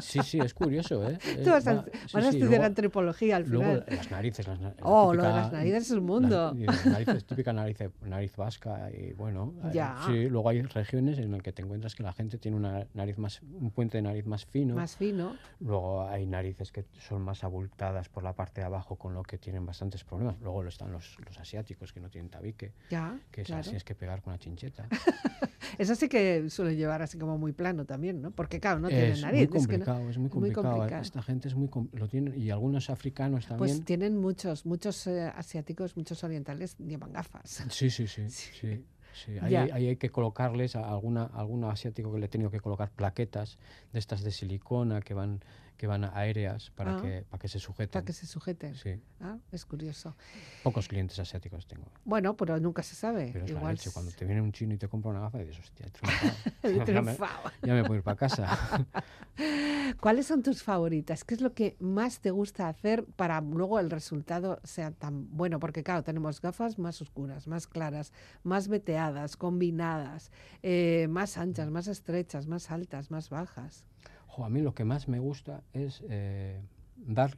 Sí, 0.00 0.20
sí, 0.22 0.38
es 0.38 0.52
curioso, 0.52 1.08
¿eh? 1.08 1.18
Eh, 1.24 1.42
Tú 1.44 1.50
vas 1.50 1.66
a, 1.66 1.74
va- 1.74 1.82
vas 1.82 1.92
sí, 2.10 2.16
a 2.16 2.20
sí, 2.22 2.26
estudiar 2.28 2.48
luego- 2.50 2.64
antropología 2.64 3.36
al 3.36 3.48
Luego 3.48 3.64
final. 3.82 3.84
las 3.88 4.10
narices, 4.10 4.46
las, 4.48 4.60
la 4.60 4.74
Oh, 4.82 5.14
lo 5.14 5.22
de 5.22 5.28
típica- 5.28 5.40
las 5.42 5.52
narices 5.52 5.82
es 5.84 5.90
un 5.92 5.96
las- 5.98 6.04
mundo. 6.06 6.52
y 6.56 6.64
las 6.66 6.86
narices, 6.86 7.24
típica 7.24 7.52
nariz, 7.52 7.78
nariz 8.02 8.36
vasca 8.36 8.90
y 8.90 9.12
bueno, 9.12 9.54
eh, 9.64 9.70
Ya. 9.74 9.96
sí, 10.06 10.28
luego 10.28 10.48
hay 10.48 10.62
regiones 10.62 11.18
en 11.18 11.30
las 11.32 11.42
que 11.42 11.52
te 11.52 11.62
encuentras 11.62 11.94
que 11.94 12.02
la 12.02 12.12
gente 12.12 12.38
tiene 12.38 12.56
una 12.56 12.86
nariz 12.94 13.16
más, 13.18 13.42
un 13.42 13.70
puente 13.70 13.98
de 13.98 14.02
nariz 14.02 14.26
más 14.26 14.44
fino, 14.44 14.74
Más 14.74 14.96
fino. 14.96 15.36
luego 15.60 16.02
hay 16.08 16.26
narices 16.26 16.72
que 16.72 16.84
son 16.98 17.22
más 17.22 17.44
abultadas 17.44 18.08
por 18.08 18.22
la 18.24 18.32
parte 18.34 18.60
de 18.60 18.66
abajo 18.66 18.96
con 18.96 19.14
lo 19.14 19.22
que 19.22 19.38
tienen 19.38 19.64
bastantes 19.66 20.02
problemas, 20.04 20.36
luego 20.40 20.64
están 20.66 20.90
los, 20.92 21.16
los 21.24 21.38
asiáticos 21.38 21.92
que 21.92 22.00
no 22.00 22.08
tienen 22.10 22.28
tabique, 22.30 22.72
Ya, 22.90 23.18
que 23.30 23.42
claro. 23.44 23.60
así 23.60 23.76
es 23.76 23.84
que 23.84 23.94
pegar 23.94 24.20
con 24.22 24.32
la 24.32 24.38
chincheta. 24.38 24.88
Eso 25.78 25.94
sí 25.94 26.08
que 26.08 26.39
suele 26.48 26.76
llevar 26.76 27.02
así 27.02 27.18
como 27.18 27.36
muy 27.36 27.52
plano 27.52 27.84
también, 27.84 28.22
¿no? 28.22 28.30
Porque 28.30 28.60
claro, 28.60 28.78
no 28.80 28.88
tiene 28.88 29.10
es 29.10 29.20
nariz. 29.20 29.50
muy 29.50 29.58
es 29.60 29.66
que 29.66 29.78
no- 29.78 29.84
complicado, 29.84 30.08
es 30.10 30.16
muy 30.18 30.22
muy 30.30 30.30
complicado, 30.30 30.74
complicado. 30.76 31.02
esta 31.02 31.22
gente 31.22 31.48
es 31.48 31.54
muy 31.54 31.68
lo 31.92 32.08
tienen 32.08 32.40
y 32.40 32.50
algunos 32.50 32.88
africanos 32.88 33.46
también. 33.46 33.76
Pues 33.76 33.84
tienen 33.84 34.16
muchos, 34.18 34.64
muchos 34.64 35.06
eh, 35.06 35.30
asiáticos, 35.34 35.96
muchos 35.96 36.22
orientales 36.24 36.76
llevan 36.78 37.12
gafas. 37.12 37.64
Sí, 37.70 37.90
sí, 37.90 38.06
sí. 38.06 38.28
sí. 38.30 38.84
sí. 39.12 39.38
Ahí, 39.42 39.50
Ya. 39.52 39.62
hay- 39.64 39.70
ahí 39.72 39.86
hay 39.88 39.96
que 39.96 40.08
colocarles 40.10 40.76
a 40.76 40.88
alguna, 40.88 41.24
algún 41.24 41.64
asiático 41.64 42.12
que 42.12 42.20
le 42.20 42.26
he 42.26 42.28
tenido 42.28 42.50
que 42.50 42.60
colocar 42.60 42.90
plaquetas 42.90 43.58
de 43.92 43.98
estas 43.98 44.22
de 44.22 44.30
silicona 44.30 45.00
que 45.00 45.14
van, 45.14 45.40
que 45.80 45.86
van 45.86 46.04
aéreas 46.04 46.68
para, 46.76 46.98
Ah. 46.98 47.00
que, 47.00 47.24
para 47.30 47.40
que 47.40 47.48
se 47.48 47.58
sujeten. 47.58 47.88
Para 47.90 48.04
que 48.04 48.12
se 48.12 48.26
sujeten. 48.26 48.74
Sí, 48.74 49.00
Ah, 49.18 49.38
es 49.50 49.64
curioso. 49.64 50.14
pocos 50.62 50.88
clientes 50.88 51.18
asiáticos 51.18 51.66
tengo. 51.66 51.86
Bueno, 52.04 52.36
pero 52.36 52.60
nunca 52.60 52.82
se 52.82 52.94
sabe. 52.94 53.30
Pero 53.32 53.46
es 53.46 53.50
la 53.52 53.58
Igual 53.60 53.74
leche. 53.76 53.90
Cuando 53.90 54.12
te 54.12 54.26
viene 54.26 54.42
un 54.42 54.52
chino 54.52 54.74
y 54.74 54.76
te 54.76 54.88
compra 54.88 55.10
una 55.10 55.20
gafa, 55.20 55.38
dices, 55.38 55.58
hostia, 55.58 55.86
he 55.86 55.90
triunfado. 55.90 56.32
he 56.62 56.72
ya, 56.74 56.78
me, 56.80 56.84
triunfado. 56.84 57.50
ya 57.62 57.72
me 57.74 57.80
puedo 57.84 57.94
ir 57.96 58.02
para 58.02 58.16
casa. 58.18 58.86
¿Cuáles 60.00 60.26
son 60.26 60.42
tus 60.42 60.62
favoritas? 60.62 61.24
¿Qué 61.24 61.34
es 61.34 61.40
lo 61.40 61.54
que 61.54 61.76
más 61.80 62.20
te 62.20 62.30
gusta 62.30 62.68
hacer 62.68 63.06
para 63.16 63.40
luego 63.40 63.78
el 63.80 63.90
resultado 63.90 64.60
sea 64.64 64.90
tan 64.90 65.34
bueno? 65.34 65.58
Porque 65.60 65.82
claro, 65.82 66.02
tenemos 66.02 66.42
gafas 66.42 66.78
más 66.78 67.00
oscuras, 67.00 67.46
más 67.46 67.66
claras, 67.66 68.12
más 68.42 68.68
veteadas, 68.68 69.38
combinadas, 69.38 70.30
eh, 70.62 71.06
más 71.08 71.38
anchas, 71.38 71.70
más 71.70 71.86
estrechas, 71.88 72.46
más 72.46 72.70
altas, 72.70 73.10
más 73.10 73.30
bajas. 73.30 73.86
Jo, 74.30 74.44
a 74.44 74.48
mí 74.48 74.60
lo 74.62 74.74
que 74.74 74.84
más 74.84 75.08
me 75.08 75.18
gusta 75.18 75.62
es 75.72 76.02
eh, 76.08 76.60
dar 76.96 77.36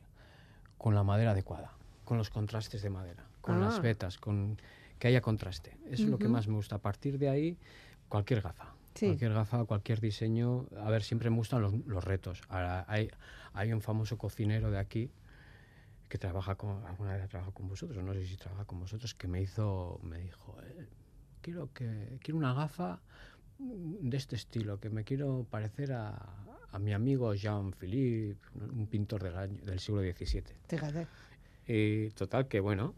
con 0.79 0.95
la 0.95 1.03
madera 1.03 1.31
adecuada, 1.33 1.73
con 2.05 2.19
los 2.19 2.29
contrastes 2.31 2.83
de 2.83 2.91
madera, 2.91 3.25
con 3.41 3.57
Ah. 3.57 3.67
las 3.67 3.81
vetas, 3.81 4.19
con 4.19 4.59
que 4.99 5.09
haya 5.09 5.21
contraste. 5.21 5.77
Eso 5.87 6.05
es 6.05 6.09
lo 6.11 6.19
que 6.19 6.29
más 6.29 6.47
me 6.49 6.55
gusta. 6.55 6.77
A 6.77 6.79
partir 6.79 7.19
de 7.19 7.29
ahí, 7.29 7.59
cualquier 8.09 8.41
gafa. 8.43 8.75
Sí. 8.95 9.07
Cualquier 9.07 9.33
gafa, 9.33 9.65
cualquier 9.65 10.01
diseño. 10.01 10.67
A 10.79 10.91
ver, 10.91 11.03
siempre 11.03 11.31
me 11.31 11.37
gustan 11.37 11.63
los, 11.63 11.73
los 11.87 12.05
retos. 12.05 12.43
Ahora, 12.49 12.85
hay, 12.89 13.11
hay 13.55 13.73
un 13.73 13.81
famoso 13.81 14.19
cocinero 14.19 14.71
de 14.71 14.79
aquí 14.79 15.11
que 16.09 16.19
trabaja 16.19 16.57
con, 16.57 16.85
alguna 16.87 17.15
vez 17.15 17.23
ha 17.25 17.29
trabajado 17.29 17.55
con 17.55 17.69
vosotros, 17.69 18.05
no 18.05 18.13
sé 18.13 18.27
si 18.27 18.37
trabaja 18.37 18.67
con 18.67 18.81
vosotros, 18.81 19.15
que 19.15 19.27
me 19.29 19.41
hizo, 19.41 19.99
me 20.03 20.19
dijo, 20.19 20.57
"Eh, 20.63 20.87
quiero 21.41 21.73
que 21.73 22.19
quiero 22.23 22.37
una 22.37 22.53
gafa 22.53 23.01
de 23.63 24.17
este 24.17 24.37
estilo, 24.37 24.79
que 24.81 24.91
me 24.91 25.05
quiero 25.05 25.47
parecer 25.51 25.93
a, 25.93 26.15
a 26.71 26.79
mi 26.79 26.93
amigo 26.93 27.35
Jean-Philippe, 27.35 28.41
un 28.75 28.87
pintor 28.87 29.23
del, 29.23 29.37
año, 29.37 29.61
del 29.65 29.79
siglo 29.79 30.01
XVII. 30.03 30.43
Fíjate. 30.69 31.07
Y 31.67 32.11
total, 32.11 32.49
que 32.49 32.59
bueno, 32.59 32.95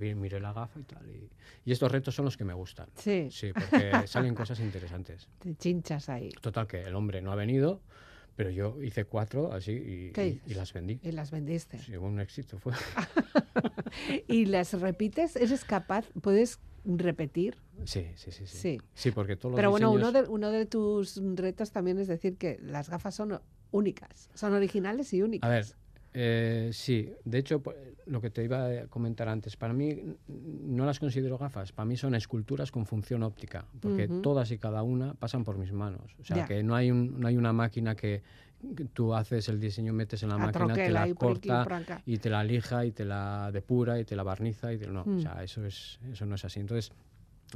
miré 0.00 0.40
la 0.40 0.52
gafa 0.54 0.80
y 0.80 0.82
tal. 0.84 1.06
Y, 1.10 1.28
y 1.66 1.72
estos 1.72 1.92
retos 1.92 2.14
son 2.14 2.24
los 2.24 2.36
que 2.38 2.44
me 2.44 2.54
gustan. 2.54 2.88
Sí, 2.96 3.28
Sí, 3.30 3.52
porque 3.52 3.90
salen 4.06 4.34
cosas 4.34 4.60
interesantes. 4.60 5.28
te 5.40 5.54
chinchas 5.54 6.08
ahí. 6.08 6.30
Total, 6.40 6.66
que 6.66 6.82
el 6.82 6.94
hombre 6.94 7.20
no 7.20 7.32
ha 7.32 7.36
venido, 7.36 7.82
pero 8.34 8.48
yo 8.50 8.82
hice 8.82 9.04
cuatro 9.04 9.52
así 9.52 9.72
y, 9.72 10.12
¿Qué 10.12 10.40
y- 10.46 10.52
y 10.52 10.54
las 10.54 10.72
vendí. 10.72 10.98
Y 11.02 11.12
las 11.12 11.30
vendiste. 11.30 11.78
Sí, 11.80 11.96
un 11.96 12.18
éxito. 12.18 12.58
Fue. 12.58 12.72
¿Y 14.26 14.46
las 14.46 14.72
repites? 14.80 15.36
¿Eres 15.36 15.64
capaz? 15.64 16.06
¿Puedes 16.22 16.60
repetir? 16.84 17.56
Sí, 17.84 18.06
sí, 18.16 18.32
sí. 18.32 18.46
Sí, 18.46 18.58
Sí. 18.58 18.78
Sí, 18.94 19.10
porque 19.12 19.36
todos 19.36 19.52
los 19.52 19.56
Pero 19.58 19.70
bueno, 19.70 19.92
uno 19.92 20.12
de, 20.12 20.22
uno 20.28 20.50
de 20.50 20.66
tus 20.66 21.20
retos 21.36 21.70
también 21.72 21.98
es 21.98 22.08
decir 22.08 22.36
que 22.36 22.58
las 22.60 22.88
gafas 22.88 23.14
son 23.14 23.40
únicas, 23.70 24.28
son 24.34 24.52
originales 24.54 25.12
y 25.12 25.22
únicas. 25.22 25.48
A 25.48 25.52
ver, 25.52 25.66
eh, 26.14 26.70
sí, 26.72 27.12
de 27.24 27.38
hecho, 27.38 27.60
po- 27.62 27.74
lo 28.06 28.20
que 28.20 28.30
te 28.30 28.42
iba 28.42 28.66
a 28.66 28.86
comentar 28.88 29.28
antes, 29.28 29.56
para 29.56 29.74
mí 29.74 30.00
no 30.26 30.86
las 30.86 30.98
considero 30.98 31.36
gafas, 31.38 31.72
para 31.72 31.86
mí 31.86 31.96
son 31.96 32.14
esculturas 32.14 32.70
con 32.72 32.86
función 32.86 33.22
óptica, 33.22 33.66
porque 33.80 34.08
todas 34.22 34.50
y 34.50 34.58
cada 34.58 34.82
una 34.82 35.14
pasan 35.14 35.44
por 35.44 35.58
mis 35.58 35.72
manos. 35.72 36.16
O 36.18 36.24
sea, 36.24 36.36
que 36.46 36.62
no 36.62 36.74
hay, 36.74 36.90
un- 36.90 37.20
no 37.20 37.28
hay 37.28 37.36
una 37.36 37.52
máquina 37.52 37.94
que 37.94 38.22
tú 38.92 39.14
haces 39.14 39.48
el 39.48 39.60
diseño, 39.60 39.92
metes 39.92 40.22
en 40.22 40.30
la 40.30 40.36
máquina, 40.38 40.74
te 40.74 40.90
la 40.90 41.00
por 41.14 41.32
aquí 41.32 41.48
corta 41.48 41.64
por 41.64 42.02
y 42.04 42.18
te 42.18 42.28
la 42.30 42.42
lija 42.44 42.84
y 42.84 42.92
te 42.92 43.04
la 43.04 43.50
depura 43.52 43.98
y 44.00 44.04
te 44.04 44.16
la 44.16 44.22
barniza 44.24 44.72
y 44.72 44.78
te- 44.78 44.88
no, 44.88 45.04
Mm. 45.04 45.16
o 45.16 45.20
sea, 45.20 45.42
eso 45.42 45.64
es 45.64 45.98
eso 46.10 46.26
no 46.26 46.34
es 46.34 46.44
así. 46.44 46.58
Entonces, 46.60 46.92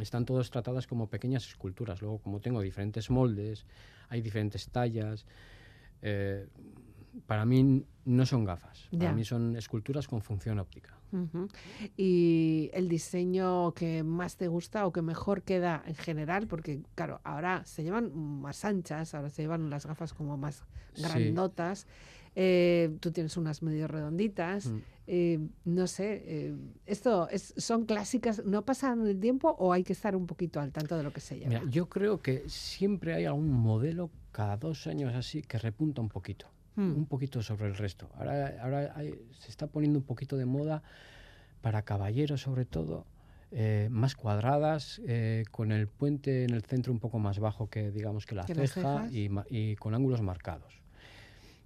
están 0.00 0.24
todas 0.24 0.50
tratadas 0.50 0.86
como 0.86 1.08
pequeñas 1.08 1.46
esculturas. 1.46 2.00
Luego, 2.00 2.18
como 2.18 2.40
tengo 2.40 2.60
diferentes 2.62 3.10
moldes, 3.10 3.66
hay 4.08 4.20
diferentes 4.22 4.68
tallas, 4.70 5.26
eh, 6.02 6.46
para 7.26 7.44
mí 7.44 7.84
no 8.04 8.24
son 8.26 8.44
gafas, 8.44 8.88
para 8.90 9.12
mí 9.12 9.24
son 9.24 9.56
esculturas 9.56 10.06
con 10.08 10.22
función 10.22 10.58
óptica. 10.58 10.98
¿Y 11.96 12.70
el 12.72 12.88
diseño 12.88 13.72
que 13.74 14.02
más 14.02 14.36
te 14.36 14.48
gusta 14.48 14.86
o 14.86 14.92
que 14.92 15.02
mejor 15.02 15.42
queda 15.42 15.82
en 15.86 15.94
general? 15.94 16.46
Porque, 16.46 16.80
claro, 16.94 17.20
ahora 17.24 17.64
se 17.64 17.82
llevan 17.82 18.12
más 18.40 18.64
anchas, 18.64 19.14
ahora 19.14 19.30
se 19.30 19.42
llevan 19.42 19.70
las 19.70 19.86
gafas 19.86 20.12
como 20.14 20.36
más 20.36 20.64
Sí. 20.94 21.02
grandotas. 21.02 21.86
eh, 22.34 22.96
tú 23.00 23.10
tienes 23.12 23.36
unas 23.36 23.62
medio 23.62 23.86
redonditas. 23.88 24.68
Mm. 24.68 24.78
eh, 25.06 25.38
no 25.64 25.86
sé, 25.86 26.22
eh, 26.24 26.56
¿esto 26.86 27.28
es, 27.28 27.52
son 27.58 27.84
clásicas? 27.84 28.42
¿No 28.46 28.64
pasan 28.64 29.06
el 29.06 29.18
tiempo 29.20 29.50
o 29.58 29.72
hay 29.72 29.82
que 29.84 29.92
estar 29.92 30.14
un 30.16 30.26
poquito 30.26 30.60
al 30.60 30.72
tanto 30.72 30.96
de 30.96 31.02
lo 31.02 31.12
que 31.12 31.20
se 31.20 31.36
lleva? 31.38 31.48
Mira, 31.48 31.64
yo 31.70 31.88
creo 31.90 32.22
que 32.22 32.44
siempre 32.48 33.12
hay 33.14 33.24
algún 33.26 33.50
modelo 33.52 34.10
cada 34.30 34.56
dos 34.56 34.86
años 34.86 35.12
así 35.14 35.42
que 35.42 35.58
repunta 35.58 36.00
un 36.00 36.08
poquito, 36.08 36.46
Mm. 36.76 36.92
un 36.96 37.06
poquito 37.06 37.42
sobre 37.42 37.66
el 37.66 37.74
resto. 37.76 38.08
Ahora, 38.14 38.56
ahora 38.62 38.92
hay- 38.96 39.14
se 39.38 39.50
está 39.50 39.66
poniendo 39.66 39.98
un 39.98 40.04
poquito 40.04 40.36
de 40.36 40.46
moda 40.46 40.82
para 41.60 41.82
caballeros 41.82 42.40
sobre 42.40 42.64
todo, 42.64 43.06
eh, 43.50 43.88
más 43.90 44.14
cuadradas, 44.16 45.00
eh, 45.06 45.44
con 45.50 45.70
el 45.72 45.86
puente 45.86 46.44
en 46.44 46.50
el 46.54 46.62
centro 46.62 46.92
un 46.92 46.98
poco 46.98 47.18
más 47.18 47.38
bajo 47.38 47.68
que 47.68 47.90
digamos 47.90 48.24
que 48.24 48.34
la 48.34 48.46
ceja 48.46 49.08
y, 49.10 49.76
con 49.76 49.94
ángulos 49.94 50.22
marcados. 50.22 50.80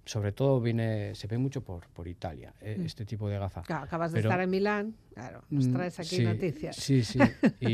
Sobre 0.03 0.31
todo 0.31 0.59
viene, 0.61 1.15
se 1.15 1.27
ve 1.27 1.37
mucho 1.37 1.61
por, 1.63 1.87
por 1.89 2.07
Italia, 2.07 2.53
eh, 2.61 2.77
Mm. 2.79 2.85
este 2.85 3.05
tipo 3.05 3.27
de 3.29 3.37
gafa. 3.39 3.61
Claro, 3.63 3.83
acabas 3.85 4.11
de 4.13 4.19
estar 4.19 4.39
en 4.41 4.49
Milán, 4.49 4.95
claro, 5.13 5.43
nos 5.49 5.67
Mm, 5.67 5.73
traes 5.73 5.99
aquí 5.99 6.15
sí, 6.17 6.23
noticias. 6.23 6.75
Sí, 6.75 7.03
sí. 7.03 7.19
Y, 7.61 7.69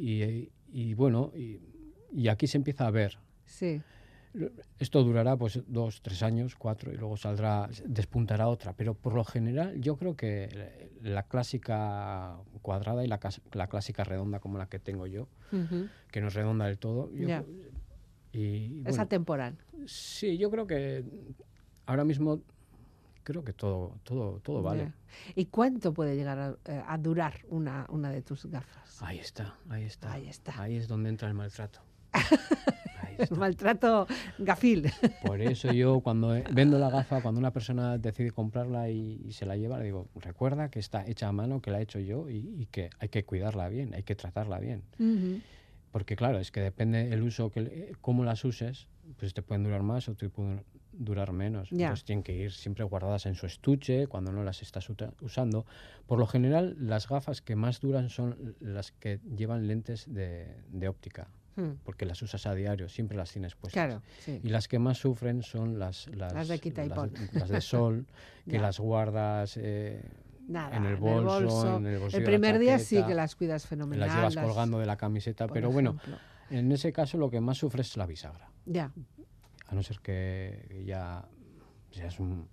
y- 0.00 0.52
y 0.72 0.94
bueno, 0.94 1.32
y 2.12 2.28
aquí 2.28 2.46
se 2.46 2.56
empieza 2.58 2.86
a 2.86 2.90
ver. 2.90 3.18
Sí, 3.44 3.80
Esto 4.78 5.02
durará 5.02 5.36
pues 5.36 5.60
dos, 5.66 6.02
tres 6.02 6.22
años, 6.22 6.54
cuatro, 6.56 6.92
y 6.92 6.96
luego 6.96 7.16
saldrá, 7.16 7.68
despuntará 7.86 8.48
otra. 8.48 8.72
Pero 8.74 8.94
por 8.94 9.14
lo 9.14 9.24
general 9.24 9.80
yo 9.80 9.96
creo 9.96 10.16
que 10.16 10.90
la 11.02 11.22
clásica 11.24 12.36
cuadrada 12.62 13.04
y 13.04 13.08
la, 13.08 13.18
la 13.52 13.66
clásica 13.68 14.04
redonda 14.04 14.38
como 14.40 14.58
la 14.58 14.66
que 14.66 14.78
tengo 14.78 15.06
yo, 15.06 15.28
que 16.10 16.20
no 16.20 16.28
es 16.28 16.34
redonda 16.34 16.66
del 16.66 16.78
todo. 16.78 17.10
yo 17.12 17.26
creo- 17.26 17.46
y, 18.32 18.78
es 18.80 18.84
bueno, 18.84 19.02
atemporal. 19.04 19.56
sí, 19.86 20.36
yo 20.36 20.50
creo 20.50 20.66
que 20.66 21.04
ahora 21.86 22.04
mismo 22.04 22.42
creo 23.22 23.42
que 23.42 23.54
todo, 23.54 23.98
todo, 24.02 24.40
todo 24.40 24.62
vale. 24.62 24.92
¿Y 25.34 25.46
cuánto 25.46 25.94
puede 25.94 26.16
llegar 26.16 26.38
a, 26.38 26.56
eh, 26.66 26.82
a 26.86 26.98
durar 26.98 27.40
una, 27.48 27.86
una 27.88 28.10
de 28.10 28.20
tus 28.20 28.44
gafas? 28.46 29.02
Ahí 29.02 29.18
está, 29.18 29.56
ahí 29.70 29.84
está. 29.84 30.12
Ahí 30.12 30.28
está. 30.28 30.60
Ahí 30.60 30.76
es 30.76 30.86
donde 30.86 31.08
entra 31.08 31.28
el 31.28 31.34
maltrato. 31.34 31.80
Ahí 33.18 33.26
el 33.30 33.36
maltrato 33.38 34.06
gafil. 34.38 34.90
Por 35.24 35.40
eso 35.40 35.72
yo 35.72 36.00
cuando 36.00 36.34
eh, 36.36 36.44
vendo 36.52 36.78
la 36.78 36.90
gafa, 36.90 37.20
cuando 37.20 37.38
una 37.38 37.52
persona 37.52 37.98
decide 37.98 38.30
comprarla 38.30 38.90
y, 38.90 39.20
y 39.24 39.32
se 39.32 39.46
la 39.46 39.56
lleva, 39.56 39.78
le 39.78 39.84
digo, 39.86 40.08
recuerda 40.16 40.70
que 40.70 40.78
está 40.78 41.06
hecha 41.06 41.28
a 41.28 41.32
mano, 41.32 41.60
que 41.60 41.70
la 41.70 41.80
he 41.80 41.82
hecho 41.82 41.98
yo 42.00 42.28
y, 42.28 42.36
y 42.62 42.66
que 42.66 42.90
hay 42.98 43.08
que 43.08 43.24
cuidarla 43.24 43.68
bien, 43.68 43.94
hay 43.94 44.02
que 44.02 44.14
tratarla 44.14 44.58
bien. 44.58 44.82
Ujú. 44.98 45.40
Porque 45.92 46.14
claro, 46.16 46.38
es 46.38 46.50
que 46.50 46.60
depende 46.60 47.12
el 47.12 47.22
uso, 47.22 47.50
que, 47.50 47.60
le- 47.62 47.92
cómo 48.02 48.24
las 48.24 48.44
uses, 48.44 48.88
pues 49.18 49.32
te 49.32 49.40
pueden 49.42 49.64
durar 49.64 49.82
más 49.82 50.08
o 50.08 50.14
te 50.14 50.28
pueden 50.28 50.62
durar 50.92 51.32
menos. 51.32 51.70
Ya. 51.70 51.86
Entonces 51.86 52.04
tienen 52.04 52.22
que 52.22 52.34
ir 52.34 52.52
siempre 52.52 52.84
guardadas 52.84 53.24
en 53.26 53.34
su 53.34 53.46
estuche 53.46 54.06
cuando 54.06 54.30
no 54.32 54.42
las 54.44 54.60
estás 54.62 54.88
usando. 55.20 55.64
Por 56.06 56.18
lo 56.18 56.26
general, 56.26 56.76
las 56.78 57.08
gafas 57.08 57.40
que 57.40 57.56
más 57.56 57.80
duran 57.80 58.10
son 58.10 58.56
las 58.60 58.92
que 58.92 59.20
llevan 59.36 59.66
lentes 59.68 60.12
de, 60.12 60.56
de 60.68 60.88
óptica, 60.88 61.28
Mm, 61.56 61.78
porque 61.84 62.04
las 62.04 62.20
usas 62.22 62.46
a 62.46 62.54
diario, 62.54 62.88
siempre 62.88 63.16
las 63.16 63.32
tienes 63.32 63.54
puestas. 63.54 63.86
Claro, 63.86 64.02
sí. 64.20 64.40
Y 64.42 64.48
las 64.50 64.68
que 64.68 64.78
más 64.78 64.98
sufren 64.98 65.42
son 65.42 65.78
las, 65.78 66.06
las, 66.08 66.32
Las 66.34 66.48
de 66.48 66.58
quita 66.58 66.84
y 66.84 66.88
las 66.88 66.98
pon. 66.98 67.12
las 67.32 67.48
de 67.48 67.60
sol, 67.60 68.06
que 68.48 68.58
las 68.58 68.78
guardas 68.78 69.56
eh, 69.56 70.02
Nada, 70.48 70.76
en 70.76 70.84
el 70.84 70.96
bolso, 70.96 71.78
en 71.78 71.86
el 71.86 71.98
bolsillo 71.98 72.18
de 72.24 72.24
la 72.24 72.38
primer 72.38 72.58
día 72.58 72.78
sí 72.78 73.02
que 73.04 73.14
las 73.14 73.34
cuidas 73.34 73.66
fenomenal. 73.66 74.06
las 74.08 74.16
llevas 74.16 74.36
colgando 74.36 74.78
de 74.78 74.86
la 74.86 74.96
camiseta, 74.96 75.48
pero 75.48 75.70
bueno, 75.70 75.96
en 76.50 76.70
ese 76.70 76.92
caso 76.92 77.18
lo 77.18 77.30
que 77.30 77.40
más 77.40 77.58
sufre 77.58 77.80
es 77.82 77.96
la 77.96 78.06
bisagra. 78.06 78.50
Ya, 78.66 78.92
A 79.68 79.74
no 79.74 79.82
ser 79.82 79.98
que 80.00 80.84
ya 80.86 81.26
seas 81.90 82.20
un, 82.20 82.48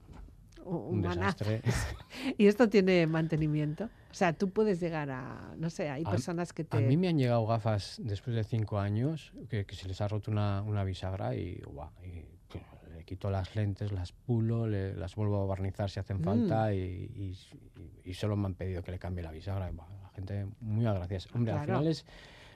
un 0.65 1.02
desastre. 1.02 1.62
¿Y 2.38 2.47
esto 2.47 2.69
tiene 2.69 3.06
mantenimiento? 3.08 3.86
O 4.12 4.13
sea, 4.13 4.34
tú 4.34 4.49
puedes 4.52 4.80
llegar 4.80 5.10
a, 5.12 5.54
no 5.58 5.69
sé, 5.69 5.89
hay 5.89 6.04
A- 6.06 6.10
personas 6.12 6.54
que 6.54 6.63
te... 6.63 6.78
A 6.78 6.80
mí 6.80 6.97
me 6.97 7.08
han 7.08 7.17
llegado 7.17 7.45
gafas 7.47 7.99
después 8.04 8.36
de 8.36 8.43
cinco 8.43 8.80
años 8.80 9.34
que, 9.49 9.65
que 9.65 9.76
se 9.76 9.88
les 9.88 9.99
ha 10.02 10.08
roto 10.08 10.32
una, 10.32 10.62
una 10.62 10.84
bisagra 10.84 11.36
y, 11.36 11.62
y 12.04 12.26
le 12.95 13.04
quito 13.06 13.30
las 13.32 13.56
lentes, 13.56 13.91
las 13.91 14.12
pulo, 14.12 14.67
le- 14.67 14.93
las 14.95 15.15
vuelvo 15.15 15.41
a 15.41 15.45
barnizar 15.45 15.89
si 15.89 15.99
hacen 15.99 16.17
Mm. 16.19 16.23
falta 16.23 16.73
y, 16.73 16.78
y- 16.80 17.38
y- 18.06 18.12
y 18.12 18.13
solo 18.13 18.36
me 18.36 18.45
han 18.45 18.54
pedido 18.56 18.84
que 18.84 18.91
le 18.91 18.99
cambie 18.99 19.23
la 19.23 19.32
bisagra. 19.32 19.71
la 19.71 20.10
gente 20.15 20.45
muy 20.60 20.86
agradecida. 20.86 21.32
Hombre, 21.36 21.54
al 21.54 21.65
final 21.65 21.88
es, 21.88 22.06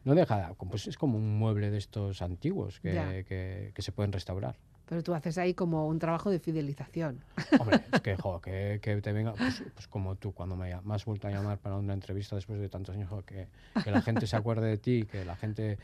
no 0.04 0.14
deja, 0.14 0.54
pues 0.70 0.88
es 0.88 0.96
como 0.98 1.18
un 1.18 1.38
mueble 1.40 1.72
de 1.72 1.78
estos 1.80 2.22
antiguos 2.22 2.80
que, 2.80 3.26
que- 3.28 3.72
que 3.74 3.82
se 3.82 3.92
pueden 3.92 4.12
restaurar. 4.12 4.56
Pero 4.88 5.04
tú 5.04 5.14
haces 5.14 5.38
ahí 5.38 5.54
como 5.54 5.88
un 5.88 6.00
trabajo 6.00 6.30
de 6.30 6.40
fidelización. 6.40 7.20
Hombre, 7.60 7.82
es 7.92 8.02
que, 8.02 8.16
jo, 8.16 8.40
que, 8.42 8.80
que 8.82 9.02
te 9.02 9.12
venga, 9.12 9.34
pues, 9.34 9.62
pues 9.74 9.88
como 9.88 10.16
tú, 10.16 10.34
cuando 10.34 10.56
me, 10.56 10.74
has 10.74 11.06
vuelto 11.06 11.28
a 11.28 11.32
llamar 11.32 11.58
para 11.58 11.76
una 11.76 11.94
entrevista 11.94 12.36
después 12.36 12.60
de 12.60 12.70
tantos 12.70 12.96
años, 12.96 13.10
jo, 13.10 13.24
que, 13.24 13.48
que 13.84 13.92
la 13.92 14.02
gente 14.02 14.28
se 14.28 14.36
acuerde 14.36 14.68
de 14.68 14.78
ti, 14.78 15.04
que 15.12 15.26
la 15.26 15.36
gente 15.36 15.78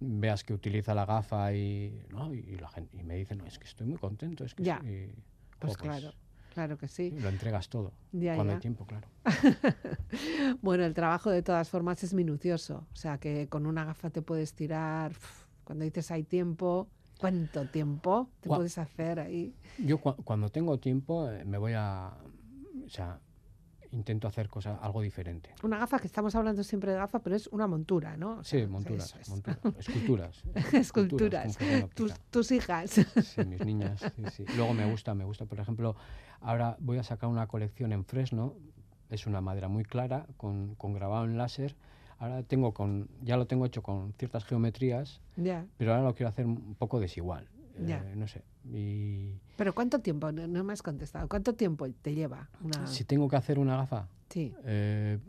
veas 0.00 0.42
que 0.44 0.52
utiliza 0.54 0.94
la 0.94 1.04
gafa 1.06 1.52
y, 1.54 2.02
¿no? 2.10 2.34
y, 2.34 2.38
y 2.38 2.56
la 2.56 2.68
gente, 2.68 2.96
y 2.98 3.02
me 3.04 3.14
dice, 3.16 3.34
no, 3.34 3.46
es 3.46 3.58
que 3.58 3.66
estoy 3.66 3.86
muy 3.86 3.98
contento, 3.98 4.44
es 4.44 4.54
que 4.54 4.64
Ya. 4.64 4.80
sí", 4.80 5.12
jo, 5.14 5.58
Pues 5.60 5.76
claro, 5.76 6.12
claro 6.54 6.78
que 6.78 6.88
sí. 6.88 7.10
Lo 7.20 7.28
entregas 7.28 7.68
todo, 7.68 7.92
Ya, 8.12 8.34
cuando 8.34 8.52
ya. 8.52 8.56
hay 8.56 8.60
tiempo, 8.60 8.86
claro. 8.86 9.08
Bueno, 10.62 10.84
el 10.84 10.94
trabajo 10.94 11.30
de 11.30 11.42
todas 11.42 11.68
formas 11.68 12.02
es 12.04 12.14
minucioso. 12.14 12.86
O 12.92 12.96
sea, 12.96 13.18
que 13.18 13.48
con 13.48 13.66
una 13.66 13.84
gafa 13.84 14.10
te 14.10 14.22
puedes 14.22 14.54
tirar... 14.54 15.12
Cuando 15.64 15.84
dices 15.86 16.10
hay 16.10 16.24
tiempo, 16.24 16.88
¿cuánto 17.18 17.66
tiempo 17.66 18.28
te 18.40 18.48
Gua- 18.48 18.56
puedes 18.56 18.78
hacer 18.78 19.20
ahí? 19.20 19.54
Yo 19.78 20.00
cua- 20.00 20.16
cuando 20.24 20.48
tengo 20.50 20.78
tiempo 20.78 21.28
eh, 21.30 21.44
me 21.44 21.58
voy 21.58 21.72
a, 21.74 22.12
o 22.84 22.88
sea, 22.88 23.20
intento 23.92 24.26
hacer 24.26 24.48
cosas, 24.48 24.76
algo 24.82 25.00
diferente. 25.02 25.54
Una 25.62 25.78
gafa, 25.78 26.00
que 26.00 26.08
estamos 26.08 26.34
hablando 26.34 26.64
siempre 26.64 26.90
de 26.90 26.98
gafa, 26.98 27.20
pero 27.20 27.36
es 27.36 27.46
una 27.48 27.68
montura, 27.68 28.16
¿no? 28.16 28.38
O 28.38 28.44
sea, 28.44 28.60
Sí, 28.60 28.66
monturas, 28.66 29.14
es. 29.20 29.28
monturas, 29.28 29.58
esculturas. 29.78 30.42
Esculturas. 30.72 31.56
función 31.56 31.88
Tus, 31.94 32.12
tus 32.30 32.50
hijas. 32.50 32.90
Sí, 32.90 33.44
mis 33.46 33.64
niñas. 33.64 34.00
sí, 34.16 34.22
sí. 34.32 34.44
Luego 34.56 34.74
me 34.74 34.90
gusta, 34.90 35.14
me 35.14 35.24
gusta. 35.24 35.46
Por 35.46 35.60
ejemplo, 35.60 35.94
ahora 36.40 36.76
voy 36.80 36.98
a 36.98 37.04
sacar 37.04 37.28
una 37.30 37.46
colección 37.46 37.92
en 37.92 38.04
Fresno. 38.04 38.54
Es 39.10 39.26
una 39.28 39.40
madera 39.40 39.68
muy 39.68 39.84
clara, 39.84 40.26
con, 40.38 40.74
con 40.74 40.92
grabado 40.94 41.24
en 41.24 41.36
láser. 41.38 41.76
Ahora 42.18 42.42
tengo 42.42 42.72
con, 42.72 43.08
ya 43.22 43.36
lo 43.36 43.46
tengo 43.46 43.66
hecho 43.66 43.82
con 43.82 44.12
ciertas 44.14 44.44
geometrías, 44.44 45.20
pero 45.76 45.92
ahora 45.92 46.04
lo 46.04 46.14
quiero 46.14 46.28
hacer 46.28 46.46
un 46.46 46.74
poco 46.78 47.00
desigual. 47.00 47.46
Ya. 47.84 47.98
Eh, 47.98 48.14
no 48.16 48.28
sé. 48.28 48.42
Y 48.72 49.34
Pero 49.56 49.74
¿cuánto 49.74 49.98
tiempo? 49.98 50.30
No, 50.32 50.46
no 50.46 50.62
me 50.64 50.72
has 50.72 50.82
contestado. 50.82 51.28
¿Cuánto 51.28 51.54
tiempo 51.54 51.88
te 51.90 52.14
lleva 52.14 52.48
una...? 52.62 52.86
si 52.86 53.04
tengo 53.04 53.28
que 53.28 53.36
hacer 53.36 53.58
una 53.58 53.76
gafa, 53.76 54.08
Sí, 54.34 54.52
eh, 54.64 55.20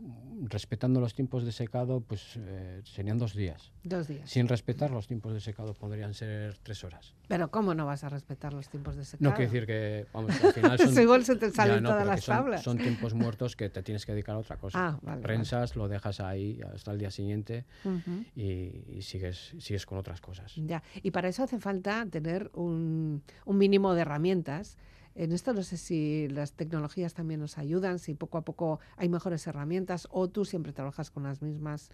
respetando 0.46 1.00
los 1.00 1.14
tiempos 1.14 1.44
de 1.44 1.52
secado, 1.52 2.00
pues 2.00 2.36
eh, 2.38 2.80
serían 2.82 3.18
dos 3.18 3.34
días. 3.34 3.70
dos 3.84 4.08
días. 4.08 4.28
Sin 4.28 4.48
respetar 4.48 4.90
los 4.90 5.06
tiempos 5.06 5.32
de 5.32 5.38
secado 5.38 5.74
podrían 5.74 6.12
ser 6.12 6.58
tres 6.64 6.82
horas. 6.82 7.14
Pero 7.28 7.48
¿cómo 7.52 7.72
no 7.72 7.86
vas 7.86 8.02
a 8.02 8.08
respetar 8.08 8.52
los 8.52 8.68
tiempos 8.68 8.96
de 8.96 9.04
secado? 9.04 9.30
No 9.30 9.36
quiere 9.36 9.48
decir 9.48 9.64
que, 9.64 10.08
vamos, 10.12 10.32
al 10.42 10.52
final 10.52 10.76
son... 10.80 11.00
Igual 11.00 11.24
se 11.24 11.36
te 11.36 11.52
salen 11.52 11.84
no, 11.84 11.90
todas 11.90 12.04
las 12.04 12.24
son, 12.24 12.34
tablas. 12.36 12.62
son 12.64 12.78
tiempos 12.78 13.14
muertos 13.14 13.54
que 13.54 13.70
te 13.70 13.80
tienes 13.84 14.04
que 14.04 14.10
dedicar 14.10 14.34
a 14.34 14.38
otra 14.38 14.56
cosa. 14.56 14.76
Ah, 14.76 14.90
vale, 14.90 15.00
vale. 15.02 15.22
Prensas, 15.22 15.76
lo 15.76 15.86
dejas 15.86 16.18
ahí 16.18 16.60
hasta 16.74 16.90
el 16.90 16.98
día 16.98 17.12
siguiente 17.12 17.64
y, 18.34 18.42
y 18.88 19.02
sigues, 19.02 19.54
sigues 19.60 19.86
con 19.86 19.98
otras 19.98 20.20
cosas. 20.20 20.52
Ya, 20.56 20.82
y 21.00 21.12
para 21.12 21.28
eso 21.28 21.44
hace 21.44 21.60
falta 21.60 22.04
tener 22.10 22.50
un, 22.54 23.22
un 23.44 23.56
mínimo 23.56 23.94
de 23.94 24.00
herramientas. 24.00 24.78
En 25.16 25.32
esto 25.32 25.52
no 25.54 25.62
sé 25.62 25.76
si 25.78 26.28
las 26.28 26.52
tecnologías 26.52 27.14
también 27.14 27.40
nos 27.40 27.56
ayudan, 27.58 27.98
si 27.98 28.14
poco 28.14 28.36
a 28.38 28.44
poco 28.44 28.80
hay 28.96 29.08
mejores 29.08 29.46
herramientas 29.46 30.06
o 30.10 30.28
tú 30.28 30.44
siempre 30.44 30.72
trabajas 30.72 31.10
con 31.10 31.22
las 31.24 31.40
mismas. 31.42 31.90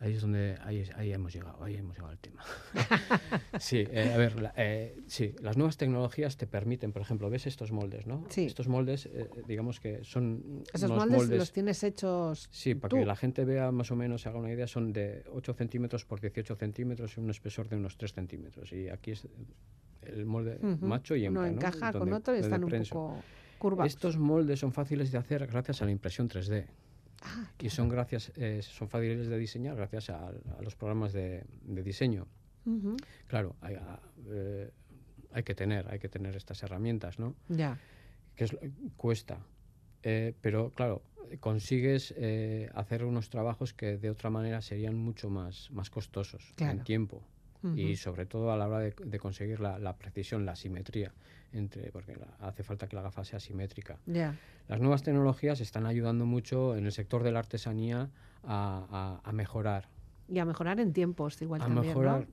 Ahí 0.00 0.14
es 0.14 0.22
donde 0.22 0.58
ahí, 0.64 0.82
ahí 0.96 1.12
hemos 1.12 1.32
llegado, 1.32 1.62
ahí 1.62 1.76
hemos 1.76 1.94
llegado 1.94 2.10
al 2.10 2.18
tema. 2.18 2.42
sí, 3.60 3.84
eh, 3.88 4.10
a 4.12 4.16
ver, 4.16 4.40
la- 4.40 4.52
eh, 4.56 4.96
sí, 5.06 5.32
las 5.40 5.56
nuevas 5.56 5.76
tecnologías 5.76 6.36
te 6.36 6.48
permiten, 6.48 6.92
por 6.92 7.02
ejemplo, 7.02 7.30
ves 7.30 7.46
estos 7.46 7.70
moldes, 7.70 8.06
¿no? 8.08 8.24
Sí. 8.28 8.46
Estos 8.46 8.66
moldes, 8.66 9.06
eh, 9.06 9.28
digamos 9.46 9.78
que 9.78 10.02
son 10.02 10.64
Esos 10.72 10.90
moldes, 10.90 11.28
los 11.38 11.52
tienes 11.52 11.84
hechos 11.84 12.48
Sí, 12.50 12.74
para 12.74 12.88
tú. 12.88 12.96
que 12.96 13.06
la 13.06 13.14
gente 13.14 13.44
vea 13.44 13.70
más 13.70 13.92
o 13.92 13.96
menos, 13.96 14.22
se 14.22 14.28
haga 14.28 14.38
una 14.40 14.50
idea, 14.50 14.66
son 14.66 14.92
de 14.92 15.22
8 15.30 15.54
centímetros 15.54 16.04
por 16.04 16.20
18 16.20 16.56
centímetros 16.56 17.16
y 17.16 17.20
un 17.20 17.30
espesor 17.30 17.68
de 17.68 17.76
unos 17.76 17.96
3 17.96 18.12
centímetros. 18.12 18.72
Y 18.72 18.88
aquí 18.88 19.12
es 19.12 19.28
el 20.06 20.26
molde 20.26 20.58
macho 20.80 21.14
y 21.16 21.24
hembra. 21.24 21.42
Uno 21.44 21.50
¿no? 21.52 21.56
encaja 21.58 21.92
con 21.92 22.00
Donde- 22.00 22.14
otro 22.16 22.36
y 22.36 22.40
están 22.40 22.64
un 22.64 22.70
poco 22.70 23.22
curvados. 23.58 23.92
Estos 23.92 24.16
moldes 24.18 24.58
son 24.60 24.72
fáciles 24.72 25.12
de 25.12 25.18
hacer 25.18 25.46
gracias 25.46 25.82
a 25.82 25.84
la 25.84 25.90
impresión 25.92 26.28
3D. 26.28 26.66
Ah, 27.24 27.48
Y 27.60 27.70
son, 27.70 27.88
gracias, 27.88 28.32
eh, 28.36 28.60
son 28.62 28.88
fáciles 28.88 29.28
de 29.28 29.38
diseñar 29.38 29.76
gracias 29.76 30.10
a, 30.10 30.28
a 30.28 30.62
los 30.62 30.74
programas 30.74 31.12
de, 31.12 31.44
de 31.62 31.82
diseño. 31.82 32.26
Claro, 33.28 33.56
hay, 33.60 33.74
ah, 33.76 34.00
eh, 34.28 34.70
hay 35.32 35.42
que 35.42 35.54
tener, 35.54 35.88
hay 35.88 35.98
que 35.98 36.08
tener 36.08 36.36
estas 36.36 36.62
herramientas, 36.62 37.18
¿no? 37.18 37.34
Ya, 37.48 37.78
que 38.36 38.44
es, 38.44 38.56
cuesta. 38.96 39.38
Eh, 40.02 40.34
pero 40.40 40.70
claro, 40.70 41.02
consigues 41.40 42.12
eh, 42.16 42.70
hacer 42.74 43.04
unos 43.04 43.30
trabajos 43.30 43.72
que 43.72 43.98
de 43.98 44.10
otra 44.10 44.30
manera 44.30 44.60
serían 44.62 44.96
mucho 44.96 45.30
más, 45.30 45.70
más 45.70 45.90
costosos 45.90 46.52
Claro. 46.56 46.78
en 46.78 46.84
tiempo 46.84 47.22
ujú, 47.62 47.76
y 47.76 47.96
sobre 47.96 48.26
todo 48.26 48.52
a 48.52 48.56
la 48.56 48.66
hora 48.68 48.78
de, 48.80 48.94
de 49.04 49.18
conseguir 49.18 49.60
la, 49.60 49.78
la 49.78 49.96
precisión, 49.96 50.44
la 50.46 50.56
simetría, 50.56 51.12
entre, 51.52 51.90
porque 51.92 52.16
la- 52.16 52.34
hace 52.46 52.62
falta 52.62 52.86
que 52.88 52.96
la 52.96 53.02
gafa 53.02 53.24
sea 53.24 53.40
simétrica. 53.40 53.98
ya, 54.06 54.34
Las 54.68 54.80
nuevas 54.80 55.02
tecnologías 55.02 55.60
están 55.60 55.86
ayudando 55.86 56.24
mucho 56.26 56.76
en 56.76 56.86
el 56.86 56.92
sector 56.92 57.22
de 57.22 57.32
la 57.32 57.40
artesanía 57.40 58.10
a, 58.44 59.20
a- 59.24 59.28
a 59.28 59.32
mejorar. 59.32 59.88
y 60.28 60.38
a 60.38 60.44
mejorar 60.46 60.80
en 60.80 60.92
tiempos 60.94 61.42
igual 61.42 61.60
A 61.60 61.66
también, 61.66 61.86
mejorar. 61.88 62.26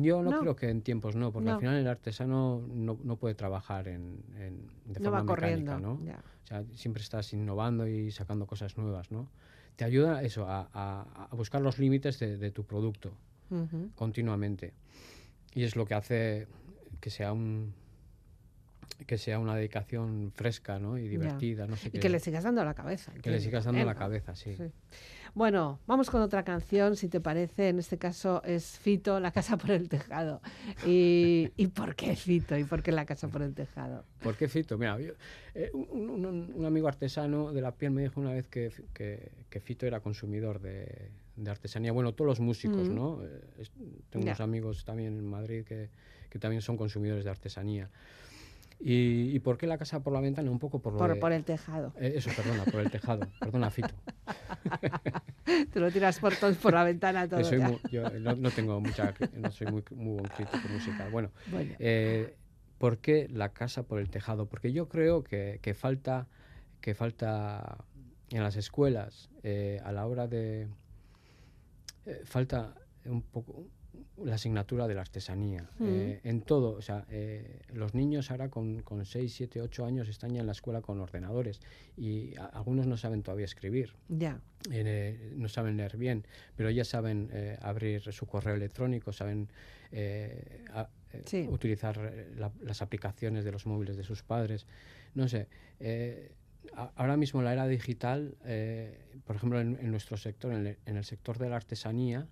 Yo 0.00 0.22
no, 0.22 0.30
No. 0.30 0.40
creo 0.40 0.56
que 0.56 0.70
en 0.70 0.80
tiempos 0.82 1.14
no, 1.14 1.30
porque 1.30 1.48
No. 1.48 1.54
al 1.54 1.60
final 1.60 1.74
el 1.76 1.86
artesano 1.88 2.62
no, 2.72 2.98
no 3.02 3.16
puede 3.16 3.34
trabajar 3.34 3.88
en, 3.88 4.22
en- 4.36 4.66
de 4.86 5.00
¿no? 5.00 5.10
No 5.10 5.10
forma 5.10 5.18
va 5.20 5.26
corriendo. 5.26 5.72
mecánica, 5.72 5.78
¿no? 5.80 6.04
ya. 6.04 6.22
O 6.44 6.46
sea, 6.46 6.64
siempre 6.74 7.02
estás 7.02 7.32
innovando 7.32 7.86
y 7.86 8.10
sacando 8.12 8.46
cosas 8.46 8.76
nuevas, 8.78 9.10
¿no? 9.10 9.28
Te 9.76 9.84
ayuda 9.84 10.22
eso, 10.22 10.46
a, 10.48 10.68
a- 10.72 11.26
a 11.30 11.34
buscar 11.34 11.60
los 11.60 11.78
límites 11.78 12.18
de, 12.18 12.36
de 12.38 12.50
tu 12.50 12.64
producto 12.64 13.12
Continuamente. 13.94 14.72
Y 15.54 15.64
es 15.64 15.76
lo 15.76 15.86
que 15.86 15.94
hace 15.94 16.46
que 17.00 17.10
sea 17.10 17.32
un 17.32 17.72
que 19.06 19.18
sea 19.18 19.38
una 19.40 19.56
dedicación 19.56 20.30
fresca, 20.34 20.78
¿no? 20.78 20.96
Y 20.98 21.08
divertida, 21.08 21.66
no 21.66 21.76
sé 21.76 21.88
Y 21.88 21.90
qué. 21.92 22.00
que 22.00 22.08
le 22.08 22.20
sigas 22.20 22.44
dando 22.44 22.60
a 22.60 22.64
la 22.64 22.74
cabeza. 22.74 23.12
que 23.22 23.30
le 23.30 23.40
sigas 23.40 23.64
dando 23.64 23.84
la 23.84 23.94
cabeza, 23.96 24.34
sí. 24.36 24.54
Sí. 24.56 24.64
Bueno, 25.34 25.80
vamos 25.86 26.10
con 26.10 26.22
otra 26.22 26.44
canción, 26.44 26.94
si 26.94 27.08
te 27.08 27.20
parece. 27.20 27.70
En 27.70 27.80
este 27.80 27.98
caso 27.98 28.40
es 28.44 28.78
Fito, 28.78 29.18
La 29.18 29.32
Casa 29.32 29.56
por 29.56 29.72
el 29.72 29.88
Tejado. 29.88 30.40
¿Y, 30.86 31.50
¿y 31.56 31.66
por 31.68 31.96
qué 31.96 32.14
Fito? 32.14 32.56
¿Y 32.56 32.62
por 32.64 32.82
qué 32.84 32.92
La 32.92 33.04
Casa 33.04 33.26
por 33.26 33.42
el 33.42 33.52
Tejado? 33.52 34.04
¿Por 34.22 34.36
qué 34.36 34.46
Fito? 34.48 34.78
Mira, 34.78 34.98
yo- 35.00 35.14
eh, 35.54 35.70
un, 35.74 36.08
un- 36.24 36.52
un 36.54 36.64
amigo 36.64 36.86
artesano 36.86 37.52
de 37.52 37.60
la 37.62 37.72
piel 37.72 37.90
me 37.90 38.02
dijo 38.02 38.20
una 38.20 38.32
vez 38.32 38.46
que, 38.46 38.70
que- 38.94 39.32
que 39.50 39.60
Fito 39.60 39.86
era 39.86 39.98
consumidor 40.00 40.60
de, 40.60 41.10
de 41.36 41.50
artesanía. 41.50 41.92
Bueno, 41.92 42.12
todos 42.14 42.28
los 42.28 42.40
músicos, 42.40 42.88
Mm. 42.88 42.94
¿no? 42.94 43.22
Eh, 43.24 43.40
es- 43.58 43.72
tengo 44.10 44.24
Ya. 44.24 44.32
unos 44.32 44.40
amigos 44.40 44.84
también 44.84 45.18
en 45.18 45.26
Madrid 45.26 45.64
que, 45.64 45.90
que 46.30 46.38
también 46.38 46.62
son 46.62 46.76
consumidores 46.76 47.24
de 47.24 47.30
artesanía. 47.30 47.90
¿Y, 48.80 49.30
y 49.34 49.38
por 49.38 49.56
qué 49.56 49.66
la 49.66 49.78
casa 49.78 50.02
por 50.02 50.12
la 50.12 50.20
ventana? 50.20 50.50
Un 50.50 50.58
poco 50.58 50.80
por 50.80 50.92
lo 50.92 50.98
Por, 50.98 51.14
de- 51.14 51.20
por 51.20 51.32
el 51.32 51.44
tejado. 51.44 51.92
eh, 51.98 52.12
eso, 52.16 52.30
perdona, 52.36 52.64
por 52.64 52.80
el 52.80 52.90
tejado. 52.90 53.26
Perdona, 53.40 53.70
Fito. 53.70 53.94
Te 55.72 55.80
lo 55.80 55.90
tiras 55.90 56.18
por, 56.18 56.34
todo, 56.36 56.52
por 56.54 56.74
la 56.74 56.84
ventana 56.84 57.28
todo. 57.28 57.44
Soy 57.44 57.58
ya. 57.58 57.68
mu- 57.68 57.78
yo 57.90 58.10
no, 58.20 58.34
no 58.36 58.50
tengo 58.50 58.80
mucha, 58.80 59.14
no 59.36 59.50
soy 59.50 59.68
muy, 59.68 59.82
muy 59.94 60.14
buen 60.18 60.24
crítico 60.28 60.68
musical. 60.68 61.10
Bueno, 61.10 61.30
Bueno, 61.50 61.74
eh, 61.78 62.36
¿por 62.78 62.98
qué 62.98 63.28
la 63.30 63.50
casa 63.50 63.84
por 63.84 64.00
el 64.00 64.10
tejado? 64.10 64.46
Porque 64.46 64.72
yo 64.72 64.88
creo 64.88 65.22
que, 65.22 65.60
que 65.62 65.74
falta, 65.74 66.28
que 66.80 66.94
falta 66.94 67.78
en 68.30 68.42
las 68.42 68.56
escuelas 68.56 69.30
eh, 69.42 69.80
a 69.84 69.92
la 69.92 70.06
hora 70.06 70.26
de 70.26 70.68
eh, 72.06 72.22
falta 72.24 72.74
un 73.06 73.22
poco 73.22 73.66
la 74.24 74.34
asignatura 74.34 74.86
de 74.88 74.94
la 74.94 75.02
artesanía 75.02 75.68
Mm. 75.78 75.84
eh, 75.86 76.20
en 76.24 76.42
todo 76.42 76.72
o 76.72 76.82
sea 76.82 77.04
eh, 77.10 77.60
los 77.72 77.94
niños 77.94 78.30
ahora 78.30 78.48
con, 78.48 78.82
con 78.82 79.04
6, 79.04 79.32
7, 79.34 79.60
8 79.60 79.84
años 79.86 80.08
están 80.08 80.32
ya 80.34 80.40
en 80.40 80.46
la 80.46 80.52
escuela 80.52 80.80
con 80.82 81.00
ordenadores 81.00 81.60
y 81.96 82.36
a- 82.36 82.46
algunos 82.46 82.86
no 82.86 82.96
saben 82.96 83.22
todavía 83.22 83.44
escribir 83.44 83.94
ya. 84.08 84.40
eh, 84.72 85.32
no 85.36 85.48
saben 85.48 85.76
leer 85.76 85.96
bien, 85.96 86.26
pero 86.56 86.70
ya 86.70 86.84
saben 86.84 87.30
abrir 87.60 88.00
su 88.12 88.26
correo 88.26 88.54
electrónico, 88.54 89.12
saben 89.12 89.48
a- 90.72 90.88
Sí. 91.26 91.46
utilizar 91.48 91.96
la- 92.36 92.50
las 92.62 92.82
aplicaciones 92.82 93.44
de 93.44 93.52
los 93.52 93.66
móviles 93.66 93.96
de 93.96 94.02
sus 94.02 94.22
padres. 94.24 94.66
No 95.14 95.28
sé, 95.28 95.46
ahora 96.96 97.16
mismo 97.16 97.42
la 97.42 97.52
era 97.52 97.66
digital, 97.66 98.36
eh, 98.44 98.98
por 99.26 99.36
ejemplo, 99.36 99.60
en, 99.60 99.76
en 99.80 99.90
nuestro 99.90 100.16
sector, 100.16 100.52
en 100.52 100.66
el, 100.66 100.78
en 100.86 100.96
el 100.96 101.04
sector 101.04 101.38
de 101.38 101.48
la 101.48 101.56
artesanía, 101.56 102.26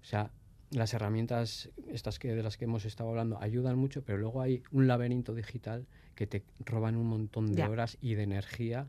o 0.00 0.04
sea, 0.04 0.30
las 0.70 0.94
herramientas 0.94 1.68
estas 1.88 2.18
que 2.18 2.34
de 2.34 2.42
las 2.42 2.56
que 2.56 2.64
hemos 2.64 2.84
estado 2.84 3.10
hablando 3.10 3.38
ayudan 3.40 3.76
mucho, 3.76 4.02
pero 4.04 4.18
luego 4.18 4.40
hay 4.40 4.62
un 4.70 4.86
laberinto 4.86 5.34
digital 5.34 5.86
que 6.14 6.26
te 6.26 6.42
roban 6.64 6.96
un 6.96 7.06
montón 7.06 7.46
de 7.46 7.56
Ya. 7.56 7.68
horas 7.68 7.98
y 8.00 8.14
de 8.14 8.22
energía 8.22 8.86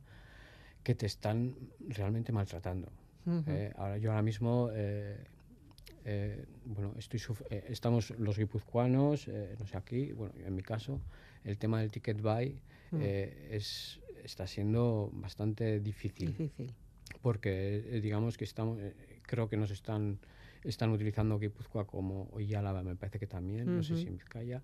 que 0.84 0.96
te 0.96 1.06
están 1.06 1.56
realmente 1.88 2.32
maltratando. 2.32 2.90
Eh, 3.48 3.72
ahora 3.78 3.98
yo 3.98 4.10
ahora 4.12 4.24
mismo, 4.24 4.70
eh, 4.74 5.18
eh, 6.06 6.46
bueno, 6.66 6.94
estoy 6.98 7.20
estamos 7.68 8.12
los 8.12 8.38
guipuzcoanos, 8.38 9.28
eh, 9.28 9.56
no 9.60 9.68
sé 9.68 9.78
aquí, 9.78 10.12
bueno, 10.12 10.34
en 10.44 10.56
mi 10.56 10.64
caso, 10.64 11.00
el 11.44 11.58
tema 11.58 11.80
del 11.82 11.92
ticket 11.92 12.22
buy 12.22 12.60
Mm. 12.94 12.98
eh, 13.00 13.48
es, 13.52 14.01
está 14.24 14.48
siendo 14.48 15.10
bastante 15.14 15.80
difícil 15.80 16.28
Difícil. 16.38 16.74
porque 17.22 17.84
eh, 17.98 18.02
digamos 18.02 18.38
que 18.38 18.44
estamos, 18.46 18.80
eh, 18.80 18.94
creo 19.24 19.50
que 19.50 19.58
nos 19.58 19.72
están 19.72 20.20
están 20.64 20.92
utilizando 20.92 21.40
Guipúzcoa 21.40 21.86
como 21.88 22.30
y 22.40 22.54
Álava 22.54 22.84
me 22.84 22.96
parece 22.96 23.18
que 23.20 23.28
también, 23.28 23.76
no 23.76 23.82
sé 23.84 23.98
si 23.98 24.08
en 24.08 24.18
Vizcaya, 24.18 24.62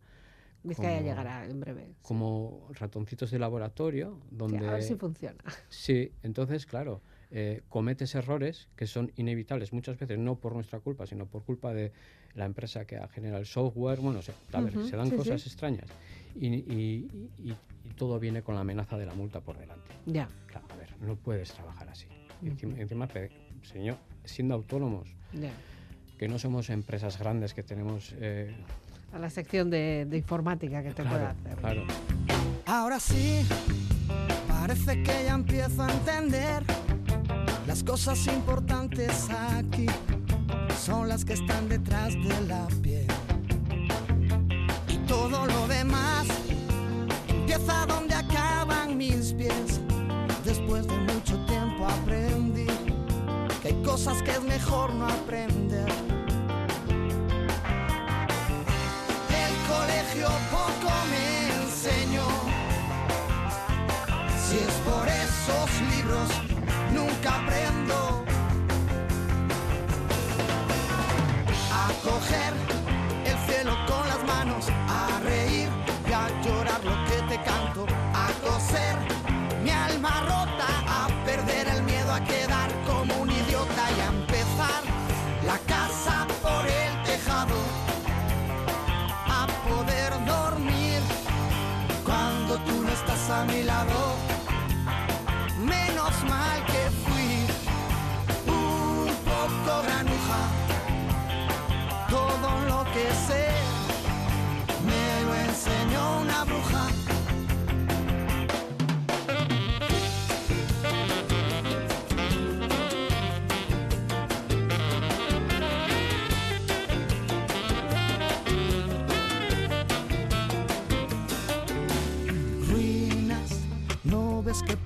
Vizcaya 0.63 0.97
como- 0.97 1.07
llegará 1.09 1.45
en 1.45 1.59
breve. 1.59 1.87
sí. 1.87 1.95
como 2.03 2.67
ratoncitos 2.73 3.31
de 3.31 3.39
laboratorio 3.39 4.19
Sí, 4.29 4.35
donde 4.37 4.67
a 4.67 4.71
ver 4.73 4.83
si 4.83 4.95
funciona. 4.95 5.39
Sí, 5.69 6.11
entonces, 6.23 6.65
claro, 6.65 7.01
eh, 7.31 7.61
cometes 7.67 8.13
errores 8.15 8.69
que 8.75 8.85
son 8.87 9.11
inevitables 9.15 9.73
muchas 9.73 9.97
veces, 9.97 10.17
no 10.19 10.35
por 10.39 10.53
nuestra 10.53 10.79
culpa, 10.79 11.05
sino 11.07 11.25
por 11.25 11.43
culpa 11.43 11.73
de 11.73 11.91
la 12.35 12.45
empresa 12.45 12.85
que 12.85 12.99
genera 13.13 13.37
el 13.39 13.45
software. 13.45 13.99
Bueno, 13.99 14.21
se, 14.21 14.33
a 14.53 14.61
ver, 14.61 14.73
se 14.85 14.95
dan 14.95 15.09
sí, 15.09 15.15
cosas 15.17 15.41
sí. 15.41 15.49
extrañas 15.49 15.89
y, 16.35 16.47
y- 16.47 17.29
y- 17.39 17.51
y 17.85 17.93
todo 17.95 18.19
viene 18.19 18.41
con 18.41 18.55
la 18.55 18.61
amenaza 18.61 18.97
de 18.97 19.05
la 19.05 19.13
multa 19.13 19.39
por 19.41 19.57
delante. 19.57 19.91
Ya. 20.05 20.27
Claro, 20.47 20.67
a 20.71 20.75
ver, 20.75 20.89
no 21.01 21.15
puedes 21.15 21.53
trabajar 21.53 21.89
así. 21.89 22.07
Y 22.41 22.49
encima, 22.49 23.07
señor, 23.63 23.97
siendo 24.23 24.53
autónomos, 24.55 25.09
Ya. 25.33 25.51
que 26.17 26.27
no 26.27 26.37
somos 26.39 26.69
empresas 26.69 27.17
grandes 27.17 27.53
que 27.53 27.63
tenemos... 27.63 28.13
eh, 28.19 28.55
A 29.13 29.19
la 29.19 29.29
sección 29.29 29.69
de, 29.69 30.05
de 30.07 30.17
informática 30.17 30.83
que 30.83 30.89
te 30.91 31.03
pueda 31.03 31.33
claro, 31.33 31.37
hacer. 31.39 31.55
claro. 31.57 31.83
Ahora 32.65 32.99
sí, 32.99 33.41
parece 34.47 35.01
que 35.03 35.23
ya 35.25 35.33
empiezo 35.33 35.83
a 35.83 35.91
entender 35.91 36.63
las 37.65 37.83
cosas 37.83 38.25
importantes 38.27 39.29
aquí 39.31 39.85
son 40.77 41.07
las 41.09 41.25
que 41.25 41.33
están 41.33 41.67
detrás 41.69 42.13
de 42.13 42.47
la 42.47 42.67
piel. 42.83 43.06
Empieza 47.67 47.85
donde 47.85 48.15
acaban 48.15 48.97
mis 48.97 49.33
pies. 49.33 49.79
Después 50.43 50.87
de 50.87 50.95
mucho 50.95 51.37
tiempo 51.45 51.85
aprendí 51.85 52.67
que 53.61 53.69
hay 53.69 53.83
cosas 53.83 54.21
que 54.23 54.31
es 54.31 54.43
mejor 54.43 54.93
no 54.93 55.05
aprender. 55.07 55.87
El 59.29 59.53
colegio 59.67 60.29
poco 60.51 60.93
me 61.11 61.63
enseñó. 61.63 62.27
Si 64.39 64.57
es 64.57 64.73
por 64.85 65.07
esos 65.07 65.81
libros, 65.95 66.29
nunca 66.93 67.41
aprendo 67.41 68.23
a 71.71 71.87
coger 72.03 72.66
perder 82.25 82.51
el 82.51 82.56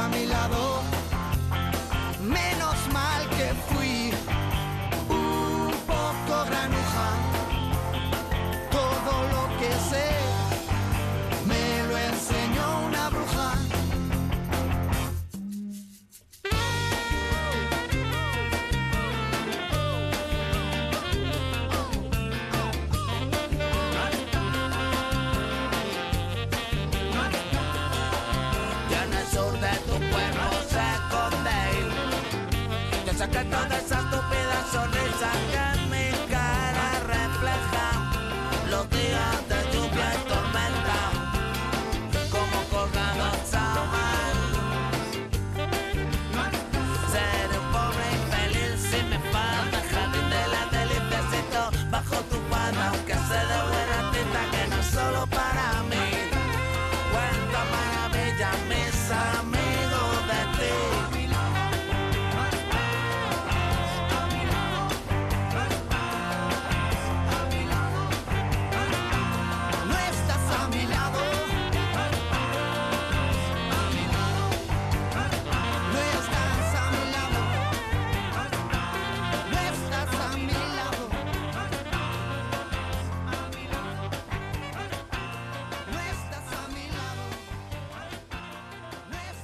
a 0.00 0.08
mi 0.08 0.26
lado. 0.26 0.69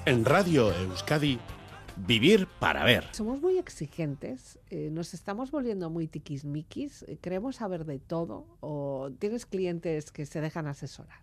En 0.06 0.24
Radio 0.24 0.72
Euskadi, 0.72 1.38
Vivir 2.06 2.46
para 2.60 2.84
ver. 2.84 3.04
Somos 3.12 3.40
muy 3.40 3.56
exigentes, 3.58 4.58
eh, 4.68 4.90
nos 4.92 5.14
estamos 5.14 5.50
volviendo 5.50 5.88
muy 5.88 6.06
tiquismiquis, 6.06 7.02
eh, 7.08 7.16
queremos 7.22 7.56
saber 7.56 7.86
de 7.86 7.98
todo 7.98 8.44
o 8.60 9.10
tienes 9.18 9.46
clientes 9.46 10.12
que 10.12 10.26
se 10.26 10.42
dejan 10.42 10.66
asesorar. 10.66 11.20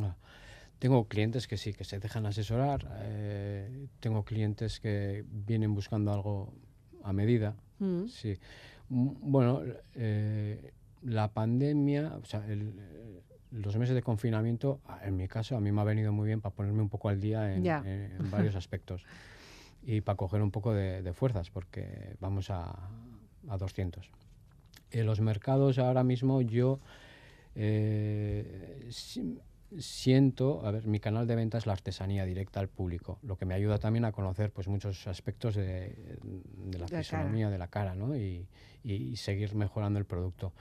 Ah, 0.00 0.16
Tengo 0.80 1.06
clientes 1.06 1.46
que 1.46 1.56
sí, 1.56 1.72
que 1.72 1.84
se 1.84 2.00
dejan 2.00 2.26
asesorar. 2.26 2.88
eh, 3.04 3.86
tengo 4.00 4.24
clientes 4.24 4.80
que 4.80 5.24
vienen 5.30 5.74
buscando 5.74 6.12
algo 6.12 6.52
a 7.04 7.12
medida. 7.12 7.54
Mm. 7.78 8.06
Sí. 8.08 8.36
Mm, 8.88 9.10
Bueno, 9.30 9.62
eh, 9.94 10.72
la 11.02 11.28
pandemia, 11.32 12.18
o 12.20 12.24
sea, 12.24 12.44
el, 12.48 12.72
los 13.62 13.76
meses 13.76 13.94
de 13.94 14.02
confinamiento, 14.02 14.80
en 15.02 15.16
mi 15.16 15.28
caso, 15.28 15.56
a 15.56 15.60
mí 15.60 15.72
me 15.72 15.80
ha 15.80 15.84
venido 15.84 16.12
muy 16.12 16.26
bien 16.26 16.40
para 16.40 16.54
ponerme 16.54 16.82
un 16.82 16.88
poco 16.88 17.08
al 17.08 17.20
día 17.20 17.54
en, 17.54 17.62
en- 17.84 18.12
en 18.12 18.30
varios 18.30 18.54
aspectos 18.56 19.04
y 19.82 20.00
para 20.00 20.16
coger 20.16 20.42
un 20.42 20.50
poco 20.50 20.72
de, 20.74 21.02
de 21.02 21.12
fuerzas, 21.12 21.50
porque 21.50 22.16
vamos 22.20 22.50
a, 22.50 22.74
a 23.48 23.56
200. 23.58 24.10
En 24.90 25.06
los 25.06 25.20
mercados 25.20 25.78
ahora 25.78 26.04
mismo 26.04 26.40
yo 26.42 26.80
eh, 27.54 28.86
si- 28.90 29.38
siento, 29.78 30.64
a 30.66 30.70
ver, 30.70 30.86
mi 30.86 31.00
canal 31.00 31.26
de 31.26 31.34
venta 31.34 31.58
es 31.58 31.66
la 31.66 31.72
artesanía 31.72 32.24
directa 32.24 32.60
al 32.60 32.68
público, 32.68 33.18
lo 33.22 33.36
que 33.36 33.44
me 33.46 33.54
ayuda 33.54 33.78
también 33.78 34.04
a 34.04 34.12
conocer 34.12 34.50
pues 34.52 34.68
muchos 34.68 35.06
aspectos 35.06 35.54
de, 35.56 36.18
de 36.22 36.78
la 36.78 36.86
fisonomía, 37.00 37.50
de 37.50 37.58
la 37.58 37.68
cara, 37.68 37.94
¿no? 37.94 38.16
Y- 38.16 38.46
y 38.84 39.16
seguir 39.16 39.54
mejorando 39.56 39.98
el 39.98 40.04
producto. 40.04 40.52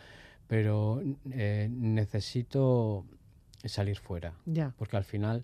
Pero 0.47 1.01
eh, 1.31 1.67
necesito 1.71 3.05
salir 3.63 3.97
fuera, 3.97 4.33
Ya. 4.45 4.73
porque 4.77 4.97
al 4.97 5.03
final 5.03 5.43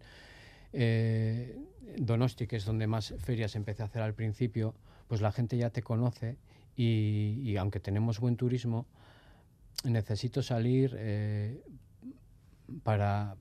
eh, 0.73 1.57
Donosti, 1.97 2.47
que 2.47 2.55
es 2.57 2.65
donde 2.65 2.87
más 2.87 3.13
ferias 3.19 3.55
empecé 3.55 3.81
a 3.81 3.85
hacer 3.87 4.01
al 4.01 4.13
principio, 4.13 4.75
pues 5.07 5.21
la 5.21 5.31
gente 5.31 5.57
ya 5.57 5.69
te 5.71 5.81
conoce 5.81 6.37
y, 6.75 7.39
y 7.43 7.57
aunque 7.57 7.79
tenemos 7.79 8.19
buen 8.19 8.37
turismo, 8.37 8.85
necesito 9.83 10.41
salir 10.43 10.95
eh, 10.97 11.61
para 12.83 13.35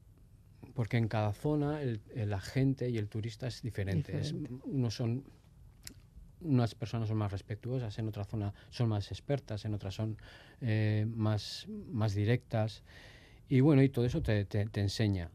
porque 0.74 0.96
en 0.96 1.08
cada 1.08 1.32
zona 1.32 1.82
el, 1.82 2.00
el 2.14 2.32
agente 2.32 2.88
y 2.90 2.96
el 2.98 3.08
turista 3.08 3.46
es 3.48 3.60
diferente. 3.62 4.18
Es- 4.18 4.32
Diferente. 4.32 4.64
unos 4.64 4.94
son 4.94 5.24
unas 6.42 6.74
personas 6.74 7.08
son 7.08 7.18
más 7.18 7.32
respetuosas, 7.32 7.98
en 7.98 8.08
otra 8.08 8.24
zona 8.24 8.52
son 8.70 8.88
más 8.88 9.10
expertas, 9.10 9.64
en 9.64 9.74
otras 9.74 9.94
son 9.94 10.16
eh, 10.60 11.06
más, 11.14 11.66
más 11.90 12.14
directas. 12.14 12.82
Y 13.48 13.60
bueno, 13.60 13.82
y 13.82 13.88
todo 13.88 14.04
eso 14.04 14.22
te, 14.22 14.44
te- 14.44 14.66
te 14.66 14.80
enseña. 14.80 15.30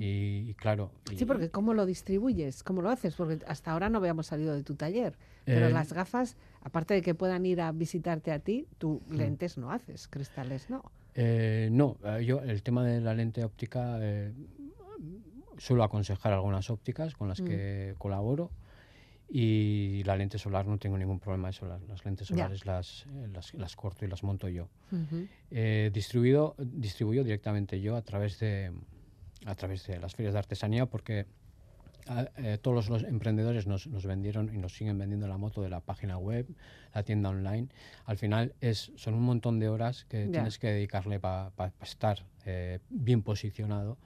Y, 0.00 0.48
y 0.50 0.54
claro. 0.54 0.90
Sí, 1.10 1.24
y- 1.24 1.24
porque 1.26 1.50
¿cómo 1.50 1.74
lo 1.74 1.84
distribuyes? 1.84 2.62
¿Cómo 2.62 2.80
lo 2.80 2.88
haces? 2.88 3.14
Porque 3.14 3.44
hasta 3.46 3.72
ahora 3.72 3.90
no 3.90 3.98
habíamos 3.98 4.26
salido 4.26 4.54
de 4.54 4.62
tu 4.62 4.74
taller. 4.74 5.18
Pero 5.44 5.66
Eh, 5.68 5.72
las 5.72 5.92
gafas, 5.92 6.36
aparte 6.62 6.94
de 6.94 7.02
que 7.02 7.14
puedan 7.14 7.44
ir 7.44 7.60
a 7.60 7.72
visitarte 7.72 8.32
a 8.32 8.38
ti, 8.38 8.66
tú 8.78 9.02
lentes 9.10 9.58
no 9.58 9.70
haces, 9.70 10.08
cristales 10.08 10.70
no. 10.70 10.82
Eh, 11.14 11.68
no, 11.72 11.96
eh, 12.04 12.24
yo 12.24 12.40
el 12.40 12.62
tema 12.62 12.84
de 12.84 13.00
la 13.00 13.12
lente 13.12 13.44
óptica 13.44 13.98
eh, 14.00 14.32
suelo 15.58 15.82
aconsejar 15.82 16.32
algunas 16.32 16.70
ópticas 16.70 17.14
con 17.14 17.28
las 17.28 17.40
Mm. 17.40 17.44
que 17.44 17.94
colaboro 17.98 18.50
y 19.28 20.02
la 20.04 20.16
lente 20.16 20.38
solar 20.38 20.66
no 20.66 20.78
tengo 20.78 20.96
ningún 20.96 21.20
problema 21.20 21.50
eso 21.50 21.66
las, 21.66 21.82
las 21.82 22.04
lentes 22.04 22.28
solares 22.28 22.64
las, 22.64 23.04
eh, 23.06 23.28
las, 23.32 23.52
las 23.54 23.76
corto 23.76 24.04
y 24.04 24.08
las 24.08 24.22
monto 24.22 24.48
yo 24.48 24.68
Ujú. 24.90 25.26
Eh, 25.50 25.90
distribuido 25.92 26.54
distribuyo 26.58 27.24
directamente 27.24 27.80
yo 27.80 27.96
a 27.96 28.02
través 28.02 28.38
de 28.38 28.72
a 29.46 29.54
través 29.54 29.86
de 29.86 29.98
las 30.00 30.14
ferias 30.14 30.32
de 30.34 30.38
artesanía 30.38 30.86
porque 30.86 31.26
a- 32.06 32.28
eh, 32.38 32.58
todos 32.60 32.74
los, 32.74 32.88
los 32.88 33.02
emprendedores 33.04 33.66
nos, 33.66 33.86
nos 33.86 34.06
vendieron 34.06 34.54
y 34.54 34.58
nos 34.58 34.74
siguen 34.74 34.96
vendiendo 34.98 35.28
la 35.28 35.36
moto 35.36 35.60
de 35.62 35.68
la 35.68 35.80
página 35.80 36.16
web, 36.16 36.46
la 36.94 37.02
tienda 37.02 37.28
online. 37.28 37.68
Al 38.06 38.16
final 38.16 38.54
es, 38.62 38.92
son 38.96 39.12
un 39.12 39.22
montón 39.22 39.58
de 39.58 39.68
horas 39.68 40.06
que 40.06 40.24
Ya. 40.26 40.32
tienes 40.32 40.58
que 40.58 40.68
dedicarle 40.68 41.20
para 41.20 41.52
estar 41.82 42.24
eh, 42.46 42.78
bien 42.88 43.22
posicionado. 43.22 43.98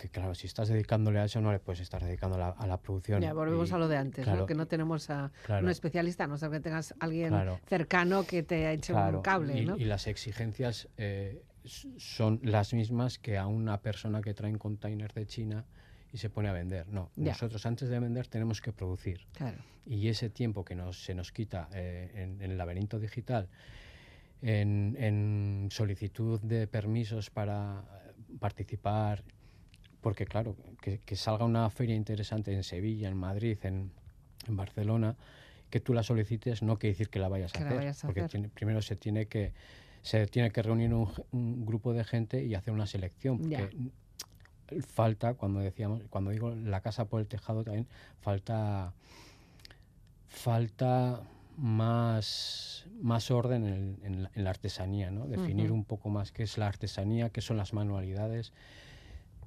Que 0.00 0.08
claro, 0.08 0.34
si 0.34 0.46
estás 0.46 0.68
dedicándole 0.68 1.18
a 1.18 1.24
eso, 1.26 1.40
no 1.42 1.52
le 1.52 1.58
puedes 1.58 1.80
estar 1.80 2.02
dedicando 2.02 2.36
a 2.36 2.38
la, 2.38 2.48
a 2.50 2.66
la 2.66 2.78
producción. 2.78 3.20
Ya 3.20 3.34
volvemos 3.34 3.70
y- 3.70 3.74
a 3.74 3.78
lo 3.78 3.86
de 3.86 3.98
antes, 3.98 4.26
¿no? 4.26 4.32
claro, 4.32 4.46
que 4.46 4.54
no 4.54 4.66
tenemos 4.66 5.10
a 5.10 5.30
claro. 5.44 5.64
un 5.64 5.70
especialista, 5.70 6.26
no 6.26 6.38
ser 6.38 6.50
que 6.50 6.60
tengas 6.60 6.94
alguien 7.00 7.28
Claro. 7.28 7.60
cercano 7.66 8.24
que 8.24 8.42
te 8.42 8.72
eche 8.72 8.94
un 8.94 9.20
cable, 9.20 9.58
y, 9.60 9.66
¿no? 9.66 9.76
y 9.76 9.84
las 9.84 10.06
exigencias 10.06 10.88
eh, 10.96 11.42
son 11.98 12.40
las 12.42 12.72
mismas 12.72 13.18
que 13.18 13.36
a 13.36 13.46
una 13.46 13.82
persona 13.82 14.22
que 14.22 14.32
trae 14.32 14.50
un 14.50 14.58
container 14.58 15.12
de 15.12 15.26
China 15.26 15.66
y 16.12 16.16
se 16.16 16.30
pone 16.30 16.48
a 16.48 16.52
vender. 16.52 16.88
No, 16.88 17.10
Ya. 17.16 17.32
nosotros 17.32 17.66
antes 17.66 17.90
de 17.90 18.00
vender 18.00 18.26
tenemos 18.26 18.62
que 18.62 18.72
producir. 18.72 19.26
Y 19.84 20.08
ese 20.08 20.30
tiempo 20.30 20.64
que 20.64 20.74
nos, 20.74 21.04
se 21.04 21.14
nos 21.14 21.30
quita 21.30 21.68
eh, 21.74 22.10
en, 22.14 22.40
en 22.40 22.52
el 22.52 22.56
laberinto 22.58 22.98
digital, 22.98 23.48
en, 24.42 24.96
en 24.98 25.68
solicitud 25.70 26.40
de 26.40 26.66
permisos 26.66 27.28
para 27.30 27.84
eh, 28.08 28.36
participar, 28.38 29.22
porque 30.00 30.24
claro, 30.26 30.56
que, 30.80 30.98
que 30.98 31.16
salga 31.16 31.44
una 31.44 31.68
feria 31.70 31.94
interesante 31.94 32.52
en 32.54 32.62
Sevilla, 32.64 33.08
en 33.08 33.16
Madrid, 33.16 33.58
en, 33.62 33.90
en 34.48 34.56
Barcelona, 34.56 35.16
que 35.70 35.80
tú 35.80 35.94
la 35.94 36.02
solicites 36.02 36.62
no 36.62 36.78
quiere 36.78 36.92
decir 36.94 37.08
que 37.10 37.18
la 37.18 37.28
vayas 37.28 37.54
a 37.54 37.58
Que 37.58 37.64
la 37.64 37.66
hacer, 37.70 37.78
vayas 37.78 38.04
a 38.04 38.06
porque 38.08 38.20
hacer. 38.20 38.30
tiene- 38.30 38.48
primero 38.48 38.82
se 38.82 38.96
tiene 38.96 39.26
que 39.26 39.52
se 40.02 40.26
tiene 40.26 40.50
que 40.50 40.62
reunir 40.62 40.94
un, 40.94 41.08
un 41.32 41.66
grupo 41.66 41.92
de 41.92 42.04
gente 42.04 42.42
y 42.44 42.54
hacer 42.54 42.72
una 42.72 42.86
selección, 42.86 43.38
porque 43.38 43.68
falta, 44.86 45.34
cuando 45.34 45.60
decíamos, 45.60 46.00
cuando 46.08 46.30
digo 46.30 46.50
la 46.54 46.80
casa 46.80 47.04
por 47.04 47.20
el 47.20 47.26
tejado 47.26 47.64
también 47.64 47.86
falta 48.20 48.94
falta 50.28 51.20
más, 51.56 52.86
más 53.02 53.30
orden 53.30 53.66
en, 53.66 53.98
en 54.02 54.22
la, 54.22 54.30
en 54.34 54.44
la 54.44 54.50
artesanía, 54.50 55.10
¿no? 55.10 55.26
Definir 55.26 55.72
un 55.72 55.84
poco 55.84 56.08
más 56.08 56.32
qué 56.32 56.44
es 56.44 56.56
la 56.56 56.66
artesanía, 56.68 57.30
qué 57.30 57.40
son 57.40 57.56
las 57.56 57.72
manualidades 57.74 58.52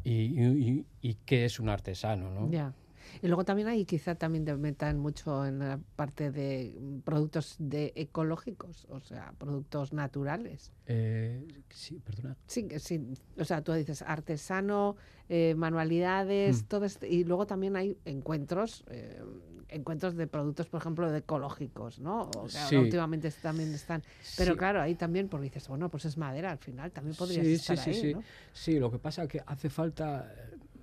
y, 0.03 0.11
y- 0.11 0.85
y- 1.01 1.13
qué 1.25 1.45
es 1.45 1.59
un 1.59 1.69
artesano, 1.69 2.29
¿no? 2.29 2.49
Ya. 2.51 2.73
Y 3.21 3.27
luego 3.27 3.45
también 3.45 3.67
ahí 3.67 3.85
quizá 3.85 4.15
también 4.15 4.45
te 4.45 4.55
metan 4.55 4.99
mucho 4.99 5.45
en 5.45 5.59
la 5.59 5.79
parte 5.95 6.31
de 6.31 6.77
mm, 6.79 6.99
productos 7.01 7.55
de 7.59 7.93
ecológicos, 7.95 8.85
o 8.89 8.99
sea, 8.99 9.33
productos 9.37 9.93
naturales. 9.93 10.71
Eh, 10.85 11.45
sí, 11.69 11.99
perdona. 11.99 12.37
Sí, 12.47 12.67
sí. 12.79 13.01
O 13.37 13.45
sea, 13.45 13.61
tú 13.61 13.73
dices 13.73 14.01
artesano, 14.01 14.95
eh, 15.29 15.55
manualidades, 15.55 16.63
Mm. 16.63 16.67
todo 16.67 16.85
este, 16.85 17.07
y 17.07 17.23
luego 17.23 17.45
también 17.47 17.75
hay 17.75 17.97
encuentros, 18.05 18.83
eh, 18.87 19.21
encuentros 19.69 20.15
de 20.15 20.27
productos, 20.27 20.67
por 20.67 20.81
ejemplo, 20.81 21.09
de 21.11 21.19
ecológicos, 21.19 21.99
¿no? 21.99 22.29
O 22.37 22.47
Sí. 22.49 22.75
últimamente 22.75 23.31
también 23.41 23.73
están. 23.73 24.03
Pero 24.37 24.51
Sí. 24.53 24.57
claro, 24.57 24.81
ahí 24.81 24.95
también, 24.95 25.29
porque 25.29 25.45
dices, 25.45 25.67
bueno, 25.67 25.89
pues 25.89 26.05
es 26.05 26.17
madera 26.17 26.51
al 26.51 26.59
final, 26.59 26.91
también 26.91 27.15
podrías 27.15 27.45
Sí, 27.45 27.53
estar 27.53 27.79
ahí, 27.79 27.93
sí. 27.93 28.13
¿no? 28.13 28.23
Sí, 28.51 28.77
lo 28.79 28.91
que 28.91 28.99
pasa 28.99 29.23
es 29.23 29.29
que 29.29 29.41
hace 29.45 29.69
falta 29.69 30.31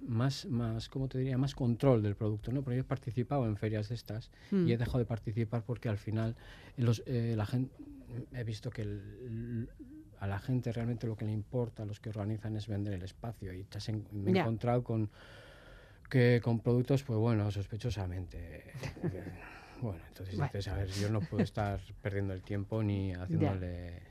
más, 0.06 0.46
más, 0.46 0.88
¿cómo 0.88 1.08
te 1.08 1.18
diría? 1.18 1.38
Más 1.38 1.54
control 1.54 2.02
del 2.02 2.16
producto, 2.16 2.52
¿no? 2.52 2.62
Porque 2.62 2.76
yo 2.76 2.82
he 2.82 2.84
participado 2.84 3.46
en 3.46 3.56
ferias 3.56 3.88
de 3.88 3.94
estas 3.94 4.30
Mm. 4.50 4.66
y 4.68 4.72
he 4.72 4.76
dejado 4.78 4.98
de 4.98 5.04
participar 5.06 5.64
porque 5.64 5.88
al 5.88 5.98
final 5.98 6.36
los, 6.76 7.02
eh, 7.06 7.34
la 7.36 7.46
gente, 7.46 7.74
he 8.32 8.44
visto 8.44 8.70
que 8.70 8.82
el- 8.82 9.70
a 10.18 10.26
la 10.26 10.38
gente 10.38 10.70
realmente 10.72 11.06
lo 11.06 11.16
que 11.16 11.24
le 11.24 11.32
importa, 11.32 11.82
a 11.84 11.86
los 11.86 11.98
que 12.00 12.10
organizan, 12.10 12.56
es 12.56 12.66
vender 12.68 12.92
el 12.94 13.02
espacio 13.02 13.52
y 13.54 13.64
te 13.64 13.78
has 13.78 13.88
en- 13.88 14.06
me 14.12 14.30
he 14.32 14.34
encontrado 14.40 14.82
con 14.84 15.10
que 16.10 16.40
con 16.42 16.60
productos, 16.60 17.02
pues 17.04 17.18
bueno, 17.18 17.50
sospechosamente 17.50 18.72
eh, 19.12 19.38
Bueno, 19.80 20.02
entonces 20.08 20.36
Bueno. 20.36 20.50
dices, 20.52 20.68
a 20.68 20.76
ver, 20.76 20.88
yo 20.90 21.08
no 21.08 21.22
puedo 21.22 21.42
estar 21.42 21.80
perdiendo 22.02 22.34
el 22.34 22.42
tiempo 22.42 22.82
ni 22.82 23.12
haciéndole... 23.14 24.02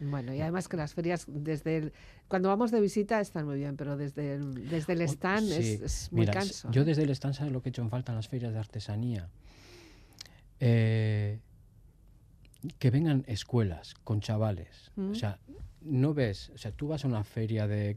Bueno, 0.00 0.34
y 0.34 0.40
además 0.40 0.68
que 0.68 0.76
las 0.76 0.94
ferias, 0.94 1.24
desde 1.28 1.76
el, 1.76 1.92
cuando 2.28 2.48
vamos 2.48 2.70
de 2.70 2.80
visita 2.80 3.20
están 3.20 3.46
muy 3.46 3.56
bien, 3.56 3.76
pero 3.76 3.96
desde 3.96 4.34
el, 4.34 4.68
desde 4.68 4.92
el 4.92 5.02
stand 5.02 5.50
es, 5.52 5.64
sí. 5.64 5.80
es 5.82 6.12
muy 6.12 6.20
Mira, 6.20 6.34
canso. 6.34 6.70
Yo 6.70 6.82
¿eh? 6.82 6.84
desde 6.84 7.02
el 7.02 7.10
stand, 7.10 7.34
¿sabes 7.34 7.52
lo 7.52 7.62
que 7.62 7.68
he 7.68 7.70
hecho 7.70 7.82
en 7.82 7.90
falta 7.90 8.12
en 8.12 8.16
las 8.16 8.28
ferias 8.28 8.52
de 8.52 8.58
artesanía? 8.58 9.28
Eh, 10.60 11.38
que 12.78 12.90
vengan 12.90 13.24
escuelas 13.26 13.94
con 14.04 14.20
chavales. 14.20 14.90
Mm. 14.96 15.10
O 15.10 15.14
sea, 15.14 15.38
no 15.82 16.14
ves, 16.14 16.50
o 16.54 16.58
sea, 16.58 16.72
tú 16.72 16.88
vas 16.88 17.04
a 17.04 17.08
una 17.08 17.24
feria 17.24 17.66
de 17.66 17.96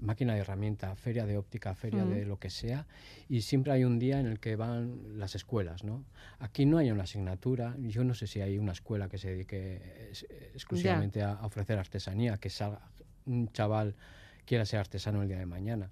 máquina 0.00 0.34
de 0.34 0.40
herramienta, 0.40 0.94
feria 0.96 1.26
de 1.26 1.36
óptica, 1.36 1.74
feria 1.74 2.04
Mm. 2.04 2.08
de 2.10 2.24
lo 2.26 2.38
que 2.38 2.50
sea, 2.50 2.86
y 3.28 3.42
siempre 3.42 3.72
hay 3.72 3.84
un 3.84 3.98
día 3.98 4.20
en 4.20 4.26
el 4.26 4.38
que 4.40 4.56
van 4.56 5.18
las 5.18 5.34
escuelas, 5.34 5.84
¿no? 5.84 6.04
Aquí 6.38 6.66
no 6.66 6.78
hay 6.78 6.90
una 6.90 7.04
asignatura, 7.04 7.74
yo 7.80 8.04
no 8.04 8.14
sé 8.14 8.26
si 8.26 8.40
hay 8.40 8.58
una 8.58 8.72
escuela 8.72 9.08
que 9.08 9.18
se 9.18 9.30
dedique 9.30 10.08
es- 10.10 10.26
exclusivamente 10.54 11.22
a, 11.22 11.32
a 11.32 11.46
ofrecer 11.46 11.78
artesanía, 11.78 12.36
que 12.38 12.50
salga 12.50 12.80
un 13.26 13.48
chaval 13.52 13.94
quiera 14.46 14.64
ser 14.64 14.80
artesano 14.80 15.22
el 15.22 15.28
día 15.28 15.38
de 15.38 15.46
mañana. 15.46 15.90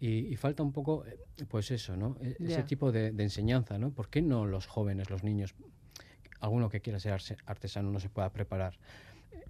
Y, 0.00 0.32
y 0.32 0.36
falta 0.36 0.62
un 0.62 0.70
poco, 0.72 1.04
eh, 1.06 1.18
pues 1.48 1.72
eso, 1.72 1.96
¿no? 1.96 2.16
E- 2.20 2.36
Ese 2.38 2.62
tipo 2.62 2.92
de, 2.92 3.10
de 3.10 3.22
enseñanza, 3.24 3.78
¿no? 3.78 3.90
¿Por 3.90 4.08
qué 4.08 4.22
no 4.22 4.46
los 4.46 4.66
jóvenes, 4.68 5.10
los 5.10 5.24
niños, 5.24 5.56
alguno 6.40 6.68
que 6.68 6.80
quiera 6.80 7.00
ser 7.00 7.20
artesano 7.46 7.90
no 7.90 7.98
se 7.98 8.08
pueda 8.08 8.30
preparar? 8.30 8.78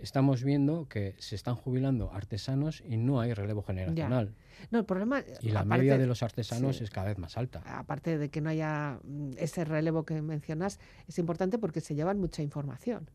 Estamos 0.01 0.45
viendo 0.45 0.89
que 0.89 1.15
se 1.19 1.35
están 1.35 1.57
jubilando 1.57 2.13
artesanos 2.13 2.83
y 2.87 2.97
no 2.97 3.21
hay 3.21 3.35
relevo 3.35 3.63
generacional. 3.63 4.35
No, 4.71 4.79
el 4.79 4.85
problema... 4.85 5.23
Y 5.41 5.51
la 5.51 5.61
aparte- 5.61 5.79
media 5.83 5.99
de 5.99 6.07
los 6.07 6.23
artesanos 6.23 6.77
sí. 6.77 6.85
es 6.85 6.91
cada 6.91 7.09
vez 7.09 7.19
más 7.19 7.37
alta. 7.37 7.61
aparte 7.67 8.17
de 8.19 8.29
que 8.31 8.41
no 8.41 8.51
haya 8.51 8.99
mm, 9.05 9.31
ese 9.39 9.65
relevo 9.65 10.05
que 10.05 10.21
mencionas, 10.23 10.79
es 11.07 11.19
importante 11.19 11.59
porque 11.59 11.81
se 11.81 11.95
llevan 11.95 12.19
mucha 12.21 12.43
información. 12.43 13.11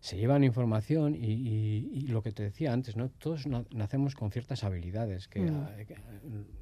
se 0.00 0.16
llevan 0.16 0.42
información 0.42 1.14
y, 1.14 1.18
y- 1.32 1.88
y 1.92 2.06
lo 2.08 2.22
que 2.22 2.32
te 2.32 2.42
decía 2.42 2.72
antes, 2.72 2.96
¿no? 2.96 3.08
Todos 3.08 3.46
na- 3.46 3.64
nacemos 3.72 4.14
con 4.16 4.32
ciertas 4.32 4.64
habilidades 4.64 5.28
que, 5.28 5.40
Mm. 5.42 5.54
ah, 5.62 5.70
que 5.86 5.94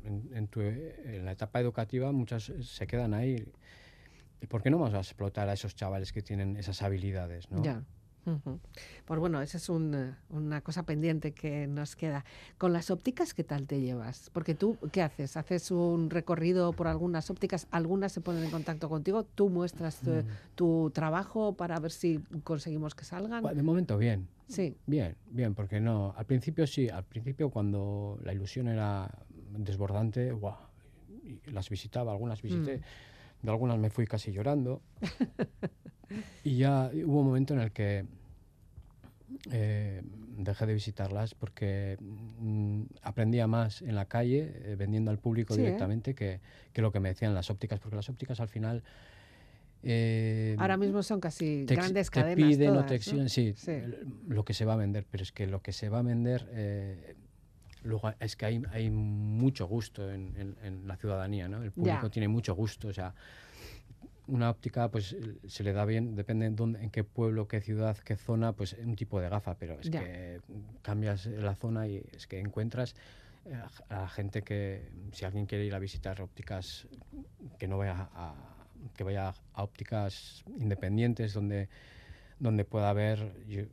en, 0.04 0.30
en 0.34 0.46
tu, 0.48 0.60
en 0.60 1.24
la 1.24 1.32
etapa 1.32 1.58
educativa 1.60 2.12
muchas 2.12 2.52
se 2.60 2.86
quedan 2.86 3.14
ahí. 3.14 3.42
¿Y 4.42 4.46
por 4.46 4.62
qué 4.62 4.70
no 4.70 4.78
vamos 4.78 4.94
a 4.94 4.98
explotar 4.98 5.48
a 5.48 5.54
esos 5.54 5.74
chavales 5.74 6.12
que 6.12 6.20
tienen 6.22 6.56
esas 6.56 6.82
habilidades, 6.82 7.50
no? 7.50 7.62
Ya. 7.64 7.82
Pues 9.04 9.18
bueno, 9.18 9.40
esa 9.42 9.56
es 9.56 9.68
un, 9.68 9.94
eh, 9.94 10.14
una 10.28 10.60
cosa 10.60 10.84
pendiente 10.84 11.32
que 11.32 11.66
nos 11.66 11.96
queda. 11.96 12.24
Con 12.58 12.72
las 12.72 12.90
ópticas, 12.90 13.34
¿qué 13.34 13.44
tal 13.44 13.66
te 13.66 13.80
llevas? 13.80 14.30
Porque 14.32 14.54
tú, 14.54 14.78
¿qué 14.92 15.02
haces? 15.02 15.36
¿Haces 15.36 15.70
un 15.70 16.10
recorrido 16.10 16.72
por 16.72 16.86
algunas 16.86 17.30
ópticas? 17.30 17.66
Algunas 17.70 18.12
se 18.12 18.20
ponen 18.20 18.44
en 18.44 18.50
contacto 18.50 18.88
contigo, 18.88 19.24
tú 19.24 19.48
muestras 19.48 20.00
tu, 20.00 20.10
Mm. 20.10 20.24
tu 20.54 20.90
trabajo 20.94 21.54
para 21.54 21.78
ver 21.80 21.90
si 21.90 22.20
conseguimos 22.44 22.94
que 22.94 23.04
salgan. 23.04 23.42
Bueno, 23.42 23.56
De 23.56 23.62
momento 23.62 23.96
bien, 23.98 24.28
Sí, 24.48 24.76
bien, 24.86 25.16
bien, 25.30 25.54
porque 25.54 25.80
no. 25.80 26.12
Al 26.16 26.26
principio 26.26 26.66
sí, 26.66 26.88
al 26.88 27.04
principio 27.04 27.50
cuando 27.50 28.18
la 28.24 28.32
ilusión 28.32 28.66
era 28.68 29.08
desbordante, 29.56 30.32
guau, 30.32 30.56
las 31.46 31.68
visitaba, 31.70 32.10
algunas 32.12 32.42
visité, 32.42 32.78
Mm. 32.78 33.44
de 33.46 33.50
algunas 33.50 33.78
me 33.78 33.90
fui 33.90 34.06
casi 34.06 34.32
llorando. 34.32 34.82
y 36.44 36.56
ya 36.56 36.90
hubo 37.06 37.20
un 37.20 37.26
momento 37.26 37.54
en 37.54 37.60
el 37.60 37.72
que 37.72 38.04
eh, 39.52 40.02
dejé 40.38 40.66
de 40.66 40.74
visitarlas 40.74 41.34
porque 41.34 41.96
mm, 42.00 42.82
aprendía 43.02 43.46
más 43.46 43.82
en 43.82 43.94
la 43.94 44.06
calle, 44.06 44.52
eh, 44.64 44.76
vendiendo 44.76 45.10
al 45.10 45.18
público 45.18 45.54
Sí, 45.54 45.60
¿eh? 45.60 45.64
directamente, 45.64 46.14
que, 46.14 46.40
que 46.72 46.82
lo 46.82 46.90
que 46.92 47.00
me 47.00 47.10
decían 47.10 47.34
las 47.34 47.50
ópticas, 47.50 47.78
porque 47.80 47.96
las 47.96 48.08
ópticas 48.08 48.40
al 48.40 48.48
final... 48.48 48.82
ahora 50.58 50.76
mismo 50.76 51.02
son 51.02 51.20
casi 51.20 51.64
te 51.66 51.74
grandes 51.74 52.10
te 52.10 52.20
cadenas. 52.20 52.36
piden 52.36 52.68
o 52.70 52.72
todas, 52.72 52.86
te 52.88 52.94
¿no? 52.94 52.96
exigen, 52.96 53.28
sí, 53.28 53.54
lo 54.28 54.44
que 54.44 54.54
se 54.54 54.64
va 54.64 54.74
a 54.74 54.76
vender, 54.76 55.06
pero 55.10 55.22
es 55.22 55.32
que 55.32 55.46
lo 55.46 55.62
que 55.62 55.72
se 55.72 55.88
va 55.88 56.00
a 56.00 56.02
vender, 56.02 56.46
luego 57.82 58.12
es 58.20 58.36
que 58.36 58.46
hay, 58.46 58.62
hay 58.72 58.90
mucho 58.90 59.66
gusto 59.66 60.10
en, 60.10 60.34
en- 60.36 60.56
en 60.62 60.88
la 60.88 60.96
ciudadanía, 60.96 61.48
¿no? 61.48 61.62
El 61.62 61.72
público 61.72 62.06
Ya. 62.06 62.10
tiene 62.10 62.28
mucho 62.28 62.54
gusto, 62.54 62.88
o 62.88 62.92
sea, 62.92 63.14
una 64.30 64.50
óptica 64.50 64.90
pues 64.90 65.12
eh, 65.12 65.38
se 65.46 65.62
le 65.64 65.72
da 65.72 65.84
bien, 65.84 66.14
depende 66.14 66.46
en, 66.46 66.56
dónde, 66.56 66.82
en 66.82 66.90
qué 66.90 67.04
pueblo, 67.04 67.46
qué 67.48 67.60
ciudad, 67.60 67.96
qué 67.98 68.16
zona, 68.16 68.52
pues 68.52 68.72
un 68.74 68.96
tipo 68.96 69.20
de 69.20 69.28
gafa, 69.28 69.56
pero 69.56 69.78
es 69.80 69.90
Ya. 69.90 70.00
que 70.00 70.40
cambias 70.82 71.26
la 71.26 71.54
zona 71.54 71.86
y 71.88 72.02
es 72.12 72.26
que 72.26 72.38
encuentras 72.40 72.94
eh, 73.44 73.54
a, 73.88 74.04
a 74.04 74.08
gente 74.08 74.42
que 74.42 74.88
si 75.12 75.24
alguien 75.24 75.46
quiere 75.46 75.64
ir 75.64 75.74
a 75.74 75.78
visitar 75.78 76.20
ópticas 76.22 76.86
que 77.58 77.66
no 77.68 77.78
vaya 77.78 78.08
a, 78.14 78.34
que 78.94 79.04
vaya 79.04 79.34
a 79.54 79.62
ópticas 79.62 80.44
independientes 80.58 81.34
donde 81.34 81.68
donde 82.38 82.64
pueda 82.64 82.88
haber 82.88 83.44
yo- 83.46 83.64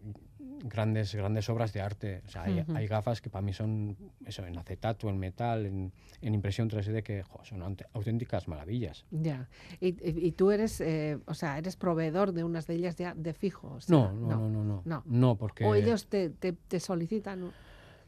grandes 0.64 1.14
grandes 1.16 1.50
obras 1.50 1.74
de 1.74 1.82
arte 1.82 2.22
o 2.26 2.30
sea 2.30 2.44
hay, 2.44 2.64
hay 2.76 2.88
gafas 2.88 3.22
que 3.22 3.30
para 3.30 3.42
mí 3.42 3.54
son 3.54 3.96
eso 4.26 4.46
en 4.46 4.58
acetato 4.58 5.10
en 5.10 5.18
metal 5.18 5.66
en, 5.66 5.92
en 6.22 6.34
impresión 6.34 6.70
3D 6.70 7.04
que 7.04 7.24
jo, 7.24 7.44
son 7.46 7.62
aut- 7.62 7.86
auténticas 7.94 8.48
maravillas 8.48 9.06
Ya. 9.12 9.48
Y, 9.80 9.90
y- 9.90 10.28
y 10.28 10.32
tú 10.32 10.52
eres, 10.52 10.82
eh, 10.82 11.18
o 11.26 11.34
sea, 11.34 11.58
eres 11.58 11.76
proveedor 11.76 12.32
de 12.34 12.44
unas 12.44 12.68
de 12.68 12.76
ellas 12.76 12.96
ya 12.96 13.14
de 13.16 13.34
fijo. 13.34 13.68
o 13.74 13.82
sea, 13.82 13.96
no, 13.96 14.12
no, 14.14 14.28
no, 14.28 14.50
no, 14.50 14.64
no, 14.64 14.82
no. 14.86 15.04
no, 15.06 15.36
porque 15.38 15.66
O 15.66 15.76
ellos 15.76 16.08
te, 16.08 16.30
te, 16.30 16.54
te 16.54 16.80
solicitan. 16.80 17.52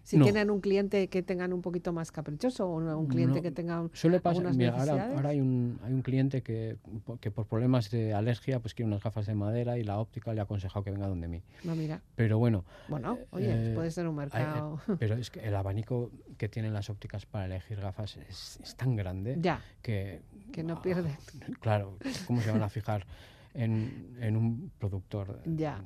Si 0.04 0.18
No. 0.18 0.24
tienen 0.26 0.50
un 0.50 0.60
cliente 0.60 1.08
que 1.08 1.22
tengan 1.22 1.54
un 1.54 1.62
poquito 1.62 1.94
más 1.94 2.12
caprichoso 2.12 2.68
o 2.68 2.98
un, 2.98 3.08
cliente 3.08 3.36
No, 3.38 3.42
que 3.44 3.52
tenga 3.52 3.82
un- 3.82 3.92
Suele 3.94 4.20
pasar, 4.20 4.38
algunas 4.38 4.58
mira, 4.58 4.72
ahora, 4.72 4.84
necesidades. 4.86 5.16
ahora 5.16 5.30
hay 5.30 5.40
un, 5.42 5.80
hay 5.84 5.94
un 5.94 6.02
cliente 6.02 6.42
que, 6.42 6.78
que 7.20 7.30
por 7.32 7.46
problemas 7.46 7.92
de 7.92 8.14
alergia 8.14 8.60
pues 8.60 8.74
quiere 8.74 8.88
unas 8.88 9.04
gafas 9.04 9.28
de 9.28 9.36
madera 9.36 9.78
y 9.78 9.84
la 9.84 10.00
óptica 10.00 10.34
le 10.34 10.40
ha 10.40 10.44
aconsejado 10.44 10.84
que 10.84 10.92
venga 10.92 11.08
donde 11.08 11.28
mí. 11.28 11.44
No, 11.64 11.76
mira. 11.76 12.02
Pero 12.16 12.40
bueno, 12.40 12.66
Bueno, 12.88 13.18
Eh, 13.22 13.28
oye, 13.32 13.72
eh, 13.72 13.76
puede 13.76 13.92
ser 13.92 14.08
un 14.08 14.20
hay- 14.20 14.26
mercado. 14.26 14.82
eh, 14.88 14.96
pero 15.00 15.16
es 15.16 15.30
que 15.30 15.42
el 15.42 15.56
abanico 15.56 16.12
que 16.38 16.50
tienen 16.50 16.74
las 16.74 16.90
ópticas 16.90 17.26
para 17.26 17.46
elegir 17.46 17.80
gafas 17.80 18.18
es, 18.18 18.60
es 18.64 18.76
tan 18.76 18.96
grande 18.96 19.38
ya, 19.40 19.62
que... 19.82 20.22
que 20.52 20.64
no 20.64 20.76
ah, 20.76 20.82
pierden. 20.82 21.16
Claro, 21.62 21.98
¿cómo 22.26 22.42
se 22.42 22.52
van 22.52 22.64
a 22.64 22.70
fijar 22.70 23.06
en, 23.64 24.16
en 24.22 24.36
un 24.38 24.72
productor? 24.80 25.42
Ya. 25.46 25.84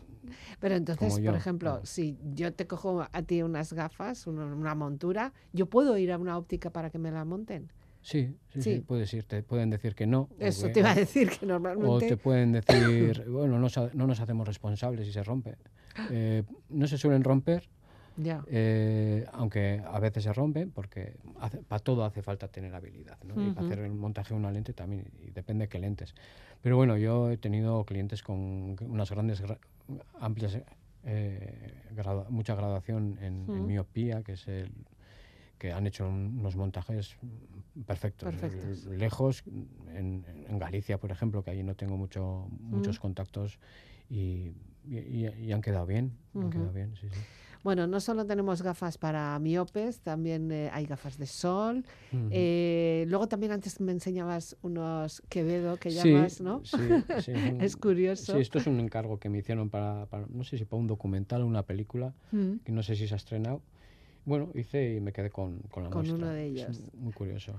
Pero 0.60 0.76
entonces, 0.76 1.20
por 1.20 1.36
ejemplo, 1.36 1.70
claro. 1.72 1.86
si 1.86 2.18
yo 2.34 2.54
te 2.54 2.68
cojo 2.68 3.06
a 3.12 3.22
ti 3.24 3.42
unas 3.42 3.74
gafas, 3.74 4.28
una, 4.28 4.46
una 4.46 4.76
montura, 4.76 5.34
¿yo 5.52 5.66
puedo 5.68 5.98
ir 5.98 6.12
a 6.12 6.18
una 6.18 6.38
óptica 6.38 6.70
para 6.70 6.90
que 6.90 7.00
me 7.00 7.12
la 7.12 7.26
monten? 7.26 7.72
Sí, 8.02 8.36
sí, 8.50 8.62
Sí. 8.62 8.76
sí, 8.76 8.82
puedes 8.82 9.14
ir, 9.14 9.24
te 9.24 9.44
pueden 9.44 9.70
decir 9.70 9.96
que 9.96 10.06
no. 10.06 10.24
o 10.24 10.36
Eso 10.40 10.68
que- 10.68 10.74
te 10.74 10.80
iba 10.82 10.92
a 10.92 10.96
decir 10.96 11.30
que 11.30 11.46
O 11.46 11.50
normalmente... 11.50 12.08
te 12.10 12.18
pueden 12.18 12.52
decir, 12.52 13.24
bueno, 13.30 13.58
no, 13.60 13.68
no 13.94 14.08
nos 14.08 14.20
hacemos 14.20 14.48
responsables 14.48 15.06
si 15.08 15.14
se 15.14 15.24
rompe. 15.24 15.56
Eh, 16.10 16.42
no 16.70 16.88
se 16.88 16.98
suelen 16.98 17.24
romper, 17.24 17.70
Eh, 18.47 19.26
aunque 19.34 19.82
a 19.86 19.99
veces 19.99 20.24
se 20.24 20.34
rompen, 20.34 20.72
porque 20.72 21.18
para 21.68 21.80
todo 21.84 22.05
hace 22.05 22.22
falta 22.22 22.47
tener 22.47 22.74
habilidad. 22.76 23.18
¿no? 23.24 23.36
Y 23.43 23.49
para 23.51 23.66
hacer 23.66 23.80
el 23.80 23.93
montaje 23.93 24.34
de 24.34 24.39
una 24.39 24.51
lente 24.51 24.74
también, 24.74 25.05
y 25.20 25.32
depende 25.32 25.66
de 25.66 25.70
qué 25.70 25.80
lentes. 25.80 26.14
Pero 26.61 26.76
bueno, 26.78 26.97
yo 26.97 27.32
he 27.32 27.38
tenido 27.38 27.84
clientes 27.86 28.22
con 28.24 28.76
unas 28.82 29.09
grandes, 29.11 29.41
gra- 29.43 29.59
amplias, 30.20 30.57
eh, 31.03 31.84
gradu- 31.95 32.30
mucha 32.30 32.55
graduación 32.55 33.18
en, 33.20 33.26
en 33.26 33.49
Ujú. 33.49 33.64
miopía, 33.66 34.24
que 34.24 34.34
es 34.34 34.47
el 34.47 34.72
que 35.57 35.72
han 35.72 35.88
hecho 35.88 36.07
un- 36.07 36.38
unos 36.39 36.55
montajes 36.57 37.16
perfectos, 37.86 38.36
lejos, 38.89 39.43
en, 39.95 40.26
en 40.49 40.59
Galicia, 40.59 40.97
por 40.97 41.11
ejemplo, 41.11 41.41
que 41.43 41.51
ahí 41.51 41.64
no 41.64 41.76
tengo 41.76 41.95
mucho, 41.95 42.47
muchos 42.59 42.99
contactos 42.99 43.59
y, 44.09 44.51
y- 44.86 45.51
han 45.53 45.61
quedado 45.61 45.86
bien, 45.86 46.18
han 46.36 46.49
quedado 46.49 46.74
bien, 46.74 46.95
sí, 46.97 47.07
sí. 47.09 47.16
Bueno, 47.64 47.88
no 47.88 48.01
solo 48.01 48.26
tenemos 48.26 48.61
gafas 48.61 48.97
para 48.97 49.39
miopes, 49.39 50.01
también 50.01 50.51
eh, 50.51 50.70
hay 50.74 50.86
gafas 50.86 51.18
de 51.18 51.26
sol. 51.26 51.86
Eh, 52.30 53.05
luego 53.07 53.28
también 53.28 53.53
antes 53.53 53.80
me 53.80 53.93
enseñabas 53.93 54.57
unos 54.61 55.22
Quevedo 55.30 55.78
que 55.78 55.89
Sí, 55.91 56.11
llamas, 56.11 56.41
¿no? 56.41 56.61
Sí, 56.66 56.78
sí, 57.22 57.32
un- 57.55 57.61
Es 57.61 57.78
curioso. 57.78 58.34
Sí, 58.34 58.39
esto 58.41 58.57
es 58.59 58.68
un 58.68 58.80
encargo 58.82 59.18
que 59.18 59.30
me 59.30 59.38
hicieron 59.38 59.70
para, 59.70 60.05
para- 60.07 60.26
no 60.30 60.43
sé 60.43 60.57
si 60.57 60.66
para 60.66 60.82
un 60.82 60.88
documental 60.88 61.41
o 61.41 61.45
una 61.47 61.64
película, 61.64 62.14
Mm. 62.32 62.55
que 62.66 62.72
no 62.74 62.84
sé 62.84 62.95
si 62.97 63.07
se 63.07 63.14
ha 63.14 63.18
estrenado. 63.18 63.61
Bueno, 64.26 64.49
hice 64.55 64.95
y 64.95 64.99
me 64.99 65.14
quedé 65.14 65.30
con, 65.30 65.59
con 65.72 65.84
la 65.84 65.89
Con 65.89 65.99
muestra. 66.01 66.18
uno 66.18 66.28
de 66.34 66.47
Es 66.47 66.51
ellos. 66.68 66.82
muy 66.95 67.14
curioso. 67.14 67.53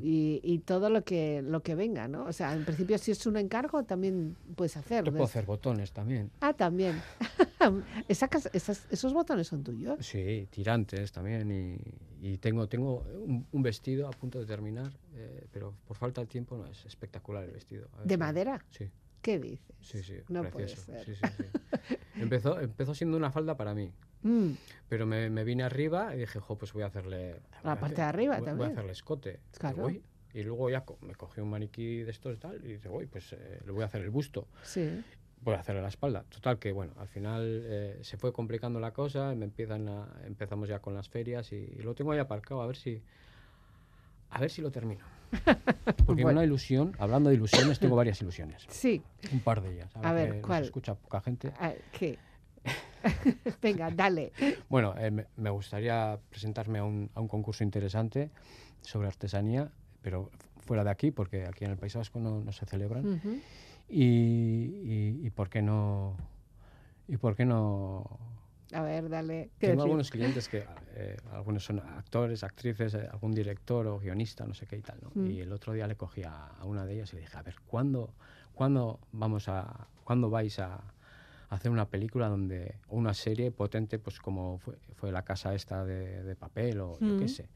Y, 0.00 0.40
y 0.42 0.58
todo 0.60 0.88
lo 0.90 1.02
que 1.04 1.42
lo 1.42 1.62
que 1.62 1.74
venga, 1.74 2.08
¿no? 2.08 2.24
O 2.24 2.32
sea, 2.32 2.54
en 2.54 2.64
principio 2.64 2.96
si 2.98 3.10
es 3.10 3.26
un 3.26 3.36
encargo 3.36 3.82
también 3.84 4.36
puedes 4.56 4.76
hacer. 4.76 5.04
Te 5.04 5.10
puedo 5.10 5.24
hacer 5.24 5.44
botones 5.44 5.92
también. 5.92 6.30
Ah, 6.40 6.52
también. 6.54 7.00
Esas- 8.08 8.86
esos 8.90 9.12
botones 9.12 9.46
son 9.46 9.62
tuyos. 9.62 10.04
Sí, 10.04 10.48
tirantes 10.50 11.12
también. 11.12 11.50
Y, 11.50 12.28
y 12.32 12.38
tengo, 12.38 12.68
tengo 12.68 13.04
un, 13.24 13.46
un 13.52 13.62
vestido 13.62 14.08
a 14.08 14.10
punto 14.10 14.38
de 14.40 14.46
terminar, 14.46 14.92
eh, 15.14 15.46
pero 15.52 15.74
por 15.86 15.96
falta 15.96 16.20
de 16.20 16.26
tiempo 16.26 16.56
no 16.56 16.66
es 16.66 16.84
espectacular 16.86 17.44
el 17.44 17.52
vestido. 17.52 17.88
¿De 18.04 18.14
si- 18.14 18.18
madera? 18.18 18.64
Sí, 18.70 18.90
¿Qué 19.22 19.38
dices? 19.38 19.74
sí, 19.80 20.02
sí. 20.02 20.16
No 20.28 20.42
puede 20.42 20.66
precioso. 20.66 20.92
ser. 20.92 21.04
Sí, 21.04 21.14
sí, 21.14 21.26
sí. 21.36 21.94
empezó, 22.20 22.60
empezó 22.60 22.94
siendo 22.94 23.16
una 23.16 23.30
falda 23.30 23.56
para 23.56 23.74
mí. 23.74 23.92
Mm, 24.22 24.52
Pero 24.88 25.06
me, 25.06 25.30
me 25.30 25.42
vine 25.44 25.62
arriba 25.64 26.14
y 26.14 26.18
dije, 26.20 26.38
jo, 26.40 26.56
pues 26.58 26.72
voy 26.72 26.82
a 26.82 26.86
hacerle... 26.86 27.32
voy 27.34 27.40
La 27.64 27.74
parte 27.80 27.86
hacer- 27.86 27.96
de 27.96 28.02
arriba 28.02 28.32
voy- 28.34 28.40
Voy 28.40 28.46
también. 28.46 28.68
a 28.70 28.72
hacerle 28.72 28.92
escote. 28.92 29.40
Claro. 29.58 29.88
Y 30.34 30.42
luego 30.44 30.70
ya 30.70 30.84
co- 30.84 30.98
me 31.02 31.14
cogí 31.14 31.40
un 31.40 31.50
maniquí 31.50 32.02
de 32.02 32.10
estos 32.10 32.34
y 32.36 32.38
tal, 32.38 32.56
y 32.64 32.74
dice, 32.74 32.88
uy, 32.88 33.06
pues 33.06 33.32
eh, 33.32 33.60
le 33.64 33.72
voy 33.72 33.82
a 33.82 33.86
hacer 33.86 34.00
el 34.02 34.10
busto, 34.10 34.48
Sí. 34.62 35.02
voy 35.42 35.54
a 35.54 35.60
hacerle 35.60 35.82
la 35.82 35.88
espalda. 35.88 36.24
Total, 36.28 36.58
que 36.58 36.72
bueno, 36.72 36.94
al 36.98 37.08
final 37.08 37.62
eh, 37.66 37.98
se 38.02 38.16
fue 38.16 38.32
complicando 38.32 38.80
la 38.80 38.92
cosa, 38.92 39.34
me 39.34 39.44
empiezan 39.44 39.88
a- 39.88 40.08
empezamos 40.24 40.68
ya 40.68 40.78
con 40.78 40.94
las 40.94 41.08
ferias 41.08 41.52
y, 41.52 41.56
y 41.56 41.82
lo 41.82 41.94
tengo 41.94 42.12
ahí 42.12 42.18
aparcado, 42.18 42.62
a 42.62 42.66
ver 42.66 42.76
si, 42.76 43.02
a 44.30 44.40
ver 44.40 44.50
si 44.50 44.62
lo 44.62 44.70
termino. 44.70 45.04
Porque 46.06 46.22
Bueno. 46.22 46.38
una 46.40 46.44
ilusión, 46.44 46.94
hablando 46.98 47.30
de 47.30 47.36
ilusiones, 47.36 47.78
tengo 47.78 47.96
varias 47.96 48.20
ilusiones, 48.20 48.66
Sí. 48.68 49.02
un 49.32 49.40
par 49.40 49.62
de 49.62 49.74
ellas. 49.74 49.90
A 49.96 50.12
ver, 50.12 50.28
que 50.30 50.36
nos 50.38 50.46
¿cuál? 50.46 50.64
escucha 50.64 50.94
poca 50.94 51.20
gente. 51.20 51.52
Ah, 51.58 51.72
¿Qué? 51.92 52.18
Venga, 53.62 53.90
dale. 53.90 54.32
Bueno, 54.68 54.94
eh, 54.98 55.10
me, 55.10 55.50
gustaría 55.50 56.18
presentarme 56.30 56.78
a 56.78 56.84
un, 56.84 57.10
a 57.14 57.20
un 57.20 57.28
concurso 57.28 57.64
interesante 57.64 58.30
sobre 58.82 59.08
artesanía, 59.08 59.70
pero 60.02 60.30
fuera 60.60 60.84
de 60.84 60.90
aquí, 60.90 61.10
porque 61.10 61.46
aquí 61.46 61.64
en 61.64 61.72
el 61.72 61.76
País 61.78 61.94
Vasco 61.96 62.20
no, 62.20 62.40
no 62.40 62.52
se 62.52 62.66
celebran. 62.66 63.06
Ujú. 63.14 63.40
y, 63.88 64.04
y, 64.04 65.20
y 65.26 65.30
por 65.30 65.48
qué 65.48 65.62
no... 65.62 66.16
¿Y 67.08 67.16
por 67.16 67.34
qué 67.34 67.44
no...? 67.44 68.06
A 68.72 68.82
ver, 68.82 69.08
dale. 69.08 69.50
¿Qué 69.58 69.66
Tengo 69.68 69.72
decir? 69.72 69.82
algunos 69.82 70.10
clientes 70.10 70.48
que 70.48 70.64
eh, 70.94 71.16
algunos 71.32 71.64
son 71.64 71.80
actores, 71.80 72.42
actrices, 72.42 72.94
eh, 72.94 73.08
algún 73.10 73.32
director 73.32 73.86
o 73.86 73.98
guionista, 73.98 74.46
no 74.46 74.54
sé 74.54 74.66
qué 74.66 74.76
y 74.76 74.82
tal, 74.82 74.98
¿no? 75.02 75.10
Mm. 75.14 75.30
Y 75.30 75.40
el 75.40 75.52
otro 75.52 75.72
día 75.72 75.86
le 75.86 75.96
cogí 75.96 76.22
a, 76.22 76.46
a 76.46 76.64
una 76.64 76.84
de 76.86 76.94
ellas 76.94 77.12
y 77.12 77.16
le 77.16 77.22
dije, 77.22 77.36
a 77.36 77.42
ver, 77.42 77.56
¿cuándo, 77.66 78.14
¿cuándo 78.54 78.98
vamos 79.12 79.48
a... 79.48 79.88
¿Cuándo 80.04 80.30
vais 80.30 80.58
a 80.58 80.80
hacer 81.50 81.70
una 81.70 81.86
película 81.88 82.28
donde... 82.28 82.76
o 82.88 82.96
una 82.96 83.14
serie 83.14 83.50
potente, 83.50 83.98
pues 83.98 84.18
como 84.20 84.58
fue, 84.58 84.76
fue 84.94 85.12
La 85.12 85.22
Casa 85.22 85.54
esta 85.54 85.84
de, 85.84 86.22
de 86.22 86.34
papel 86.34 86.80
o 86.80 86.98
yo 86.98 87.14
Mm. 87.14 87.18
qué 87.18 87.28
sé. 87.28 87.48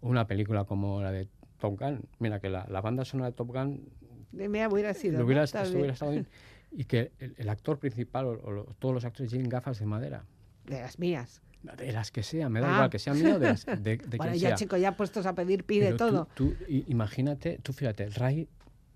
O 0.00 0.08
una 0.08 0.26
película 0.26 0.64
como 0.64 1.02
la 1.02 1.12
de 1.12 1.28
Top 1.58 1.78
Gun. 1.78 2.02
Mira, 2.20 2.40
que 2.40 2.48
la, 2.48 2.66
la 2.68 2.80
banda 2.80 3.04
sonora 3.04 3.30
de 3.30 3.36
Top 3.36 3.48
Gun 3.48 3.88
Mira, 4.32 4.68
hubiera 4.68 4.94
sido. 4.94 5.22
hubiera, 5.24 5.44
esto 5.44 5.58
estado 5.58 6.10
bien. 6.12 6.26
Y 6.70 6.84
que 6.84 7.12
el, 7.18 7.34
el 7.38 7.48
actor 7.48 7.78
principal 7.78 8.26
o, 8.26 8.64
todos 8.78 8.94
los 8.94 9.04
actores 9.04 9.30
lleven 9.32 9.48
gafas 9.48 9.78
de 9.78 9.86
madera. 9.86 10.24
De 10.68 10.80
las 10.80 10.98
mías. 10.98 11.40
De 11.76 11.90
las 11.92 12.10
que 12.12 12.22
sean, 12.22 12.52
me 12.52 12.60
da 12.60 12.70
Ah. 12.70 12.74
igual 12.74 12.90
que 12.90 12.98
sean 12.98 13.18
mías 13.18 13.36
o 13.36 13.38
de, 13.38 13.46
las, 13.48 13.66
de, 13.66 13.72
de 13.96 14.16
bueno, 14.16 14.32
quien 14.32 14.34
ya, 14.42 14.48
sea. 14.50 14.56
chico, 14.56 14.76
ya 14.76 14.96
puestos 14.96 15.26
a 15.26 15.34
pedir, 15.34 15.64
pide 15.64 15.86
Pero 15.86 15.96
todo. 15.96 16.28
Tú, 16.34 16.54
imagínate, 16.68 17.58
tú 17.62 17.72
fíjate, 17.72 18.04
el 18.04 18.14
RAI, 18.14 18.48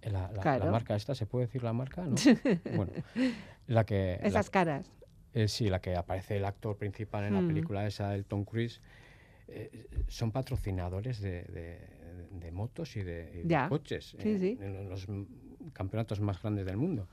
la, 0.02 0.30
la- 0.32 0.58
la 0.58 0.70
marca 0.70 0.94
esta, 0.96 1.14
¿se 1.14 1.26
puede 1.26 1.46
decir 1.46 1.62
la 1.64 1.72
marca? 1.72 2.04
¿no? 2.06 2.14
bueno, 2.76 2.92
la 3.66 3.84
que... 3.84 4.18
la- 4.22 4.28
Esas 4.28 4.50
caras. 4.50 4.90
eh, 5.34 5.48
sí, 5.48 5.68
la 5.68 5.80
que 5.80 5.96
aparece 5.96 6.36
el 6.36 6.44
actor 6.44 6.76
principal 6.76 7.24
en 7.24 7.34
la 7.34 7.40
Mm. 7.40 7.48
película 7.48 7.86
esa, 7.86 8.14
el 8.14 8.24
Tom 8.24 8.44
Cruise, 8.44 8.80
eh, 9.48 9.86
son 10.08 10.30
patrocinadores 10.30 11.20
de, 11.20 11.42
de- 11.44 12.02
de 12.30 12.52
motos 12.52 12.96
y 12.96 13.02
de, 13.02 13.30
y 13.34 13.42
de 13.42 13.48
Ya. 13.48 13.68
coches 13.68 14.14
Sí, 14.20 14.28
en, 14.30 14.38
sí. 14.40 14.58
en 14.60 14.88
los 14.88 15.06
campeonatos 15.72 16.20
más 16.20 16.40
grandes 16.40 16.64
del 16.66 16.76
mundo. 16.76 17.08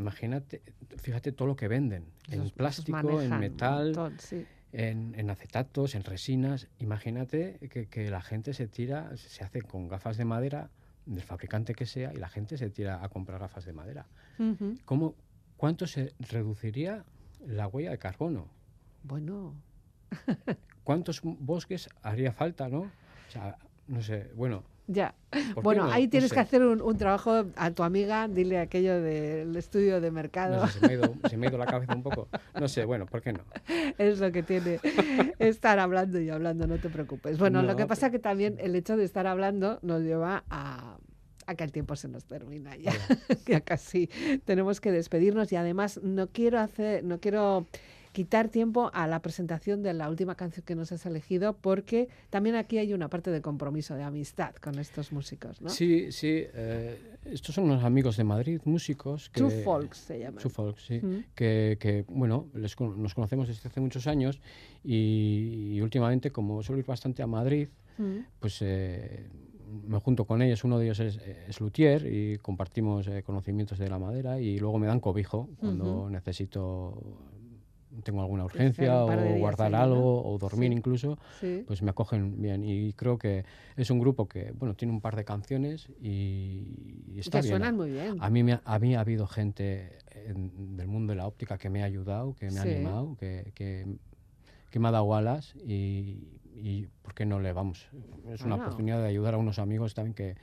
Imagínate, 0.00 0.62
fíjate 0.96 1.30
todo 1.30 1.46
lo 1.48 1.56
que 1.56 1.68
venden, 1.68 2.06
Esos- 2.26 2.46
en 2.46 2.50
plástico, 2.56 3.20
en 3.20 3.38
metal, 3.38 3.84
montón, 3.88 4.18
sí. 4.18 4.46
en, 4.72 5.14
en 5.14 5.28
acetatos, 5.28 5.94
en 5.94 6.04
resinas. 6.04 6.68
Imagínate 6.78 7.58
que, 7.70 7.86
que 7.86 8.10
la 8.10 8.22
gente 8.22 8.54
se 8.54 8.66
tira, 8.66 9.14
se 9.18 9.44
hace 9.44 9.60
con 9.60 9.88
gafas 9.88 10.16
de 10.16 10.24
madera, 10.24 10.70
del 11.04 11.22
fabricante 11.22 11.74
que 11.74 11.84
sea, 11.84 12.14
y 12.14 12.16
la 12.16 12.30
gente 12.30 12.56
se 12.56 12.70
tira 12.70 13.04
a 13.04 13.08
comprar 13.10 13.38
gafas 13.40 13.66
de 13.66 13.74
madera. 13.74 14.06
¿Cómo, 14.86 15.14
¿Cuánto 15.58 15.86
se 15.86 16.14
reduciría 16.18 17.04
la 17.46 17.66
huella 17.68 17.90
de 17.90 17.98
carbono? 17.98 18.48
Bueno, 19.02 19.54
¿Cuántos 20.82 21.20
bosques 21.22 21.90
haría 22.02 22.32
falta, 22.32 22.68
no? 22.70 22.80
O 22.80 23.30
sea, 23.30 23.58
no 23.86 24.00
sé, 24.02 24.30
bueno. 24.34 24.64
Ya. 24.92 25.14
¿por 25.30 25.40
qué 25.40 25.60
Bueno, 25.62 25.86
no? 25.86 25.92
ahí 25.92 26.04
No 26.04 26.10
tienes 26.10 26.28
sé. 26.30 26.34
que 26.34 26.40
hacer 26.40 26.62
un, 26.62 26.82
un 26.82 26.96
trabajo 26.96 27.44
a 27.56 27.70
tu 27.70 27.82
amiga, 27.82 28.26
dile 28.28 28.58
aquello 28.58 29.00
del 29.00 29.54
estudio 29.56 30.00
de 30.00 30.10
mercado. 30.10 30.56
No 30.62 30.66
sé, 30.68 30.78
se 30.80 30.86
me, 30.86 30.92
ha 30.92 30.96
ido, 30.96 31.14
se 31.28 31.36
me 31.36 31.46
ha 31.46 31.48
ido 31.50 31.58
la 31.58 31.66
cabeza 31.66 31.94
un 31.94 32.02
poco. 32.02 32.28
No 32.58 32.68
sé, 32.68 32.84
bueno, 32.84 33.06
¿por 33.06 33.22
qué 33.22 33.32
no? 33.32 33.40
Es 33.98 34.18
lo 34.18 34.32
que 34.32 34.42
tiene 34.42 34.80
estar 35.38 35.78
hablando 35.78 36.20
y 36.20 36.30
hablando, 36.30 36.66
no 36.66 36.78
te 36.78 36.88
preocupes. 36.90 37.38
Bueno, 37.38 37.62
lo 37.62 37.76
que 37.76 37.86
pasa 37.86 38.08
pero- 38.08 38.12
que 38.12 38.18
también 38.18 38.56
el 38.60 38.74
hecho 38.74 38.96
de 38.96 39.04
estar 39.04 39.26
hablando 39.26 39.78
nos 39.82 40.02
lleva 40.02 40.44
a, 40.50 40.96
a 41.46 41.54
que 41.54 41.64
el 41.64 41.72
tiempo 41.72 41.94
se 41.96 42.08
nos 42.08 42.24
termina 42.24 42.76
ya. 42.76 42.92
ya 43.46 43.60
casi 43.64 44.08
tenemos 44.44 44.80
que 44.80 44.90
despedirnos 44.92 45.52
y 45.52 45.56
además 45.56 46.00
no 46.02 46.26
quiero 46.28 46.58
hacer, 46.58 47.04
no 47.04 47.20
quiero 47.20 47.66
quitar 48.12 48.48
tiempo 48.48 48.90
a 48.92 49.06
la 49.06 49.20
presentación 49.22 49.82
de 49.82 49.94
la 49.94 50.08
última 50.08 50.34
canción 50.34 50.64
que 50.66 50.74
nos 50.74 50.90
has 50.92 51.06
elegido 51.06 51.56
porque 51.56 52.08
también 52.30 52.56
aquí 52.56 52.78
hay 52.78 52.92
una 52.92 53.08
parte 53.08 53.30
de 53.30 53.40
compromiso, 53.40 53.94
de 53.94 54.02
amistad 54.02 54.54
con 54.56 54.78
estos 54.78 55.12
músicos, 55.12 55.60
¿no? 55.60 55.68
Sí, 55.70 56.10
sí. 56.12 56.44
eh, 56.52 56.98
estos 57.24 57.54
son 57.54 57.64
unos 57.64 57.84
amigos 57.84 58.16
de 58.16 58.24
Madrid, 58.24 58.60
músicos. 58.64 59.30
Que, 59.30 59.40
True 59.40 59.62
Folks 59.62 59.98
se 59.98 60.18
llama. 60.18 60.38
True 60.40 60.50
Folks, 60.50 60.82
sí. 60.86 61.00
Mm. 61.00 61.24
Que, 61.34 61.76
que, 61.80 62.04
bueno, 62.08 62.46
les 62.54 62.78
nos 62.80 63.14
conocemos 63.14 63.46
desde 63.48 63.68
hace 63.68 63.80
muchos 63.80 64.06
años 64.06 64.40
y, 64.82 65.72
y 65.74 65.80
últimamente, 65.80 66.30
como 66.30 66.62
suelo 66.62 66.80
ir 66.80 66.86
bastante 66.86 67.22
a 67.22 67.26
Madrid, 67.26 67.68
Mm. 67.98 68.20
pues 68.38 68.58
eh, 68.62 69.28
me 69.86 69.98
junto 70.00 70.24
con 70.24 70.40
ellos. 70.40 70.64
Uno 70.64 70.78
de 70.78 70.86
ellos 70.86 71.00
es, 71.00 71.18
es 71.48 71.60
luthier 71.60 72.06
y 72.06 72.38
compartimos 72.38 73.06
eh, 73.08 73.22
conocimientos 73.22 73.78
de 73.78 73.88
la 73.90 73.98
madera 73.98 74.40
y 74.40 74.58
luego 74.58 74.78
me 74.78 74.86
dan 74.86 75.00
cobijo 75.00 75.50
cuando 75.58 76.08
necesito, 76.08 77.02
tengo 78.04 78.20
alguna 78.22 78.44
urgencia 78.44 79.04
o 79.04 79.10
días 79.10 79.38
guardar 79.38 79.74
algo 79.74 80.22
o 80.32 80.38
dormir 80.38 80.70
Sí. 80.70 80.76
incluso, 80.76 81.18
Sí. 81.40 81.64
pues 81.66 81.82
me 81.82 81.90
acogen 81.90 82.40
bien. 82.40 82.62
Y 82.64 82.92
creo 82.94 83.18
que 83.18 83.44
es 83.76 83.90
un 83.90 83.98
grupo 83.98 84.28
que, 84.28 84.52
bueno, 84.52 84.74
tiene 84.74 84.92
un 84.92 85.00
par 85.00 85.16
de 85.16 85.24
canciones 85.24 85.88
y, 86.00 87.04
y 87.08 87.18
está 87.20 87.38
que 87.38 87.42
bien. 87.48 87.50
suenan 87.58 87.76
muy 87.76 87.90
bien. 87.90 88.16
A 88.20 88.30
mí, 88.30 88.42
me 88.42 88.52
ha, 88.54 88.62
a 88.64 88.78
mí 88.78 88.94
ha 88.94 89.00
habido 89.00 89.26
gente 89.26 89.98
en- 90.14 90.76
del 90.76 90.86
mundo 90.88 91.12
de 91.12 91.16
la 91.16 91.26
óptica 91.26 91.58
que 91.58 91.70
me 91.70 91.82
ha 91.82 91.86
ayudado, 91.86 92.34
que 92.34 92.50
me 92.50 92.58
ha 92.58 92.62
animado, 92.74 93.16
que, 93.18 93.52
que, 93.54 93.86
que 94.70 94.78
me 94.78 94.88
ha 94.88 94.92
dado 94.92 95.14
alas 95.14 95.54
y, 95.56 96.38
y 96.54 96.86
¿por 97.02 97.14
qué 97.14 97.26
no 97.26 97.40
le 97.40 97.52
vamos? 97.52 97.88
Es 98.28 98.42
una 98.42 98.54
oportunidad 98.66 99.00
de 99.02 99.08
ayudar 99.08 99.34
a 99.34 99.38
unos 99.38 99.58
amigos 99.58 99.94
también 99.94 100.14
que... 100.14 100.36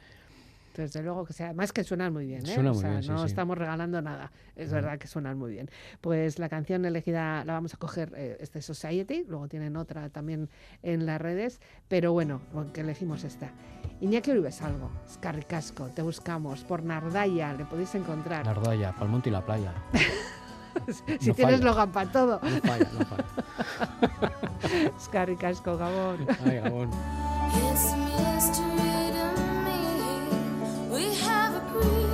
Desde 0.77 1.01
luego 1.01 1.25
que 1.25 1.33
sea, 1.33 1.47
además 1.47 1.73
que 1.73 1.83
suenan 1.83 2.13
muy 2.13 2.25
bien, 2.27 2.45
¿eh? 2.45 2.53
Suena 2.53 2.71
O 2.71 2.73
muy 2.73 2.81
sea, 2.81 2.89
bien, 2.91 3.03
sí, 3.03 3.09
no 3.09 3.19
sí. 3.19 3.25
estamos 3.25 3.57
regalando 3.57 4.01
nada, 4.01 4.31
es 4.55 4.71
verdad 4.71 4.99
que 4.99 5.07
suenan 5.07 5.37
muy 5.37 5.51
bien. 5.51 5.69
Pues 6.01 6.37
la 6.39 6.49
canción 6.49 6.85
elegida 6.85 7.43
la 7.45 7.53
vamos 7.53 7.73
a 7.73 7.77
coger, 7.77 8.13
eh, 8.15 8.37
este 8.39 8.61
Society, 8.61 9.25
luego 9.27 9.47
tienen 9.47 9.75
otra 9.75 10.09
también 10.09 10.49
en 10.83 11.05
las 11.05 11.19
redes, 11.19 11.59
pero 11.87 12.13
bueno, 12.13 12.41
que 12.73 12.81
elegimos 12.81 13.23
esta. 13.23 13.51
Iñaki 14.01 14.31
Uribe 14.31 14.49
algo, 14.61 14.91
Casco, 15.47 15.87
te 15.87 16.01
buscamos, 16.03 16.63
por 16.63 16.83
Nardaya, 16.83 17.53
le 17.53 17.65
podéis 17.65 17.95
encontrar. 17.95 18.45
La 18.45 18.51
Ardaya, 18.51 18.93
Palmonte 18.93 19.29
y 19.29 19.31
la 19.31 19.43
playa. 19.45 19.73
si 21.19 21.29
no 21.29 21.33
tienes 21.33 21.35
falla. 21.37 21.57
logan 21.57 21.91
para 21.91 22.11
todo, 22.11 22.39
No 22.43 22.61
falla, 22.61 22.87
no 22.99 23.05
falla. 23.05 23.25
Gabón. 25.77 26.27
Ay, 26.45 26.55
Gabón. 26.57 26.89
We 30.97 31.13
have 31.13 31.53
a 31.53 31.59
breeze. 31.59 32.06